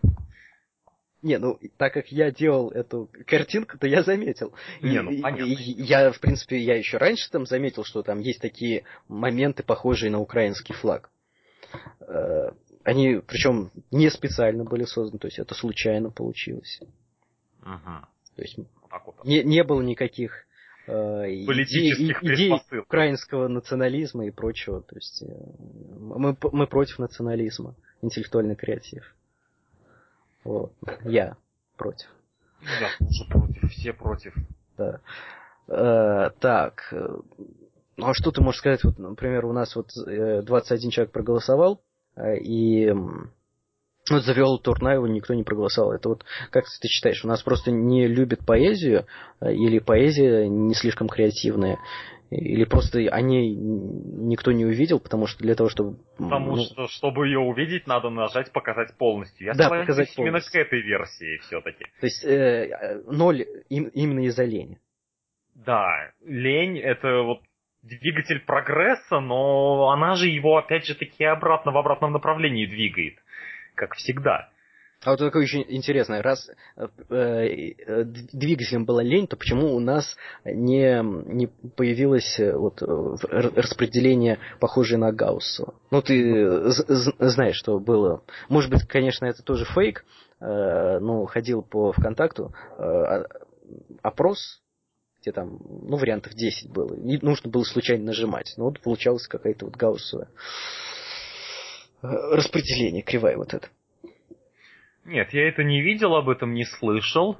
Не, 1.22 1.38
ну, 1.38 1.60
так 1.78 1.94
как 1.94 2.12
я 2.14 2.32
делал 2.32 2.72
эту 2.72 3.10
картинку, 3.28 3.78
то 3.78 3.88
я 3.88 4.04
заметил. 4.04 4.54
Не, 4.82 5.02
ну, 5.02 5.22
понятно. 5.22 5.44
Я, 5.44 6.12
в 6.12 6.20
принципе, 6.20 6.58
я 6.60 6.78
еще 6.78 6.98
раньше 6.98 7.30
там 7.30 7.46
заметил, 7.46 7.84
что 7.84 8.04
там 8.04 8.20
есть 8.20 8.40
такие 8.40 8.86
моменты, 9.10 9.64
похожие 9.64 10.10
на 10.12 10.20
украинский 10.20 10.74
флаг. 10.74 11.12
Э, 12.00 12.52
они, 12.84 13.22
причем, 13.28 13.70
не 13.92 14.10
специально 14.10 14.64
были 14.64 14.86
созданы, 14.86 15.20
то 15.20 15.28
есть 15.28 15.40
это 15.40 15.54
случайно 15.54 16.10
получилось. 16.10 16.80
Угу. 17.62 18.08
То 18.36 18.42
есть 18.42 18.58
вот 18.58 19.26
не, 19.26 19.44
не 19.44 19.64
было 19.64 19.82
никаких 19.82 20.48
политических 20.86 22.24
идей, 22.24 22.50
идей 22.50 22.80
украинского 22.80 23.48
национализма 23.48 24.26
и 24.26 24.32
прочего. 24.32 24.82
То 24.82 24.96
есть 24.96 25.24
э, 25.24 25.26
мы, 26.00 26.36
мы 26.52 26.68
против 26.68 27.00
национализма, 27.00 27.76
интеллектуальный 28.02 28.56
креатив. 28.56 29.16
Вот. 30.44 30.74
Я 31.04 31.36
против. 31.78 32.08
Я 32.62 32.90
тоже 33.00 33.26
против, 33.30 33.72
все 33.72 33.94
против. 33.94 34.36
Да. 34.78 35.00
Э, 35.68 36.30
так. 36.40 36.94
Ну 37.98 38.08
а 38.08 38.14
что 38.14 38.32
ты 38.32 38.42
можешь 38.42 38.60
сказать? 38.60 38.84
Вот, 38.84 38.98
например, 38.98 39.46
у 39.46 39.54
нас 39.54 39.76
вот 39.76 39.92
21 39.96 40.90
человек 40.90 41.12
проголосовал, 41.12 41.82
и 42.42 42.94
вот 44.10 44.24
за 44.24 44.34
Виолу 44.34 44.58
Турнаеву 44.58 45.06
никто 45.06 45.34
не 45.34 45.44
проголосовал. 45.44 45.94
Это 45.94 46.10
вот, 46.10 46.26
как 46.50 46.66
ты 46.66 46.88
считаешь, 46.88 47.24
у 47.24 47.28
нас 47.28 47.44
просто 47.44 47.72
не 47.72 48.08
любят 48.08 48.46
поэзию, 48.46 49.06
э, 49.40 49.54
или 49.54 49.80
поэзия 49.80 50.48
не 50.48 50.74
слишком 50.74 51.08
креативная, 51.08 51.78
или 52.32 52.64
просто 52.64 53.00
о 53.00 53.22
ней 53.22 53.54
никто 53.54 54.52
не 54.52 54.66
увидел, 54.66 55.00
потому 55.00 55.28
что 55.28 55.44
для 55.44 55.54
того, 55.54 55.70
чтобы... 55.70 55.98
Потому 56.18 56.56
ну... 56.56 56.64
что, 56.64 56.88
чтобы 56.88 57.28
ее 57.28 57.40
увидеть, 57.40 57.88
надо 57.88 58.10
нажать 58.10 58.52
«Показать 58.52 58.98
полностью». 58.98 59.48
Я 59.48 59.54
да, 59.54 59.70
показать 59.70 60.14
именно 60.18 60.32
полностью. 60.32 60.52
к 60.52 60.66
этой 60.66 60.82
версии 60.82 61.38
все-таки. 61.40 61.86
То 62.00 62.06
есть 62.06 62.26
э, 62.26 63.02
ноль 63.08 63.46
им, 63.70 63.86
именно 63.90 64.26
из-за 64.26 64.46
лени. 64.46 64.80
Да, 65.54 66.12
лень 66.26 66.80
это 66.80 67.22
вот 67.22 67.42
двигатель 67.84 68.40
прогресса, 68.40 69.20
но 69.20 69.90
она 69.90 70.16
же 70.16 70.28
его 70.28 70.58
опять 70.58 70.86
же 70.86 70.96
таки 70.96 71.26
обратно 71.26 71.72
в 71.72 71.78
обратном 71.78 72.14
направлении 72.14 72.66
двигает 72.66 73.16
как 73.76 73.96
всегда. 73.96 74.50
А 75.04 75.12
вот 75.12 75.20
такое 75.20 75.42
еще 75.42 75.66
интересное, 75.68 76.22
раз 76.22 76.48
э, 76.78 76.86
э, 77.10 78.04
двигателем 78.04 78.86
была 78.86 79.02
лень, 79.02 79.26
то 79.26 79.36
почему 79.36 79.74
у 79.74 79.80
нас 79.80 80.16
не, 80.46 81.02
не 81.02 81.48
появилось 81.48 82.40
э, 82.40 82.56
вот, 82.56 82.84
распределение, 82.84 84.38
похожее 84.60 85.00
на 85.00 85.12
Гауссу? 85.12 85.74
Ну, 85.90 86.04
ты 86.04 86.70
знаешь, 86.70 87.56
что 87.56 87.80
было. 87.80 88.24
Может 88.48 88.70
быть, 88.70 88.88
конечно, 88.88 89.26
это 89.26 89.42
тоже 89.42 89.66
фейк, 89.66 90.06
ну, 90.40 91.26
ходил 91.26 91.64
по 91.64 91.92
ВКонтакту, 91.94 92.54
опрос, 94.02 94.62
где 95.22 95.32
там, 95.32 95.60
ну, 95.68 95.98
вариантов 95.98 96.34
10 96.34 96.72
было. 96.72 96.96
Не 96.96 97.18
нужно 97.18 97.50
было 97.50 97.64
случайно 97.64 98.06
нажимать. 98.06 98.54
Но 98.58 98.66
вот 98.66 98.80
получалось 98.80 99.28
какая-то 99.28 99.66
вот 99.66 99.76
гауссовая 99.76 100.30
распределение, 102.02 103.02
кривая 103.02 103.38
вот 103.38 103.54
это. 103.54 103.70
Нет, 105.06 105.34
я 105.34 105.48
это 105.48 105.64
не 105.64 105.82
видел, 105.82 106.16
об 106.16 106.30
этом 106.30 106.54
не 106.54 106.66
слышал. 106.66 107.36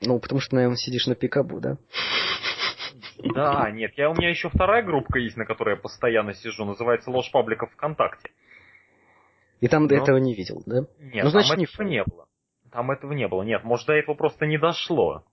Ну, 0.00 0.18
потому 0.18 0.40
что, 0.40 0.54
наверное, 0.54 0.76
сидишь 0.76 1.06
на 1.06 1.14
пикабу, 1.14 1.60
да? 1.60 1.76
Да, 3.18 3.70
нет, 3.70 3.92
я, 3.96 4.10
у 4.10 4.14
меня 4.14 4.28
еще 4.28 4.48
вторая 4.48 4.82
группа 4.82 5.16
есть, 5.16 5.36
на 5.36 5.46
которой 5.46 5.76
я 5.76 5.80
постоянно 5.80 6.34
сижу, 6.34 6.64
называется 6.64 7.10
Ложь 7.10 7.30
Паблика 7.30 7.66
ВКонтакте. 7.66 8.30
И 9.60 9.68
там 9.68 9.86
Но... 9.86 9.96
этого 9.96 10.18
не 10.18 10.34
видел, 10.34 10.62
да? 10.66 10.86
Нет, 10.98 11.24
ну, 11.24 11.30
значит, 11.30 11.50
там 11.50 11.60
этого 11.62 11.82
не... 11.82 11.90
не 11.90 12.04
было. 12.04 12.28
Там 12.70 12.90
этого 12.90 13.12
не 13.12 13.26
было. 13.26 13.42
Нет, 13.42 13.64
может, 13.64 13.86
до 13.86 13.94
этого 13.94 14.14
просто 14.14 14.46
не 14.46 14.58
дошло. 14.58 15.24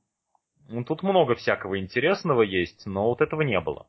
Ну, 0.70 0.86
тут 0.86 1.04
много 1.04 1.36
всякого 1.36 1.78
интересного 1.78 2.42
есть, 2.42 2.86
но 2.86 3.10
вот 3.10 3.20
этого 3.20 3.42
не 3.42 3.60
было. 3.60 3.86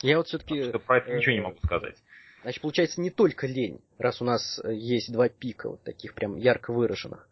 Я 0.00 0.18
вот 0.18 0.28
все-таки... 0.28 0.70
Про 0.86 0.98
это 0.98 1.12
ничего 1.12 1.34
не 1.34 1.40
могу 1.40 1.56
сказать. 1.64 1.96
Значит, 2.44 2.60
получается 2.60 3.00
не 3.00 3.08
только 3.08 3.46
лень, 3.46 3.80
раз 3.98 4.20
у 4.20 4.24
нас 4.26 4.60
э, 4.62 4.74
есть 4.74 5.10
два 5.10 5.30
пика, 5.30 5.70
вот 5.70 5.82
таких 5.82 6.12
прям 6.14 6.36
ярко 6.36 6.74
выраженных. 6.74 7.26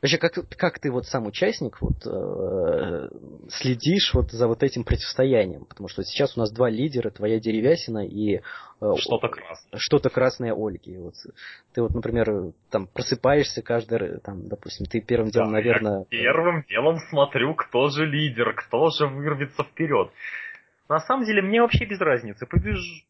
Вообще, 0.00 0.16
как, 0.16 0.32
как 0.56 0.78
ты 0.78 0.92
вот 0.92 1.06
сам 1.06 1.26
участник 1.26 1.82
вот, 1.82 2.06
э, 2.06 3.08
следишь 3.48 4.14
вот 4.14 4.30
за 4.30 4.46
вот 4.46 4.62
этим 4.62 4.84
противостоянием? 4.84 5.64
Потому 5.64 5.88
что 5.88 6.04
сейчас 6.04 6.36
у 6.36 6.40
нас 6.40 6.52
два 6.52 6.70
лидера, 6.70 7.10
твоя 7.10 7.40
деревясина 7.40 8.06
и 8.06 8.36
э, 8.36 8.40
что-то 8.96 9.26
красное. 9.28 9.78
Что-то 9.80 10.08
красное 10.08 10.54
Ольги. 10.54 10.96
Вот, 10.96 11.14
ты 11.74 11.82
вот, 11.82 11.92
например, 11.92 12.52
там 12.70 12.86
просыпаешься 12.86 13.60
каждый, 13.60 14.20
там, 14.20 14.46
допустим, 14.46 14.86
ты 14.86 15.00
первым 15.00 15.30
делом, 15.30 15.48
да, 15.48 15.54
наверное... 15.54 16.06
Я 16.12 16.18
первым 16.22 16.64
делом 16.68 16.98
смотрю, 17.10 17.56
кто 17.56 17.88
же 17.88 18.06
лидер, 18.06 18.54
кто 18.54 18.88
же 18.90 19.08
вырвется 19.08 19.64
вперед. 19.64 20.12
На 20.88 21.00
самом 21.00 21.24
деле, 21.24 21.42
мне 21.42 21.60
вообще 21.60 21.86
без 21.86 22.00
разницы. 22.00 22.46
Побежу, 22.46 23.04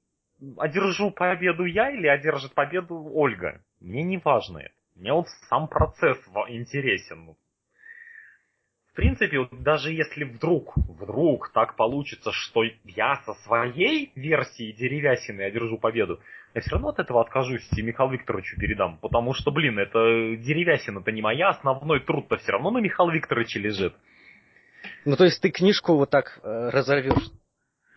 одержу 0.59 1.11
победу 1.11 1.65
я 1.65 1.91
или 1.91 2.07
одержит 2.07 2.55
победу 2.55 3.11
Ольга. 3.13 3.63
Мне 3.81 4.03
не 4.03 4.19
важно 4.19 4.59
это. 4.59 4.75
Мне 4.97 5.13
вот 5.13 5.29
сам 5.49 5.69
процесс 5.69 6.19
интересен. 6.49 7.35
В 8.93 8.97
принципе, 8.97 9.39
вот 9.39 9.63
даже 9.63 9.93
если 9.93 10.25
вдруг, 10.25 10.77
вдруг 10.77 11.53
так 11.53 11.77
получится, 11.77 12.33
что 12.33 12.65
я 12.85 13.23
со 13.25 13.35
своей 13.45 14.13
версией 14.17 14.73
деревясины 14.73 15.43
одержу 15.43 15.79
победу, 15.79 16.21
я 16.55 16.61
все 16.61 16.73
равно 16.73 16.89
от 16.89 16.99
этого 16.99 17.21
откажусь 17.21 17.67
и 17.77 17.83
Михаилу 17.83 18.13
Викторовичу 18.13 18.59
передам. 18.59 18.99
Потому 18.99 19.33
что, 19.33 19.53
блин, 19.53 19.79
это 19.79 20.37
деревясина-то 20.37 21.13
не 21.13 21.23
моя, 21.23 21.51
основной 21.51 22.01
труд-то 22.01 22.37
все 22.39 22.53
равно 22.53 22.73
на 22.73 22.79
Михаила 22.79 23.13
Викторовича 23.13 23.61
лежит. 23.61 23.95
Ну, 25.05 25.17
то 25.17 25.25
есть 25.25 25.41
ты 25.41 25.51
книжку 25.51 25.95
вот 25.95 26.11
так 26.11 26.41
э, 26.43 26.71
разорвешь? 26.71 27.31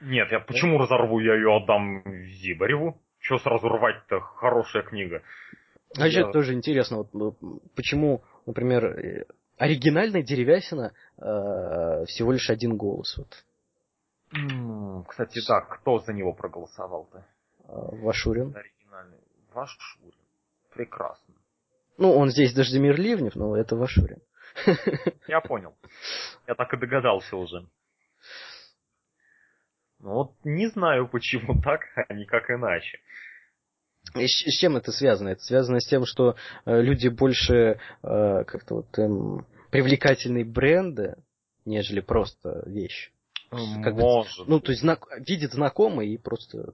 Нет, 0.03 0.31
я 0.31 0.39
почему 0.39 0.77
разорву, 0.77 1.19
я 1.19 1.35
ее 1.35 1.55
отдам 1.55 2.03
Зибареву? 2.25 2.99
Че 3.19 3.39
сразу 3.39 3.69
рвать-то? 3.69 4.19
Хорошая 4.19 4.83
книга. 4.83 5.21
А 5.97 6.07
еще 6.07 6.21
я... 6.21 6.31
тоже 6.31 6.53
интересно, 6.53 6.97
вот, 6.97 7.13
ну, 7.13 7.61
почему, 7.75 8.23
например, 8.45 8.85
э, 8.85 9.25
оригинальная 9.57 10.23
деревясина 10.23 10.91
э, 11.17 12.05
всего 12.05 12.31
лишь 12.33 12.49
один 12.49 12.75
голос. 12.75 13.17
Вот. 13.17 13.45
Кстати, 15.07 15.39
да, 15.47 15.61
кто 15.61 15.99
за 15.99 16.11
него 16.11 16.33
проголосовал-то? 16.33 17.19
Э, 17.19 17.73
Вашурин. 18.01 18.53
Оригинальный. 18.55 19.19
Вашурин. 19.53 20.13
Прекрасно. 20.73 21.35
Ну, 21.97 22.11
он 22.11 22.29
здесь 22.29 22.53
Дождемир 22.53 22.99
Ливнев, 22.99 23.35
но 23.35 23.55
это 23.55 23.75
Вашурин. 23.75 24.21
Я 25.27 25.39
понял. 25.41 25.75
Я 26.47 26.55
так 26.55 26.73
и 26.73 26.77
догадался 26.77 27.37
уже. 27.37 27.65
Ну 30.03 30.11
вот 30.11 30.31
не 30.43 30.67
знаю, 30.67 31.07
почему 31.07 31.59
так, 31.63 31.81
а 31.95 32.13
не 32.13 32.25
как 32.25 32.49
иначе. 32.49 32.99
И 34.15 34.27
с, 34.27 34.59
чем 34.59 34.75
это 34.75 34.91
связано? 34.91 35.29
Это 35.29 35.41
связано 35.41 35.79
с 35.79 35.87
тем, 35.87 36.05
что 36.05 36.35
э, 36.65 36.81
люди 36.81 37.07
больше 37.07 37.55
э, 37.55 38.43
как-то 38.43 38.75
вот 38.75 38.99
эм, 38.99 39.45
привлекательные 39.71 40.43
бренды, 40.43 41.15
нежели 41.65 42.01
просто 42.01 42.63
вещь. 42.65 43.11
Как 43.49 43.93
Может. 43.93 44.45
Бы, 44.45 44.51
ну, 44.51 44.59
то 44.59 44.71
есть 44.71 44.81
знак, 44.81 45.07
видят 45.25 45.53
знакомые 45.53 46.13
и 46.13 46.17
просто 46.17 46.73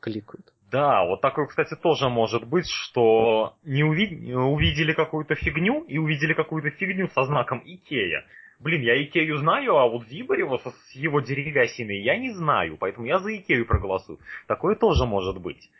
кликают. 0.00 0.50
Да, 0.70 1.04
вот 1.04 1.20
такое, 1.20 1.46
кстати, 1.46 1.74
тоже 1.76 2.08
может 2.08 2.48
быть, 2.48 2.66
что 2.66 3.54
не 3.64 3.82
увид... 3.82 4.12
увидели 4.34 4.94
какую-то 4.94 5.34
фигню 5.34 5.82
и 5.82 5.98
увидели 5.98 6.32
какую-то 6.32 6.70
фигню 6.70 7.08
со 7.08 7.24
знаком 7.24 7.60
Икея 7.66 8.24
блин, 8.62 8.82
я 8.82 9.02
Икею 9.02 9.38
знаю, 9.38 9.76
а 9.76 9.88
вот 9.88 10.06
Зибарева 10.08 10.58
с 10.58 10.90
его 10.92 11.20
деревясиной 11.20 12.02
я 12.02 12.16
не 12.16 12.32
знаю, 12.32 12.76
поэтому 12.78 13.06
я 13.06 13.18
за 13.18 13.36
Икею 13.36 13.66
проголосую. 13.66 14.18
Такое 14.46 14.76
тоже 14.76 15.04
может 15.04 15.40
быть. 15.40 15.70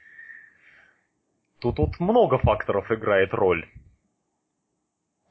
Тут 1.60 1.78
вот 1.78 2.00
много 2.00 2.38
факторов 2.38 2.90
играет 2.90 3.32
роль. 3.32 3.66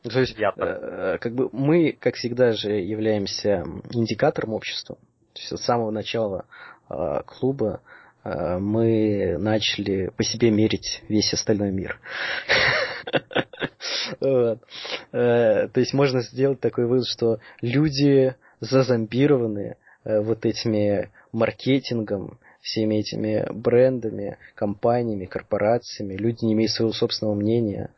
То 0.04 0.20
есть, 0.20 0.38
я 0.40 0.54
э, 0.56 1.18
как 1.20 1.36
бы 1.36 1.50
мы, 1.52 1.92
как 1.92 2.16
всегда 2.16 2.54
же, 2.54 2.72
являемся 2.72 3.64
индикатором 3.92 4.54
общества. 4.54 4.96
То 5.34 5.40
есть, 5.40 5.58
с 5.58 5.66
самого 5.66 5.92
начала 5.92 6.46
э, 6.90 7.22
клуба 7.28 7.82
э, 8.24 8.58
мы 8.58 9.38
начали 9.38 10.08
по 10.18 10.24
себе 10.24 10.50
мерить 10.50 11.04
весь 11.08 11.32
остальной 11.34 11.72
мир. 11.72 12.00
Э, 14.22 14.58
то 15.12 15.80
есть 15.80 15.94
можно 15.94 16.22
сделать 16.22 16.60
такой 16.60 16.86
вывод, 16.86 17.08
что 17.08 17.40
люди 17.62 18.36
зазомбированы 18.60 19.78
э, 20.04 20.20
вот 20.22 20.46
этими 20.46 21.10
маркетингом, 21.32 22.38
всеми 22.62 22.96
этими 22.96 23.46
брендами, 23.52 24.38
компаниями, 24.56 25.26
корпорациями. 25.26 26.16
Люди 26.16 26.46
не 26.46 26.54
имеют 26.54 26.72
своего 26.72 26.94
собственного 26.94 27.36
мнения. 27.36 27.90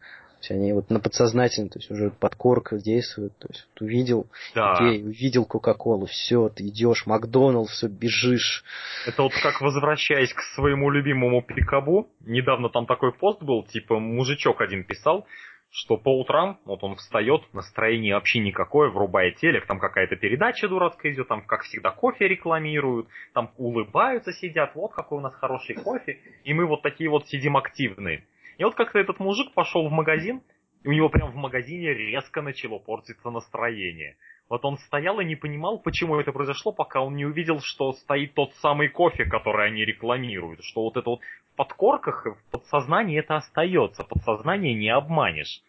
Есть 0.43 0.51
они 0.51 0.73
вот 0.73 0.89
на 0.89 0.99
подсознательно, 0.99 1.69
то 1.69 1.79
есть 1.79 1.89
уже 1.89 2.09
подкорка 2.09 2.77
действуют. 2.77 3.37
То 3.37 3.47
есть 3.49 3.65
вот 3.69 3.81
увидел 3.81 4.27
да. 4.53 4.75
идею, 4.75 5.05
увидел 5.05 5.45
Кока-Колу, 5.45 6.05
все, 6.05 6.49
ты 6.49 6.67
идешь, 6.67 7.05
Макдоналдс, 7.05 7.71
все, 7.71 7.87
бежишь. 7.87 8.65
Это 9.07 9.23
вот 9.23 9.31
как 9.41 9.61
возвращаясь 9.61 10.33
к 10.33 10.41
своему 10.55 10.89
любимому 10.89 11.41
Пикабу, 11.41 12.09
недавно 12.19 12.69
там 12.69 12.85
такой 12.85 13.13
пост 13.13 13.41
был, 13.41 13.63
типа 13.63 13.99
мужичок 13.99 14.59
один 14.59 14.83
писал, 14.83 15.25
что 15.71 15.95
по 15.95 16.19
утрам, 16.19 16.59
вот 16.65 16.83
он 16.83 16.97
встает, 16.97 17.41
настроение 17.53 18.15
вообще 18.15 18.39
никакое, 18.39 18.89
врубает 18.89 19.37
телек, 19.37 19.65
там 19.65 19.79
какая-то 19.79 20.17
передача 20.17 20.67
дурацкая 20.67 21.13
идет, 21.13 21.29
там, 21.29 21.45
как 21.45 21.61
всегда, 21.61 21.91
кофе 21.91 22.27
рекламируют, 22.27 23.07
там 23.33 23.51
улыбаются, 23.57 24.33
сидят, 24.33 24.75
вот 24.75 24.93
какой 24.93 25.19
у 25.19 25.21
нас 25.21 25.33
хороший 25.35 25.75
кофе, 25.75 26.19
и 26.43 26.53
мы 26.53 26.65
вот 26.65 26.81
такие 26.81 27.09
вот 27.09 27.27
сидим 27.29 27.55
активные. 27.55 28.25
И 28.57 28.63
вот 28.63 28.75
как-то 28.75 28.99
этот 28.99 29.19
мужик 29.19 29.53
пошел 29.53 29.87
в 29.87 29.91
магазин, 29.91 30.41
и 30.83 30.89
у 30.89 30.91
него 30.91 31.09
прям 31.09 31.31
в 31.31 31.35
магазине 31.35 31.93
резко 31.93 32.41
начало 32.41 32.77
портиться 32.77 33.29
настроение. 33.29 34.17
Вот 34.49 34.65
он 34.65 34.77
стоял 34.77 35.19
и 35.19 35.25
не 35.25 35.35
понимал, 35.35 35.79
почему 35.79 36.19
это 36.19 36.31
произошло, 36.31 36.71
пока 36.71 37.01
он 37.01 37.15
не 37.15 37.25
увидел, 37.25 37.59
что 37.61 37.93
стоит 37.93 38.33
тот 38.33 38.53
самый 38.55 38.89
кофе, 38.89 39.25
который 39.25 39.67
они 39.67 39.85
рекламируют. 39.85 40.63
Что 40.63 40.83
вот 40.83 40.97
это 40.97 41.09
вот 41.09 41.21
в 41.53 41.55
подкорках, 41.55 42.25
в 42.25 42.51
подсознании 42.51 43.19
это 43.19 43.37
остается. 43.37 44.03
Подсознание 44.03 44.73
не 44.73 44.89
обманешь. 44.89 45.61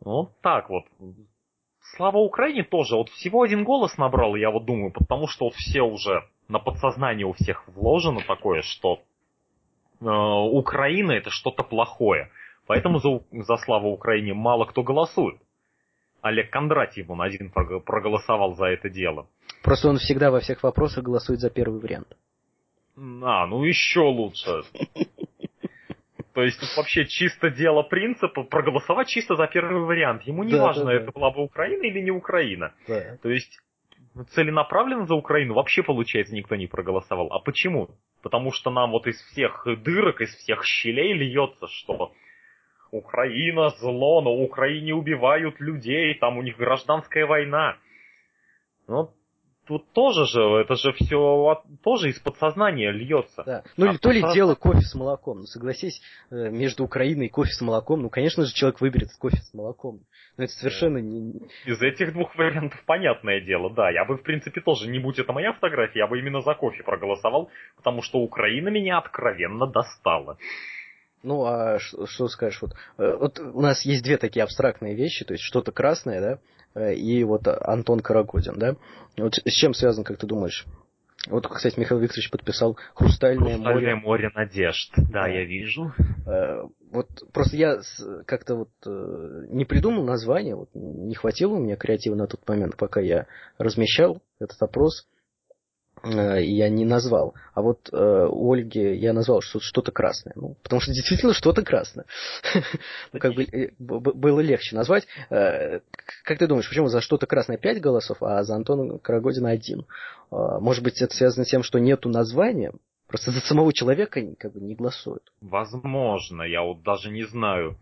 Вот 0.00 0.40
так 0.40 0.70
вот. 0.70 0.84
Слава 1.96 2.18
Украине 2.18 2.62
тоже. 2.62 2.96
Вот 2.96 3.08
всего 3.10 3.42
один 3.42 3.64
голос 3.64 3.98
набрал, 3.98 4.36
я 4.36 4.50
вот 4.50 4.64
думаю, 4.64 4.92
потому 4.92 5.26
что 5.26 5.46
вот 5.46 5.54
все 5.54 5.82
уже 5.82 6.24
на 6.48 6.58
подсознание 6.58 7.26
у 7.26 7.32
всех 7.32 7.66
вложено 7.68 8.20
такое, 8.26 8.62
что 8.62 9.02
Украина 10.10 11.12
это 11.12 11.30
что-то 11.30 11.62
плохое. 11.62 12.30
Поэтому 12.66 12.98
за, 12.98 13.20
за 13.30 13.56
славу 13.56 13.90
Украине 13.90 14.34
мало 14.34 14.64
кто 14.64 14.82
голосует. 14.82 15.38
Олег 16.22 16.50
Кондратьев, 16.50 17.10
он 17.10 17.20
один 17.20 17.50
проголосовал 17.50 18.54
за 18.54 18.66
это 18.66 18.88
дело. 18.88 19.26
Просто 19.62 19.88
он 19.88 19.98
всегда 19.98 20.30
во 20.30 20.40
всех 20.40 20.62
вопросах 20.62 21.04
голосует 21.04 21.40
за 21.40 21.50
первый 21.50 21.80
вариант. 21.80 22.16
А, 22.96 23.46
ну 23.46 23.64
еще 23.64 24.00
лучше. 24.00 24.62
То 26.32 26.42
есть 26.42 26.58
тут 26.58 26.68
вообще 26.76 27.06
чисто 27.06 27.50
дело 27.50 27.82
принципа 27.82 28.42
проголосовать 28.42 29.08
чисто 29.08 29.36
за 29.36 29.46
первый 29.46 29.82
вариант. 29.82 30.22
Ему 30.22 30.42
не 30.42 30.52
да, 30.52 30.64
важно, 30.64 30.84
да, 30.86 30.90
да. 30.90 30.96
это 30.96 31.12
была 31.12 31.30
бы 31.30 31.44
Украина 31.44 31.84
или 31.84 32.00
не 32.00 32.10
Украина. 32.10 32.72
Да. 32.88 33.18
То 33.22 33.28
есть 33.28 33.60
целенаправленно 34.30 35.06
за 35.06 35.14
Украину 35.14 35.54
вообще, 35.54 35.82
получается, 35.82 36.34
никто 36.34 36.56
не 36.56 36.66
проголосовал. 36.66 37.32
А 37.32 37.38
почему? 37.38 37.90
Потому 38.24 38.52
что 38.52 38.70
нам 38.70 38.92
вот 38.92 39.06
из 39.06 39.20
всех 39.26 39.66
дырок, 39.82 40.22
из 40.22 40.34
всех 40.34 40.64
щелей 40.64 41.12
льется, 41.12 41.66
что 41.68 42.10
Украина 42.90 43.68
зло, 43.68 44.22
но 44.22 44.32
Украине 44.32 44.94
убивают 44.94 45.60
людей, 45.60 46.14
там 46.14 46.38
у 46.38 46.42
них 46.42 46.56
гражданская 46.56 47.26
война. 47.26 47.76
Ну, 48.88 49.10
тут 49.66 49.90
тоже 49.92 50.26
же, 50.26 50.40
это 50.60 50.74
же 50.76 50.92
все 50.92 51.62
тоже 51.82 52.10
из 52.10 52.18
подсознания 52.18 52.90
льется. 52.90 53.42
Да. 53.44 53.62
Ну 53.76 53.90
А 53.90 53.98
то 53.98 54.10
ли 54.10 54.22
подсоз- 54.22 54.34
дело 54.34 54.54
кофе 54.54 54.82
с 54.82 54.94
молоком. 54.94 55.40
Ну 55.40 55.44
согласись, 55.46 56.00
э, 56.30 56.50
между 56.50 56.84
Украиной 56.84 57.26
и 57.26 57.28
кофе 57.28 57.52
с 57.52 57.60
молоком, 57.60 58.02
ну 58.02 58.10
конечно 58.10 58.44
же 58.44 58.52
человек 58.52 58.80
выберет 58.80 59.08
кофе 59.18 59.38
с 59.38 59.54
молоком. 59.54 60.00
Но 60.36 60.44
это 60.44 60.52
совершенно 60.52 60.98
не... 60.98 61.32
Из 61.64 61.80
этих 61.80 62.12
двух 62.12 62.34
вариантов 62.36 62.82
понятное 62.86 63.40
дело, 63.40 63.72
да. 63.72 63.90
Я 63.90 64.04
бы, 64.04 64.16
в 64.16 64.22
принципе, 64.22 64.60
тоже, 64.60 64.88
не 64.88 64.98
будь 64.98 65.18
это 65.18 65.32
моя 65.32 65.52
фотография, 65.52 66.00
я 66.00 66.06
бы 66.06 66.18
именно 66.18 66.40
за 66.40 66.54
кофе 66.54 66.82
проголосовал, 66.82 67.50
потому 67.76 68.02
что 68.02 68.18
Украина 68.18 68.68
меня 68.68 68.98
откровенно 68.98 69.66
достала. 69.66 70.36
Ну, 71.22 71.44
а 71.46 71.78
что 71.78 72.28
скажешь? 72.28 72.60
Вот, 72.60 72.72
э, 72.98 73.16
вот 73.16 73.38
у 73.38 73.60
нас 73.60 73.82
есть 73.86 74.04
две 74.04 74.18
такие 74.18 74.42
абстрактные 74.42 74.94
вещи, 74.94 75.24
то 75.24 75.32
есть 75.32 75.42
что-то 75.42 75.72
красное, 75.72 76.20
да, 76.20 76.38
и 76.76 77.24
вот 77.24 77.46
Антон 77.46 78.00
Карагодин, 78.00 78.54
да. 78.58 78.76
Вот 79.16 79.34
с 79.34 79.52
чем 79.52 79.74
связан, 79.74 80.04
как 80.04 80.18
ты 80.18 80.26
думаешь? 80.26 80.66
Вот, 81.28 81.46
кстати, 81.46 81.78
Михаил 81.80 82.00
Викторович 82.00 82.30
подписал 82.30 82.76
«Хрустальное, 82.94 83.54
Хрустальное 83.54 83.74
море». 83.74 83.94
море 83.96 84.30
надежд. 84.34 84.92
Да, 84.96 85.22
Да. 85.22 85.28
я 85.28 85.44
вижу. 85.44 85.92
Э, 86.26 86.64
Вот 86.90 87.08
просто 87.32 87.56
я 87.56 87.78
как-то 88.26 88.54
вот 88.56 88.68
э, 88.86 89.46
не 89.48 89.64
придумал 89.64 90.04
название, 90.04 90.54
вот 90.54 90.68
не 90.74 91.14
хватило 91.14 91.54
у 91.54 91.58
меня 91.58 91.76
креатива 91.76 92.14
на 92.14 92.26
тот 92.26 92.46
момент, 92.46 92.76
пока 92.76 93.00
я 93.00 93.26
размещал 93.58 94.20
этот 94.38 94.60
опрос, 94.62 95.02
э, 95.02 95.13
я 96.10 96.68
не 96.68 96.84
назвал. 96.84 97.34
А 97.54 97.62
вот 97.62 97.88
э, 97.92 98.26
у 98.30 98.52
Ольги 98.52 98.94
я 98.96 99.12
назвал 99.12 99.40
что- 99.40 99.60
что-то 99.60 99.92
красное. 99.92 100.32
Ну, 100.36 100.56
потому 100.62 100.80
что 100.80 100.92
действительно 100.92 101.32
что-то 101.34 101.62
красное. 101.62 102.04
Ну, 103.12 103.20
как 103.20 103.34
бы 103.34 103.44
э, 103.44 103.70
было 103.78 104.40
легче 104.40 104.76
назвать. 104.76 105.06
Э, 105.30 105.80
Как 106.24 106.38
ты 106.38 106.46
думаешь, 106.46 106.68
почему 106.68 106.88
за 106.88 107.00
что-то 107.00 107.26
красное 107.26 107.56
5 107.58 107.80
голосов, 107.80 108.22
а 108.22 108.42
за 108.44 108.54
Антона 108.56 108.98
Карагодина 108.98 109.50
один? 109.50 109.86
Э, 110.30 110.58
Может 110.60 110.82
быть, 110.82 111.00
это 111.00 111.14
связано 111.14 111.44
с 111.44 111.48
тем, 111.50 111.62
что 111.62 111.78
нету 111.78 112.08
названия? 112.08 112.72
Просто 113.06 113.30
за 113.30 113.40
самого 113.40 113.72
человека 113.72 114.20
как 114.38 114.52
бы 114.54 114.60
не 114.60 114.74
голосуют. 114.74 115.22
Возможно, 115.40 116.42
я 116.42 116.62
вот 116.62 116.82
даже 116.82 117.10
не 117.10 117.24
знаю. 117.24 117.78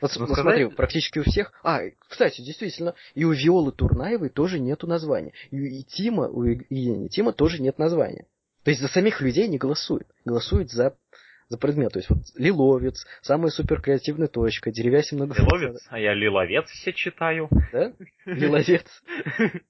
Вот 0.00 0.10
Ну, 0.16 0.20
ну, 0.26 0.34
сказать- 0.34 0.42
смотри, 0.42 0.76
практически 0.76 1.18
у 1.18 1.22
всех. 1.22 1.52
А, 1.62 1.80
кстати, 2.08 2.40
действительно, 2.42 2.94
и 3.14 3.24
у 3.24 3.32
Виолы 3.32 3.72
Турнаевой 3.72 4.28
тоже 4.28 4.58
нету 4.58 4.86
названия. 4.86 5.32
И 5.50 5.60
у 5.60 5.82
Тима, 5.84 6.28
у 6.28 6.44
Евгения 6.44 7.08
Тима 7.08 7.32
тоже 7.32 7.60
нет 7.62 7.78
названия. 7.78 8.26
То 8.64 8.70
есть 8.70 8.80
за 8.82 8.88
самих 8.88 9.20
людей 9.20 9.48
не 9.48 9.58
голосуют. 9.58 10.06
Голосуют 10.24 10.70
за, 10.70 10.96
за 11.48 11.56
предмет. 11.58 11.92
То 11.92 11.98
есть 11.98 12.10
вот 12.10 12.18
Лиловец, 12.36 13.06
самая 13.22 13.50
суперкреативная 13.50 14.28
точка, 14.28 14.70
деревясин 14.70 15.18
много. 15.18 15.34
Лиловец, 15.34 15.86
а 15.88 15.98
я 15.98 16.14
лиловец 16.14 16.66
все 16.68 16.92
читаю. 16.92 17.48
Да? 17.72 17.92
Лиловец. 18.26 18.84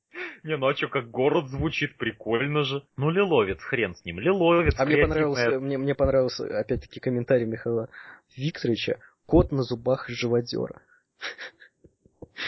Не, 0.43 0.57
ну 0.57 0.67
а 0.67 0.75
что, 0.75 0.89
как 0.89 1.11
город 1.11 1.49
звучит, 1.49 1.97
прикольно 1.97 2.65
же. 2.65 2.83
Ну, 2.97 3.11
Лиловец, 3.11 3.61
хрен 3.61 3.95
с 3.95 4.05
ним. 4.05 4.19
Лиловец, 4.19 4.75
А 4.77 4.85
мне 4.85 4.97
креативная 4.97 5.25
понравился, 5.25 5.61
мне, 5.61 5.79
мне 5.79 5.95
понравился, 5.95 6.59
опять-таки, 6.59 6.99
комментарий 7.01 7.47
Михаила 7.47 7.89
Викторовича. 8.37 8.99
Кот 9.31 9.53
на 9.53 9.63
зубах 9.63 10.09
живодера. 10.09 10.83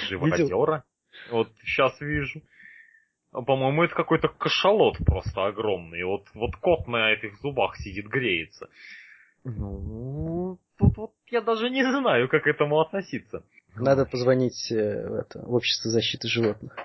живодера. 0.09 0.83
Вот 1.31 1.49
сейчас 1.63 2.01
вижу. 2.01 2.43
А, 3.31 3.41
По-моему, 3.41 3.85
это 3.85 3.95
какой-то 3.95 4.27
кашалот 4.27 4.99
просто 5.07 5.47
огромный. 5.47 6.03
Вот, 6.03 6.27
вот 6.35 6.57
кот 6.57 6.89
на 6.89 7.13
этих 7.13 7.39
зубах 7.41 7.77
сидит, 7.77 8.09
греется. 8.09 8.69
Ну, 9.45 10.59
тут 10.77 10.97
вот 10.97 11.13
я 11.29 11.41
даже 11.41 11.71
не 11.71 11.85
знаю, 11.85 12.29
как 12.29 12.43
к 12.43 12.47
этому 12.49 12.81
относиться. 12.81 13.45
Надо 13.77 14.05
позвонить 14.05 14.73
э, 14.73 15.09
в, 15.09 15.15
это, 15.15 15.39
в 15.39 15.55
общество 15.55 15.89
защиты 15.89 16.27
животных. 16.27 16.77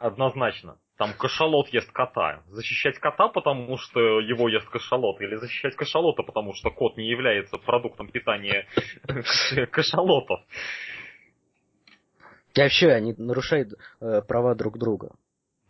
Однозначно. 0.00 0.76
Там 0.96 1.12
кашалот 1.18 1.68
ест 1.68 1.90
кота. 1.90 2.42
Защищать 2.46 2.98
кота, 2.98 3.28
потому 3.28 3.76
что 3.78 4.20
его 4.20 4.48
ест 4.48 4.68
кашалот, 4.68 5.20
или 5.20 5.34
защищать 5.36 5.74
кашалота, 5.74 6.22
потому 6.22 6.54
что 6.54 6.70
кот 6.70 6.96
не 6.96 7.08
является 7.08 7.58
продуктом 7.58 8.08
питания 8.08 8.66
кашалотов. 9.72 10.40
И 12.54 12.60
вообще, 12.60 12.90
они 12.90 13.14
нарушают 13.18 13.72
э, 14.00 14.22
права 14.22 14.54
друг 14.54 14.78
друга. 14.78 15.16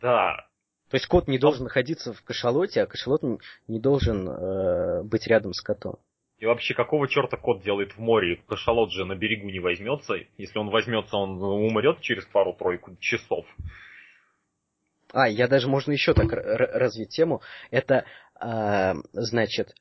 Да. 0.02 0.46
То 0.90 0.96
есть 0.96 1.06
кот 1.06 1.26
не 1.26 1.38
должен 1.38 1.64
находиться 1.64 2.12
в 2.12 2.22
кашалоте, 2.22 2.82
а 2.82 2.86
кашалот 2.86 3.22
не 3.66 3.80
должен 3.80 4.28
э, 4.28 5.02
быть 5.04 5.26
рядом 5.26 5.54
с 5.54 5.62
котом. 5.62 5.96
И 6.38 6.44
вообще, 6.44 6.74
какого 6.74 7.08
черта 7.08 7.38
кот 7.38 7.62
делает 7.62 7.92
в 7.92 7.98
море? 7.98 8.42
Кашалот 8.46 8.92
же 8.92 9.06
на 9.06 9.14
берегу 9.14 9.48
не 9.48 9.60
возьмется. 9.60 10.16
Если 10.36 10.58
он 10.58 10.68
возьмется, 10.68 11.16
он 11.16 11.42
умрет 11.42 12.02
через 12.02 12.26
пару-тройку 12.26 12.96
часов. 13.00 13.46
А, 15.14 15.28
я 15.28 15.46
даже 15.46 15.68
можно 15.68 15.92
еще 15.92 16.12
так 16.12 16.32
развить 16.32 17.10
тему. 17.10 17.40
Это, 17.70 18.04
э, 18.40 18.94
значит, 19.12 19.74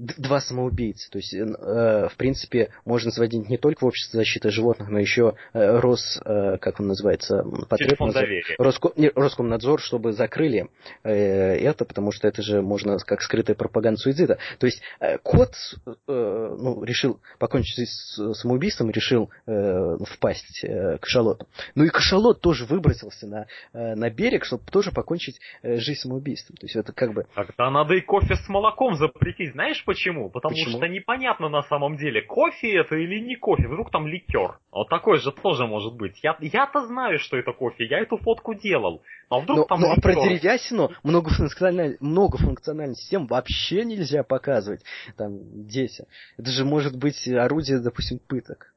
два 0.00 0.40
самоубийцы. 0.40 1.10
То 1.10 1.18
есть, 1.18 1.34
э, 1.34 1.38
э, 1.38 2.08
в 2.08 2.16
принципе, 2.16 2.70
можно 2.84 3.10
сводить 3.10 3.48
не 3.48 3.58
только 3.58 3.84
в 3.84 3.88
общество 3.88 4.18
защиты 4.18 4.50
животных, 4.50 4.88
но 4.88 4.98
еще 4.98 5.34
э, 5.52 5.78
Рос, 5.78 6.20
э, 6.24 6.56
как 6.58 6.80
он 6.80 6.88
называется, 6.88 7.44
Потребнадзор- 7.68 8.12
доверия. 8.12 8.56
Роско- 8.58 8.92
не, 8.96 9.10
Роскомнадзор, 9.14 9.80
чтобы 9.80 10.12
закрыли 10.12 10.68
э, 11.04 11.12
это, 11.12 11.84
потому 11.84 12.12
что 12.12 12.26
это 12.28 12.42
же 12.42 12.62
можно 12.62 12.96
как 12.98 13.20
скрытая 13.22 13.54
пропаганда 13.56 13.98
суицида. 14.00 14.38
То 14.58 14.66
есть 14.66 14.80
э, 15.00 15.18
кот 15.18 15.52
э, 15.86 15.92
ну, 16.06 16.82
решил 16.84 17.20
покончить 17.38 17.88
с 17.88 18.34
самоубийством, 18.34 18.90
решил 18.90 19.30
э, 19.46 19.96
впасть 20.06 20.64
э, 20.64 20.96
к 20.98 21.02
кашалоту. 21.02 21.46
Ну 21.74 21.84
и 21.84 21.88
кашалот 21.88 22.40
тоже 22.40 22.64
выбросился 22.64 23.26
на, 23.26 23.46
э, 23.72 23.94
на 23.94 24.10
берег, 24.10 24.44
чтобы 24.44 24.64
тоже 24.70 24.92
покончить 24.92 25.40
э, 25.62 25.76
жизнь 25.76 26.00
самоубийством. 26.00 26.56
То 26.56 26.66
есть 26.66 26.76
это 26.76 26.92
как 26.92 27.12
бы... 27.12 27.26
Тогда 27.34 27.70
надо 27.70 27.94
и 27.94 28.00
кофе 28.00 28.36
с 28.36 28.48
молоком 28.48 28.96
запретить. 28.96 29.52
Знаешь 29.52 29.82
почему? 29.90 30.30
Потому 30.30 30.54
Почему? 30.54 30.78
что 30.78 30.86
непонятно 30.86 31.48
на 31.48 31.62
самом 31.62 31.96
деле, 31.96 32.22
кофе 32.22 32.78
это 32.78 32.94
или 32.94 33.18
не 33.18 33.36
кофе. 33.36 33.66
Вдруг 33.66 33.90
там 33.90 34.06
ликер. 34.06 34.58
Вот 34.70 34.88
такой 34.88 35.18
же 35.18 35.32
тоже 35.32 35.66
может 35.66 35.94
быть. 35.94 36.20
Я, 36.22 36.36
я-то 36.40 36.86
знаю, 36.86 37.18
что 37.18 37.36
это 37.36 37.52
кофе. 37.52 37.86
Я 37.86 37.98
эту 37.98 38.16
фотку 38.18 38.54
делал. 38.54 39.02
А 39.28 39.40
вдруг 39.40 39.58
Ну, 39.58 39.64
там 39.64 39.80
ну, 39.80 39.92
а 39.92 40.00
про 40.00 40.14
деревясину 40.14 40.90
многофункциональную, 41.02 41.96
многофункциональную 42.00 42.96
систему 42.96 43.26
вообще 43.26 43.84
нельзя 43.84 44.22
показывать 44.22 44.82
там 45.16 45.66
дети. 45.66 46.06
Это 46.38 46.50
же 46.50 46.64
может 46.64 46.96
быть 46.96 47.26
орудие, 47.28 47.80
допустим, 47.80 48.20
пыток. 48.20 48.72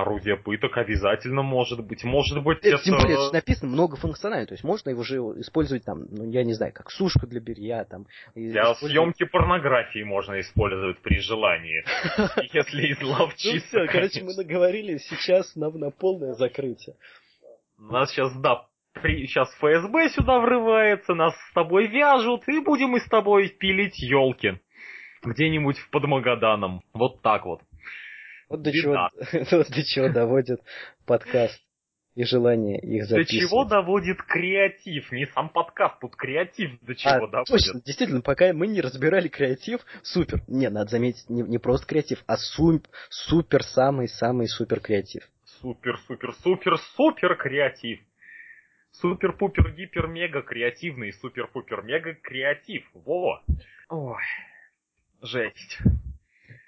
Орудие 0.00 0.36
пыток 0.36 0.76
обязательно 0.76 1.42
может 1.42 1.84
быть. 1.84 2.04
Может 2.04 2.42
быть, 2.44 2.64
Э, 2.64 2.68
это... 2.74 2.84
Тем 2.84 2.98
более, 2.98 3.16
это 3.16 3.32
написано 3.34 3.70
многофункционально, 3.72 4.46
то 4.46 4.54
есть 4.54 4.62
можно 4.62 4.90
его 4.90 5.02
же 5.02 5.16
использовать 5.40 5.84
там, 5.84 6.04
ну 6.10 6.30
я 6.30 6.44
не 6.44 6.52
знаю, 6.54 6.72
как 6.72 6.90
сушка 6.90 7.26
для 7.26 7.40
белья, 7.40 7.84
там. 7.84 8.06
Для 8.34 8.62
использовать- 8.72 8.92
съемки 8.92 9.24
порнографии 9.24 10.04
можно 10.04 10.38
использовать 10.40 10.98
при 11.00 11.18
желании. 11.20 11.84
Если 12.52 12.94
Ну 13.00 13.12
изловчиться. 13.12 13.66
все, 13.66 13.86
короче, 13.86 14.22
мы 14.22 14.34
договорились 14.36 15.04
сейчас 15.08 15.56
на, 15.56 15.70
на 15.70 15.90
полное 15.90 16.34
закрытие. 16.34 16.94
Нас 17.78 18.10
сейчас, 18.10 18.32
да, 18.40 18.66
сейчас 19.02 19.48
ФСБ 19.54 20.10
сюда 20.10 20.38
врывается, 20.40 21.14
нас 21.14 21.34
с 21.50 21.54
тобой 21.54 21.86
вяжут, 21.88 22.46
и 22.48 22.60
будем 22.60 22.90
мы 22.90 23.00
с 23.00 23.04
тобой 23.08 23.48
пилить 23.48 23.98
елки. 23.98 24.60
Где-нибудь 25.24 25.78
в 25.78 25.90
Подмагаданом. 25.90 26.82
Вот 26.94 27.20
так 27.22 27.44
вот. 27.46 27.60
Вот 28.48 28.62
до 28.62 28.72
чего, 28.72 29.10
вот 29.56 29.68
до 29.70 29.82
чего 29.84 30.08
доводит 30.08 30.60
подкаст 31.06 31.60
и 32.14 32.24
желание 32.24 32.80
их 32.80 33.02
До 33.02 33.08
записывать. 33.16 33.48
чего 33.48 33.64
доводит 33.64 34.22
креатив? 34.22 35.12
Не 35.12 35.26
сам 35.26 35.50
подкаст, 35.50 36.00
тут 36.00 36.16
креатив 36.16 36.78
до 36.82 36.94
чего 36.96 37.12
А, 37.12 37.28
доводит. 37.28 37.46
точно, 37.48 37.80
действительно, 37.84 38.20
пока 38.22 38.52
мы 38.52 38.66
не 38.66 38.80
разбирали 38.80 39.28
креатив, 39.28 39.80
супер. 40.02 40.42
Не, 40.48 40.68
надо 40.70 40.90
заметить, 40.90 41.28
не, 41.30 41.42
не 41.42 41.58
просто 41.58 41.86
креатив, 41.86 42.24
а 42.26 42.36
сум- 42.36 42.82
супер 43.10 43.62
самый-самый 43.62 44.48
супер 44.48 44.80
креатив. 44.80 45.22
Супер, 45.60 45.98
супер, 46.06 46.32
супер, 46.42 46.78
супер 46.96 47.36
креатив. 47.36 48.00
Супер, 48.90 49.36
пупер, 49.36 49.70
гипер, 49.72 50.08
мега 50.08 50.42
креативный, 50.42 51.12
супер, 51.12 51.46
пупер, 51.52 51.82
мега 51.82 52.14
креатив. 52.14 52.84
Во. 52.94 53.42
Ой. 53.90 54.22
Жесть. 55.22 55.78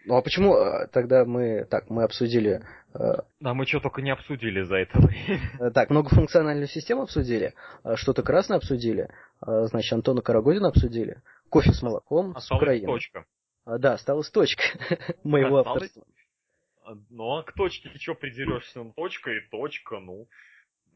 Ну 0.06 0.16
а 0.16 0.22
почему 0.22 0.56
э, 0.56 0.86
тогда 0.88 1.24
мы 1.24 1.64
так 1.66 1.90
мы 1.90 2.04
обсудили 2.04 2.62
э, 2.94 2.98
Да, 3.40 3.54
мы 3.54 3.66
что 3.66 3.80
только 3.80 4.00
не 4.02 4.10
обсудили 4.10 4.62
за 4.62 4.76
это 4.76 4.98
время. 4.98 5.40
э, 5.60 5.70
так 5.70 5.90
многофункциональную 5.90 6.68
систему 6.68 7.02
обсудили, 7.02 7.54
что-то 7.96 8.22
красное 8.22 8.56
обсудили, 8.56 9.08
значит 9.40 9.92
Антона 9.92 10.22
Карагодина 10.22 10.68
обсудили, 10.68 11.22
кофе 11.50 11.72
с 11.72 11.82
молоком 11.82 12.32
с 12.34 12.38
Осталась 12.38 12.62
Украины. 12.62 12.86
точка. 12.86 13.26
А, 13.66 13.78
да, 13.78 13.92
осталась 13.94 14.30
точка 14.30 14.62
моего 15.24 15.58
Осталась? 15.58 15.82
авторства. 15.84 16.04
Ну, 17.10 17.36
а 17.36 17.42
к 17.44 17.52
точке 17.52 17.90
что 17.98 18.14
придерешься? 18.14 18.82
Ну, 18.82 18.92
точка 18.96 19.30
и 19.30 19.40
точка, 19.50 20.00
ну. 20.00 20.26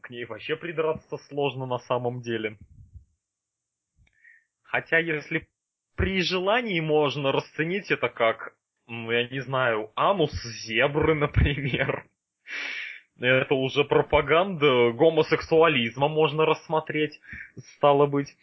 К 0.01 0.09
ней 0.09 0.25
вообще 0.25 0.55
придраться 0.55 1.17
сложно 1.29 1.65
на 1.67 1.79
самом 1.79 2.21
деле. 2.21 2.57
Хотя, 4.63 4.97
если 4.99 5.47
при 5.95 6.21
желании 6.21 6.79
можно 6.81 7.31
расценить 7.31 7.91
это 7.91 8.09
как 8.09 8.55
ну, 8.87 9.11
я 9.11 9.27
не 9.27 9.41
знаю, 9.41 9.91
анус 9.95 10.31
зебры, 10.65 11.15
например. 11.15 12.05
Это 13.19 13.55
уже 13.55 13.83
пропаганда 13.85 14.91
гомосексуализма 14.91 16.07
можно 16.07 16.45
рассмотреть, 16.45 17.19
стало 17.77 18.07
быть. 18.07 18.35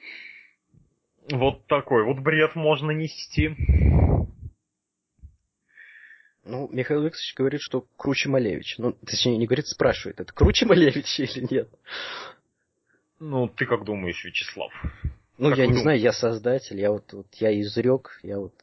Вот 1.30 1.66
такой 1.66 2.04
вот 2.04 2.18
бред 2.18 2.56
можно 2.56 2.90
нести. 2.90 3.54
Ну, 6.44 6.68
Михаил 6.72 7.02
Викторович 7.02 7.34
говорит, 7.36 7.60
что 7.60 7.86
круче 7.96 8.28
Малевич. 8.28 8.76
Ну, 8.78 8.92
точнее, 9.06 9.36
не 9.36 9.46
говорит, 9.46 9.68
спрашивает, 9.68 10.20
это 10.20 10.32
круче 10.32 10.66
Малевич 10.66 11.20
или 11.20 11.46
нет? 11.48 11.68
Ну, 13.20 13.46
ты 13.46 13.66
как 13.66 13.84
думаешь, 13.84 14.24
Вячеслав? 14.24 14.72
Ну, 15.38 15.50
как 15.50 15.58
я 15.58 15.66
не 15.66 15.68
думаешь? 15.68 15.82
знаю, 15.82 16.00
я 16.00 16.12
создатель, 16.12 16.80
я 16.80 16.90
вот, 16.90 17.12
вот 17.12 17.32
я 17.34 17.60
изрек, 17.60 18.18
я 18.24 18.38
вот 18.38 18.54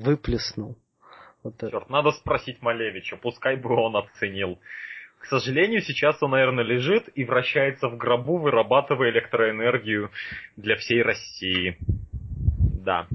выплеснул. 0.00 0.76
Вот 1.42 1.54
это. 1.56 1.70
Черт, 1.70 1.90
надо 1.90 2.10
спросить 2.12 2.60
Малевича, 2.62 3.16
пускай 3.16 3.56
бы 3.56 3.74
он 3.74 3.96
оценил. 3.96 4.58
К 5.20 5.26
сожалению, 5.26 5.82
сейчас 5.82 6.22
он, 6.22 6.30
наверное, 6.30 6.64
лежит 6.64 7.08
и 7.14 7.24
вращается 7.24 7.88
в 7.88 7.96
гробу, 7.96 8.38
вырабатывая 8.38 9.10
электроэнергию 9.10 10.10
для 10.56 10.76
всей 10.76 11.02
России. 11.02 11.76
Да. 12.82 13.06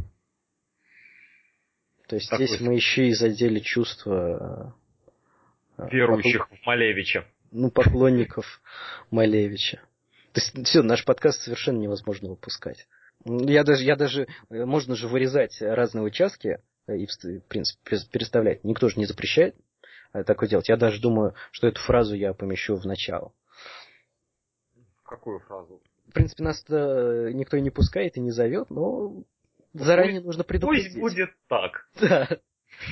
То 2.07 2.15
есть 2.15 2.29
Такой 2.29 2.45
здесь 2.45 2.61
мы 2.61 2.75
еще 2.75 3.07
и 3.07 3.13
задели 3.13 3.59
чувства 3.59 4.75
э, 5.77 5.87
Верующих 5.91 6.47
в 6.49 6.65
Малевича. 6.65 7.21
поклон- 7.21 7.25
ну, 7.51 7.71
поклонников 7.71 8.61
Малевича. 9.09 9.81
То 10.33 10.41
есть 10.41 10.67
все, 10.67 10.83
наш 10.83 11.03
подкаст 11.05 11.41
совершенно 11.41 11.79
невозможно 11.79 12.29
выпускать. 12.29 12.87
Я 13.23 13.63
даже, 13.63 13.83
я 13.83 13.95
даже, 13.95 14.27
э, 14.51 14.65
можно 14.65 14.95
же 14.95 15.07
вырезать 15.07 15.59
разные 15.61 16.03
участки 16.03 16.47
э, 16.47 16.57
и, 16.87 17.05
в 17.07 17.47
принципе, 17.47 17.81
перес- 17.89 18.09
переставлять. 18.11 18.63
Никто 18.63 18.89
же 18.89 18.97
не 18.97 19.05
запрещает 19.05 19.55
э, 20.13 20.23
такое 20.23 20.49
делать. 20.49 20.69
Я 20.69 20.77
даже 20.77 21.01
думаю, 21.01 21.33
что 21.51 21.67
эту 21.67 21.81
фразу 21.81 22.15
я 22.15 22.33
помещу 22.33 22.75
в 22.75 22.85
начало. 22.85 23.33
Какую 25.03 25.39
фразу? 25.39 25.81
В 26.07 26.13
принципе, 26.13 26.43
нас 26.43 26.63
никто 26.67 27.57
и 27.57 27.61
не 27.61 27.71
пускает 27.71 28.17
и 28.17 28.21
не 28.21 28.31
зовет, 28.31 28.69
но 28.69 29.23
заранее 29.73 30.21
нужно 30.21 30.43
предупредить. 30.43 30.93
Пусть 30.93 31.15
будет 31.15 31.29
так. 31.47 31.87
Да. 31.99 32.27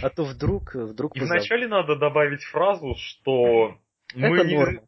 А 0.01 0.09
то 0.09 0.23
вдруг, 0.23 0.75
вдруг 0.75 1.13
И 1.17 1.19
вначале 1.19 1.67
надо 1.67 1.97
добавить 1.97 2.41
фразу, 2.43 2.95
что 2.95 3.77
мы 4.15 4.37
Это 4.37 4.47
не, 4.47 4.55
норма. 4.55 4.87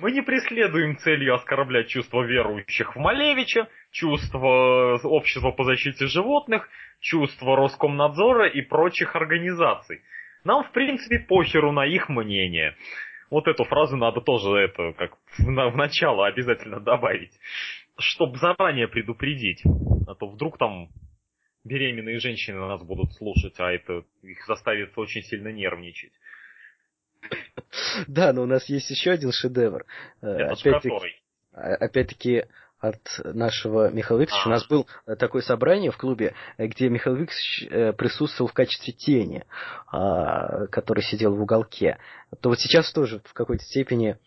Мы 0.00 0.12
не 0.12 0.22
преследуем 0.22 0.96
целью 0.98 1.34
оскорблять 1.34 1.88
чувства 1.88 2.22
верующих 2.22 2.94
в 2.94 2.98
Малевича, 2.98 3.68
чувства 3.90 5.00
общества 5.02 5.50
по 5.50 5.64
защите 5.64 6.06
животных, 6.06 6.68
чувства 7.00 7.56
Роскомнадзора 7.56 8.48
и 8.48 8.62
прочих 8.62 9.16
организаций. 9.16 10.00
Нам, 10.44 10.64
в 10.64 10.72
принципе, 10.72 11.18
похеру 11.18 11.72
на 11.72 11.86
их 11.86 12.08
мнение. 12.08 12.76
Вот 13.30 13.48
эту 13.48 13.64
фразу 13.64 13.96
надо 13.96 14.20
тоже 14.20 14.50
это, 14.50 14.92
как 14.92 15.16
в, 15.38 15.44
в 15.44 15.76
начало 15.76 16.26
обязательно 16.26 16.80
добавить, 16.80 17.32
чтобы 17.98 18.36
заранее 18.36 18.88
предупредить. 18.88 19.62
А 20.06 20.14
то 20.14 20.28
вдруг 20.28 20.58
там 20.58 20.88
беременные 21.64 22.18
женщины 22.18 22.58
нас 22.58 22.82
будут 22.82 23.12
слушать, 23.14 23.58
а 23.58 23.72
это 23.72 24.04
их 24.22 24.44
заставит 24.46 24.96
очень 24.96 25.22
сильно 25.22 25.48
нервничать. 25.48 26.12
Да, 28.06 28.32
но 28.32 28.42
у 28.42 28.46
нас 28.46 28.66
есть 28.66 28.90
еще 28.90 29.12
один 29.12 29.32
шедевр. 29.32 29.86
Э, 30.20 30.26
Опять-таки, 30.26 30.88
который. 30.88 31.22
а- 31.52 31.74
опять-таки 31.76 32.44
от 32.80 33.00
нашего 33.24 33.90
Михаила 33.90 34.22
Викторовича. 34.22 34.44
А. 34.44 34.48
У 34.48 34.50
нас 34.50 34.66
было 34.66 34.86
э, 35.06 35.16
такое 35.16 35.42
собрание 35.42 35.90
в 35.90 35.96
клубе, 35.96 36.34
э, 36.58 36.66
где 36.66 36.88
Михаил 36.88 37.16
Викторович 37.16 37.96
присутствовал 37.96 38.50
в 38.50 38.52
качестве 38.52 38.92
тени, 38.92 39.44
а, 39.86 40.66
который 40.66 41.02
сидел 41.02 41.34
в 41.34 41.40
уголке. 41.40 41.98
То 42.40 42.48
вот 42.50 42.58
сейчас 42.58 42.92
тоже 42.92 43.20
в 43.24 43.32
какой-то 43.32 43.64
степени 43.64 44.18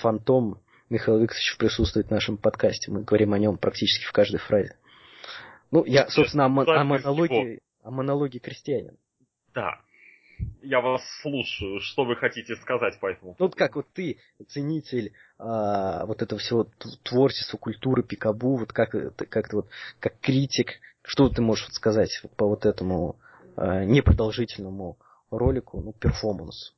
фантом 0.00 0.60
Михаил 0.88 1.18
Викторович 1.18 1.56
присутствует 1.58 2.08
в 2.08 2.10
нашем 2.10 2.36
подкасте. 2.36 2.90
Мы 2.90 3.02
говорим 3.02 3.32
о 3.32 3.38
нем 3.38 3.58
практически 3.58 4.04
в 4.04 4.12
каждой 4.12 4.38
фразе. 4.38 4.76
Ну, 5.70 5.84
я, 5.84 6.08
собственно, 6.08 6.44
о, 6.44 6.48
о 6.48 6.84
монологии, 6.84 7.60
о 7.82 7.90
монологии 7.90 8.38
крестьянина. 8.38 8.96
Да. 9.54 9.80
Я 10.62 10.80
вас 10.80 11.02
слушаю. 11.22 11.80
Что 11.80 12.04
вы 12.04 12.16
хотите 12.16 12.56
сказать 12.56 12.98
по 13.00 13.06
этому? 13.06 13.36
Ну, 13.38 13.46
вот 13.46 13.54
как 13.54 13.76
вот 13.76 13.86
ты, 13.92 14.18
ценитель 14.48 15.12
а, 15.38 16.06
вот 16.06 16.22
этого 16.22 16.40
всего 16.40 16.66
творчества, 17.02 17.58
культуры, 17.58 18.02
пикабу, 18.02 18.56
вот 18.56 18.72
как, 18.72 18.90
как 19.16 19.48
ты 19.48 19.56
вот, 19.56 19.68
как 20.00 20.18
критик, 20.20 20.80
что 21.02 21.28
ты 21.28 21.42
можешь 21.42 21.66
вот 21.66 21.74
сказать 21.74 22.18
вот 22.22 22.34
по 22.36 22.46
вот 22.46 22.64
этому 22.64 23.16
а, 23.56 23.84
непродолжительному 23.84 24.96
ролику, 25.30 25.80
ну, 25.80 25.92
перформансу? 25.92 26.74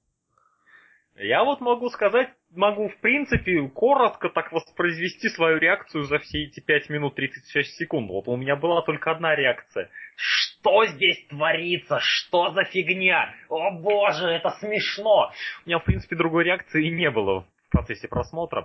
Я 1.18 1.44
вот 1.44 1.60
могу 1.62 1.88
сказать, 1.88 2.28
могу 2.50 2.88
в 2.88 2.96
принципе 2.98 3.68
коротко 3.68 4.28
так 4.28 4.52
воспроизвести 4.52 5.28
свою 5.30 5.58
реакцию 5.58 6.04
за 6.04 6.18
все 6.18 6.44
эти 6.44 6.60
5 6.60 6.90
минут 6.90 7.14
36 7.14 7.74
секунд. 7.76 8.10
Вот 8.10 8.28
у 8.28 8.36
меня 8.36 8.54
была 8.54 8.82
только 8.82 9.12
одна 9.12 9.34
реакция. 9.34 9.88
Что 10.16 10.86
здесь 10.86 11.24
творится? 11.28 11.98
Что 12.00 12.50
за 12.50 12.64
фигня? 12.64 13.34
О 13.48 13.70
боже, 13.70 14.26
это 14.26 14.50
смешно! 14.58 15.30
У 15.64 15.68
меня 15.68 15.78
в 15.78 15.84
принципе 15.84 16.16
другой 16.16 16.44
реакции 16.44 16.86
и 16.86 16.90
не 16.90 17.10
было 17.10 17.46
в 17.68 17.70
процессе 17.70 18.08
просмотра. 18.08 18.62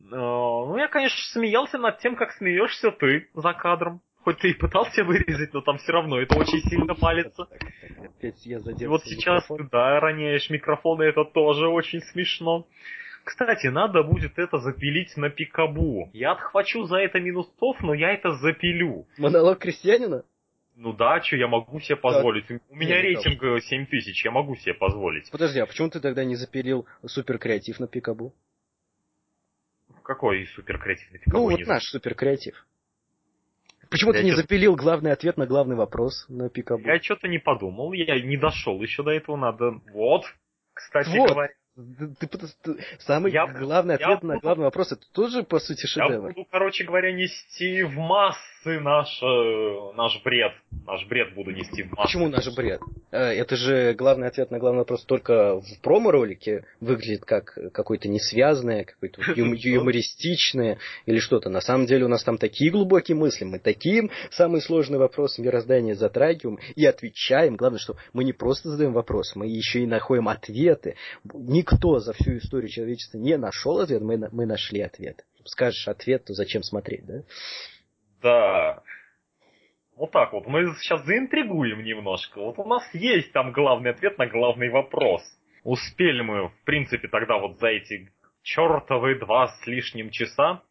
Э, 0.00 0.04
Ну, 0.10 0.76
я, 0.76 0.88
конечно, 0.88 1.18
смеялся 1.32 1.78
над 1.78 1.98
тем, 2.00 2.16
как 2.16 2.32
смеешься 2.32 2.90
ты 2.90 3.28
за 3.34 3.52
кадром. 3.54 4.00
Хоть 4.24 4.38
ты 4.38 4.50
и 4.50 4.54
пытался 4.54 5.04
вырезать, 5.04 5.54
но 5.54 5.60
там 5.60 5.78
все 5.78 5.92
равно 5.92 6.20
это 6.20 6.36
очень 6.36 6.58
сильно 6.68 6.96
палится. 6.96 7.44
Так, 7.44 7.60
так, 7.60 8.06
опять 8.06 8.44
я 8.44 8.58
задел 8.58 8.90
вот 8.90 9.04
сейчас 9.04 9.44
микрофон. 9.44 9.58
ты, 9.58 9.70
да, 9.70 10.00
роняешь 10.00 10.50
микрофон, 10.50 11.00
и 11.02 11.06
это 11.06 11.24
тоже 11.24 11.68
очень 11.68 12.00
смешно. 12.00 12.66
Кстати, 13.26 13.66
надо 13.66 14.04
будет 14.04 14.38
это 14.38 14.58
запилить 14.58 15.16
на 15.16 15.30
пикабу. 15.30 16.08
Я 16.12 16.30
отхвачу 16.32 16.84
за 16.84 16.98
это 16.98 17.18
минусов, 17.18 17.80
но 17.80 17.92
я 17.92 18.12
это 18.12 18.30
запилю. 18.36 19.04
Монолог 19.18 19.58
крестьянина? 19.58 20.22
Ну 20.76 20.92
да, 20.92 21.20
что 21.20 21.34
я 21.34 21.48
могу 21.48 21.80
себе 21.80 21.96
позволить. 21.96 22.44
У 22.70 22.74
меня 22.76 23.02
Не, 23.02 23.14
ну 23.14 23.22
рейтинг 23.24 23.42
э, 23.42 23.60
7000, 23.62 24.24
я 24.26 24.30
могу 24.30 24.54
себе 24.54 24.74
позволить. 24.74 25.28
Подожди, 25.32 25.58
а 25.58 25.66
почему 25.66 25.90
ты 25.90 25.98
тогда 25.98 26.22
не 26.24 26.36
запилил 26.36 26.86
суперкреатив 27.04 27.80
на 27.80 27.88
пикабу? 27.88 28.32
Какой 30.04 30.46
супер 30.54 30.78
креативный 30.78 31.18
Ну, 31.18 31.24
пикабу? 31.24 31.42
вот 31.50 31.58
не 31.58 31.64
наш 31.64 31.82
суперкреатив. 31.82 32.64
Почему 33.90 34.12
ты 34.12 34.18
Я 34.18 34.24
не 34.24 34.30
чё- 34.30 34.36
запилил 34.36 34.76
главный 34.76 35.10
ответ 35.10 35.36
на 35.36 35.46
главный 35.46 35.74
вопрос 35.74 36.26
на 36.28 36.48
пикабу? 36.48 36.86
Я 36.86 37.00
что-то 37.00 37.26
не 37.26 37.38
подумал, 37.38 37.92
я 37.92 38.20
не 38.20 38.36
дошел 38.36 38.80
еще 38.82 39.02
до 39.02 39.10
этого, 39.10 39.36
надо... 39.36 39.80
Вот, 39.92 40.22
кстати 40.74 41.08
Вот. 41.16 41.30
говоря. 41.30 41.52
Ты- 41.76 42.26
ты 42.26 42.38
ты- 42.62 42.84
самый 43.00 43.32
Я- 43.32 43.46
главный 43.46 43.96
я 43.98 44.06
ответ 44.06 44.22
на 44.22 44.34
буду- 44.36 44.40
главный 44.42 44.64
вопрос 44.64 44.92
это 44.92 45.02
тоже, 45.12 45.42
по 45.42 45.58
сути, 45.58 45.82
Я 45.82 45.88
шедевр. 45.88 46.28
буду, 46.32 46.46
короче 46.50 46.84
говоря, 46.84 47.12
нести 47.12 47.82
в 47.82 47.96
массы 47.98 48.40
наш, 48.80 49.22
э, 49.22 49.92
наш 49.96 50.22
бред. 50.22 50.52
Наш 50.86 51.06
бред 51.06 51.34
буду 51.34 51.50
нести 51.50 51.82
в 51.82 51.92
массы. 51.92 52.02
Почему 52.02 52.28
наш 52.28 52.46
бред? 52.54 52.80
Э, 53.10 53.18
Это 53.32 53.56
же 53.56 53.94
главный 53.94 54.28
ответ 54.28 54.50
на 54.50 54.58
главный 54.58 54.80
вопрос 54.80 55.04
только 55.04 55.60
в 55.60 55.80
промо-ролике 55.82 56.64
выглядит 56.80 57.24
как 57.24 57.58
какое-то 57.72 58.08
несвязанное, 58.08 58.84
какое-то 58.84 59.20
ю- 59.36 59.54
юмористичное 59.54 60.78
или 61.06 61.18
что-то. 61.18 61.48
На 61.48 61.60
самом 61.60 61.86
деле 61.86 62.04
у 62.04 62.08
нас 62.08 62.22
там 62.24 62.38
такие 62.38 62.70
глубокие 62.70 63.16
мысли, 63.16 63.44
мы 63.44 63.58
такие 63.58 64.10
самые 64.30 64.60
сложные 64.62 64.98
вопросы 64.98 65.42
мироздания 65.42 65.94
затрагиваем 65.94 66.58
и 66.74 66.84
отвечаем. 66.84 67.56
Главное, 67.56 67.78
что 67.78 67.96
мы 68.12 68.24
не 68.24 68.32
просто 68.32 68.68
задаем 68.70 68.92
вопросы, 68.92 69.38
мы 69.38 69.46
еще 69.46 69.80
и 69.80 69.86
находим 69.86 70.28
ответы. 70.28 70.96
Никто 71.32 71.98
за 71.98 72.12
всю 72.12 72.36
историю 72.38 72.68
человечества 72.68 73.18
не 73.18 73.36
нашел 73.36 73.78
ответ, 73.80 74.02
мы, 74.02 74.18
мы 74.30 74.46
нашли 74.46 74.80
ответ. 74.80 75.24
Скажешь 75.44 75.86
ответ, 75.86 76.24
то 76.24 76.34
зачем 76.34 76.62
смотреть, 76.62 77.06
да? 77.06 77.22
Да. 78.22 78.82
Вот 79.96 80.10
так 80.12 80.32
вот. 80.32 80.46
Мы 80.46 80.74
сейчас 80.80 81.04
заинтригуем 81.04 81.82
немножко. 81.82 82.38
Вот 82.40 82.58
у 82.58 82.64
нас 82.64 82.82
есть 82.92 83.32
там 83.32 83.52
главный 83.52 83.90
ответ 83.90 84.18
на 84.18 84.26
главный 84.26 84.68
вопрос. 84.68 85.22
Успели 85.64 86.20
мы, 86.22 86.48
в 86.48 86.64
принципе, 86.64 87.08
тогда 87.08 87.38
вот 87.38 87.58
за 87.58 87.68
эти 87.68 88.12
чертовы 88.42 89.18
два 89.18 89.48
с 89.48 89.66
лишним 89.66 90.10
часа 90.10 90.62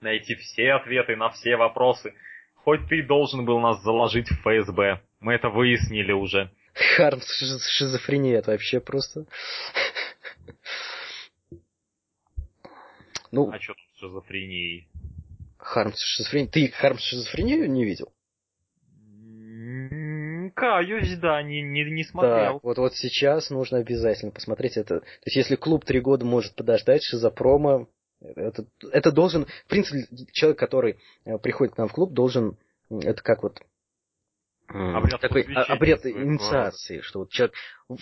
найти 0.00 0.34
все 0.34 0.72
ответы 0.72 1.14
на 1.16 1.30
все 1.30 1.56
вопросы. 1.56 2.14
Хоть 2.54 2.88
ты 2.88 3.02
должен 3.02 3.44
был 3.44 3.60
нас 3.60 3.82
заложить 3.82 4.28
в 4.28 4.40
ФСБ. 4.40 5.00
Мы 5.20 5.34
это 5.34 5.50
выяснили 5.50 6.12
уже. 6.12 6.50
Харм 6.96 7.20
шиз- 7.20 7.60
шизофрения, 7.78 8.38
это 8.38 8.50
вообще 8.52 8.80
просто... 8.80 9.26
Ну, 13.32 13.50
А 13.50 13.58
что 13.60 13.74
тут 13.74 13.84
с 13.96 13.98
шизофренией? 14.00 14.88
Хармс 15.66 15.98
шизофрения. 15.98 16.48
Ты 16.48 16.68
Хармс 16.68 17.02
шизофрению 17.02 17.68
не 17.70 17.84
видел? 17.84 18.12
Каюсь, 20.54 21.18
да, 21.18 21.42
не, 21.42 21.60
не, 21.60 21.84
не 21.90 22.04
смотрел. 22.04 22.54
Так, 22.54 22.64
вот, 22.64 22.78
вот 22.78 22.94
сейчас 22.94 23.50
нужно 23.50 23.78
обязательно 23.78 24.30
посмотреть 24.30 24.76
это. 24.76 25.00
То 25.00 25.06
есть, 25.24 25.36
если 25.36 25.56
клуб 25.56 25.84
три 25.84 26.00
года 26.00 26.24
может 26.24 26.54
подождать 26.54 27.02
шизопрома, 27.02 27.88
это, 28.20 28.64
это 28.92 29.10
должен, 29.10 29.46
в 29.66 29.68
принципе, 29.68 30.06
человек, 30.32 30.58
который 30.58 30.98
э, 31.24 31.36
приходит 31.38 31.74
к 31.74 31.78
нам 31.78 31.88
в 31.88 31.92
клуб, 31.92 32.12
должен, 32.12 32.56
это 32.88 33.20
как 33.22 33.42
вот, 33.42 33.60
Обряд 34.68 35.20
такой 35.20 35.42
а- 35.54 35.64
обряд 35.64 36.06
инициации, 36.06 37.00
что 37.00 37.20
вот 37.20 37.30
человек 37.30 37.54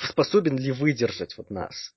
способен 0.02 0.56
ли 0.56 0.70
выдержать 0.70 1.36
вот 1.36 1.50
нас. 1.50 1.94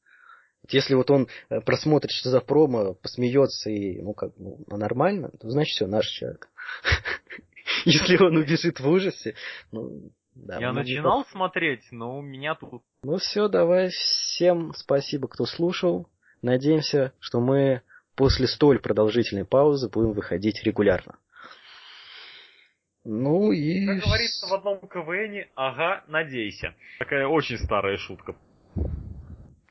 Если 0.69 0.95
вот 0.95 1.09
он 1.11 1.27
э, 1.49 1.61
просмотрит 1.61 2.11
что 2.11 2.29
за 2.29 2.41
промо, 2.41 2.93
посмеется 2.93 3.69
и, 3.69 4.01
ну, 4.01 4.13
как, 4.13 4.31
ну, 4.37 4.63
нормально, 4.67 5.31
то 5.39 5.49
значит 5.49 5.75
все, 5.75 5.87
наш 5.87 6.07
человек. 6.07 6.49
Если 7.85 8.17
он 8.21 8.37
убежит 8.37 8.79
в 8.79 8.87
ужасе, 8.87 9.35
ну, 9.71 10.11
да. 10.45 10.59
Я 10.59 10.71
начинал 10.71 11.25
смотреть, 11.25 11.87
но 11.91 12.17
у 12.17 12.21
меня 12.21 12.55
тут... 12.55 12.83
Ну 13.03 13.17
все, 13.17 13.47
давай. 13.47 13.89
Всем 13.89 14.73
спасибо, 14.75 15.27
кто 15.27 15.45
слушал. 15.45 16.07
Надеемся, 16.41 17.13
что 17.19 17.39
мы 17.39 17.81
после 18.15 18.47
столь 18.47 18.79
продолжительной 18.79 19.45
паузы 19.45 19.89
будем 19.89 20.11
выходить 20.11 20.63
регулярно. 20.63 21.17
Ну 23.03 23.51
и... 23.51 23.85
Как 23.85 24.03
говорится 24.03 24.47
в 24.47 24.53
одном 24.53 24.79
КВНе, 24.87 25.49
ага, 25.55 26.03
надейся. 26.07 26.75
Такая 26.99 27.25
очень 27.25 27.57
старая 27.57 27.97
шутка. 27.97 28.35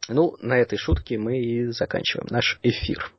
Ну, 0.09 0.37
на 0.41 0.59
этой 0.59 0.79
шутке 0.79 1.19
мы 1.19 1.39
и 1.39 1.67
заканчиваем 1.67 2.27
наш 2.31 2.59
эфир. 2.63 3.13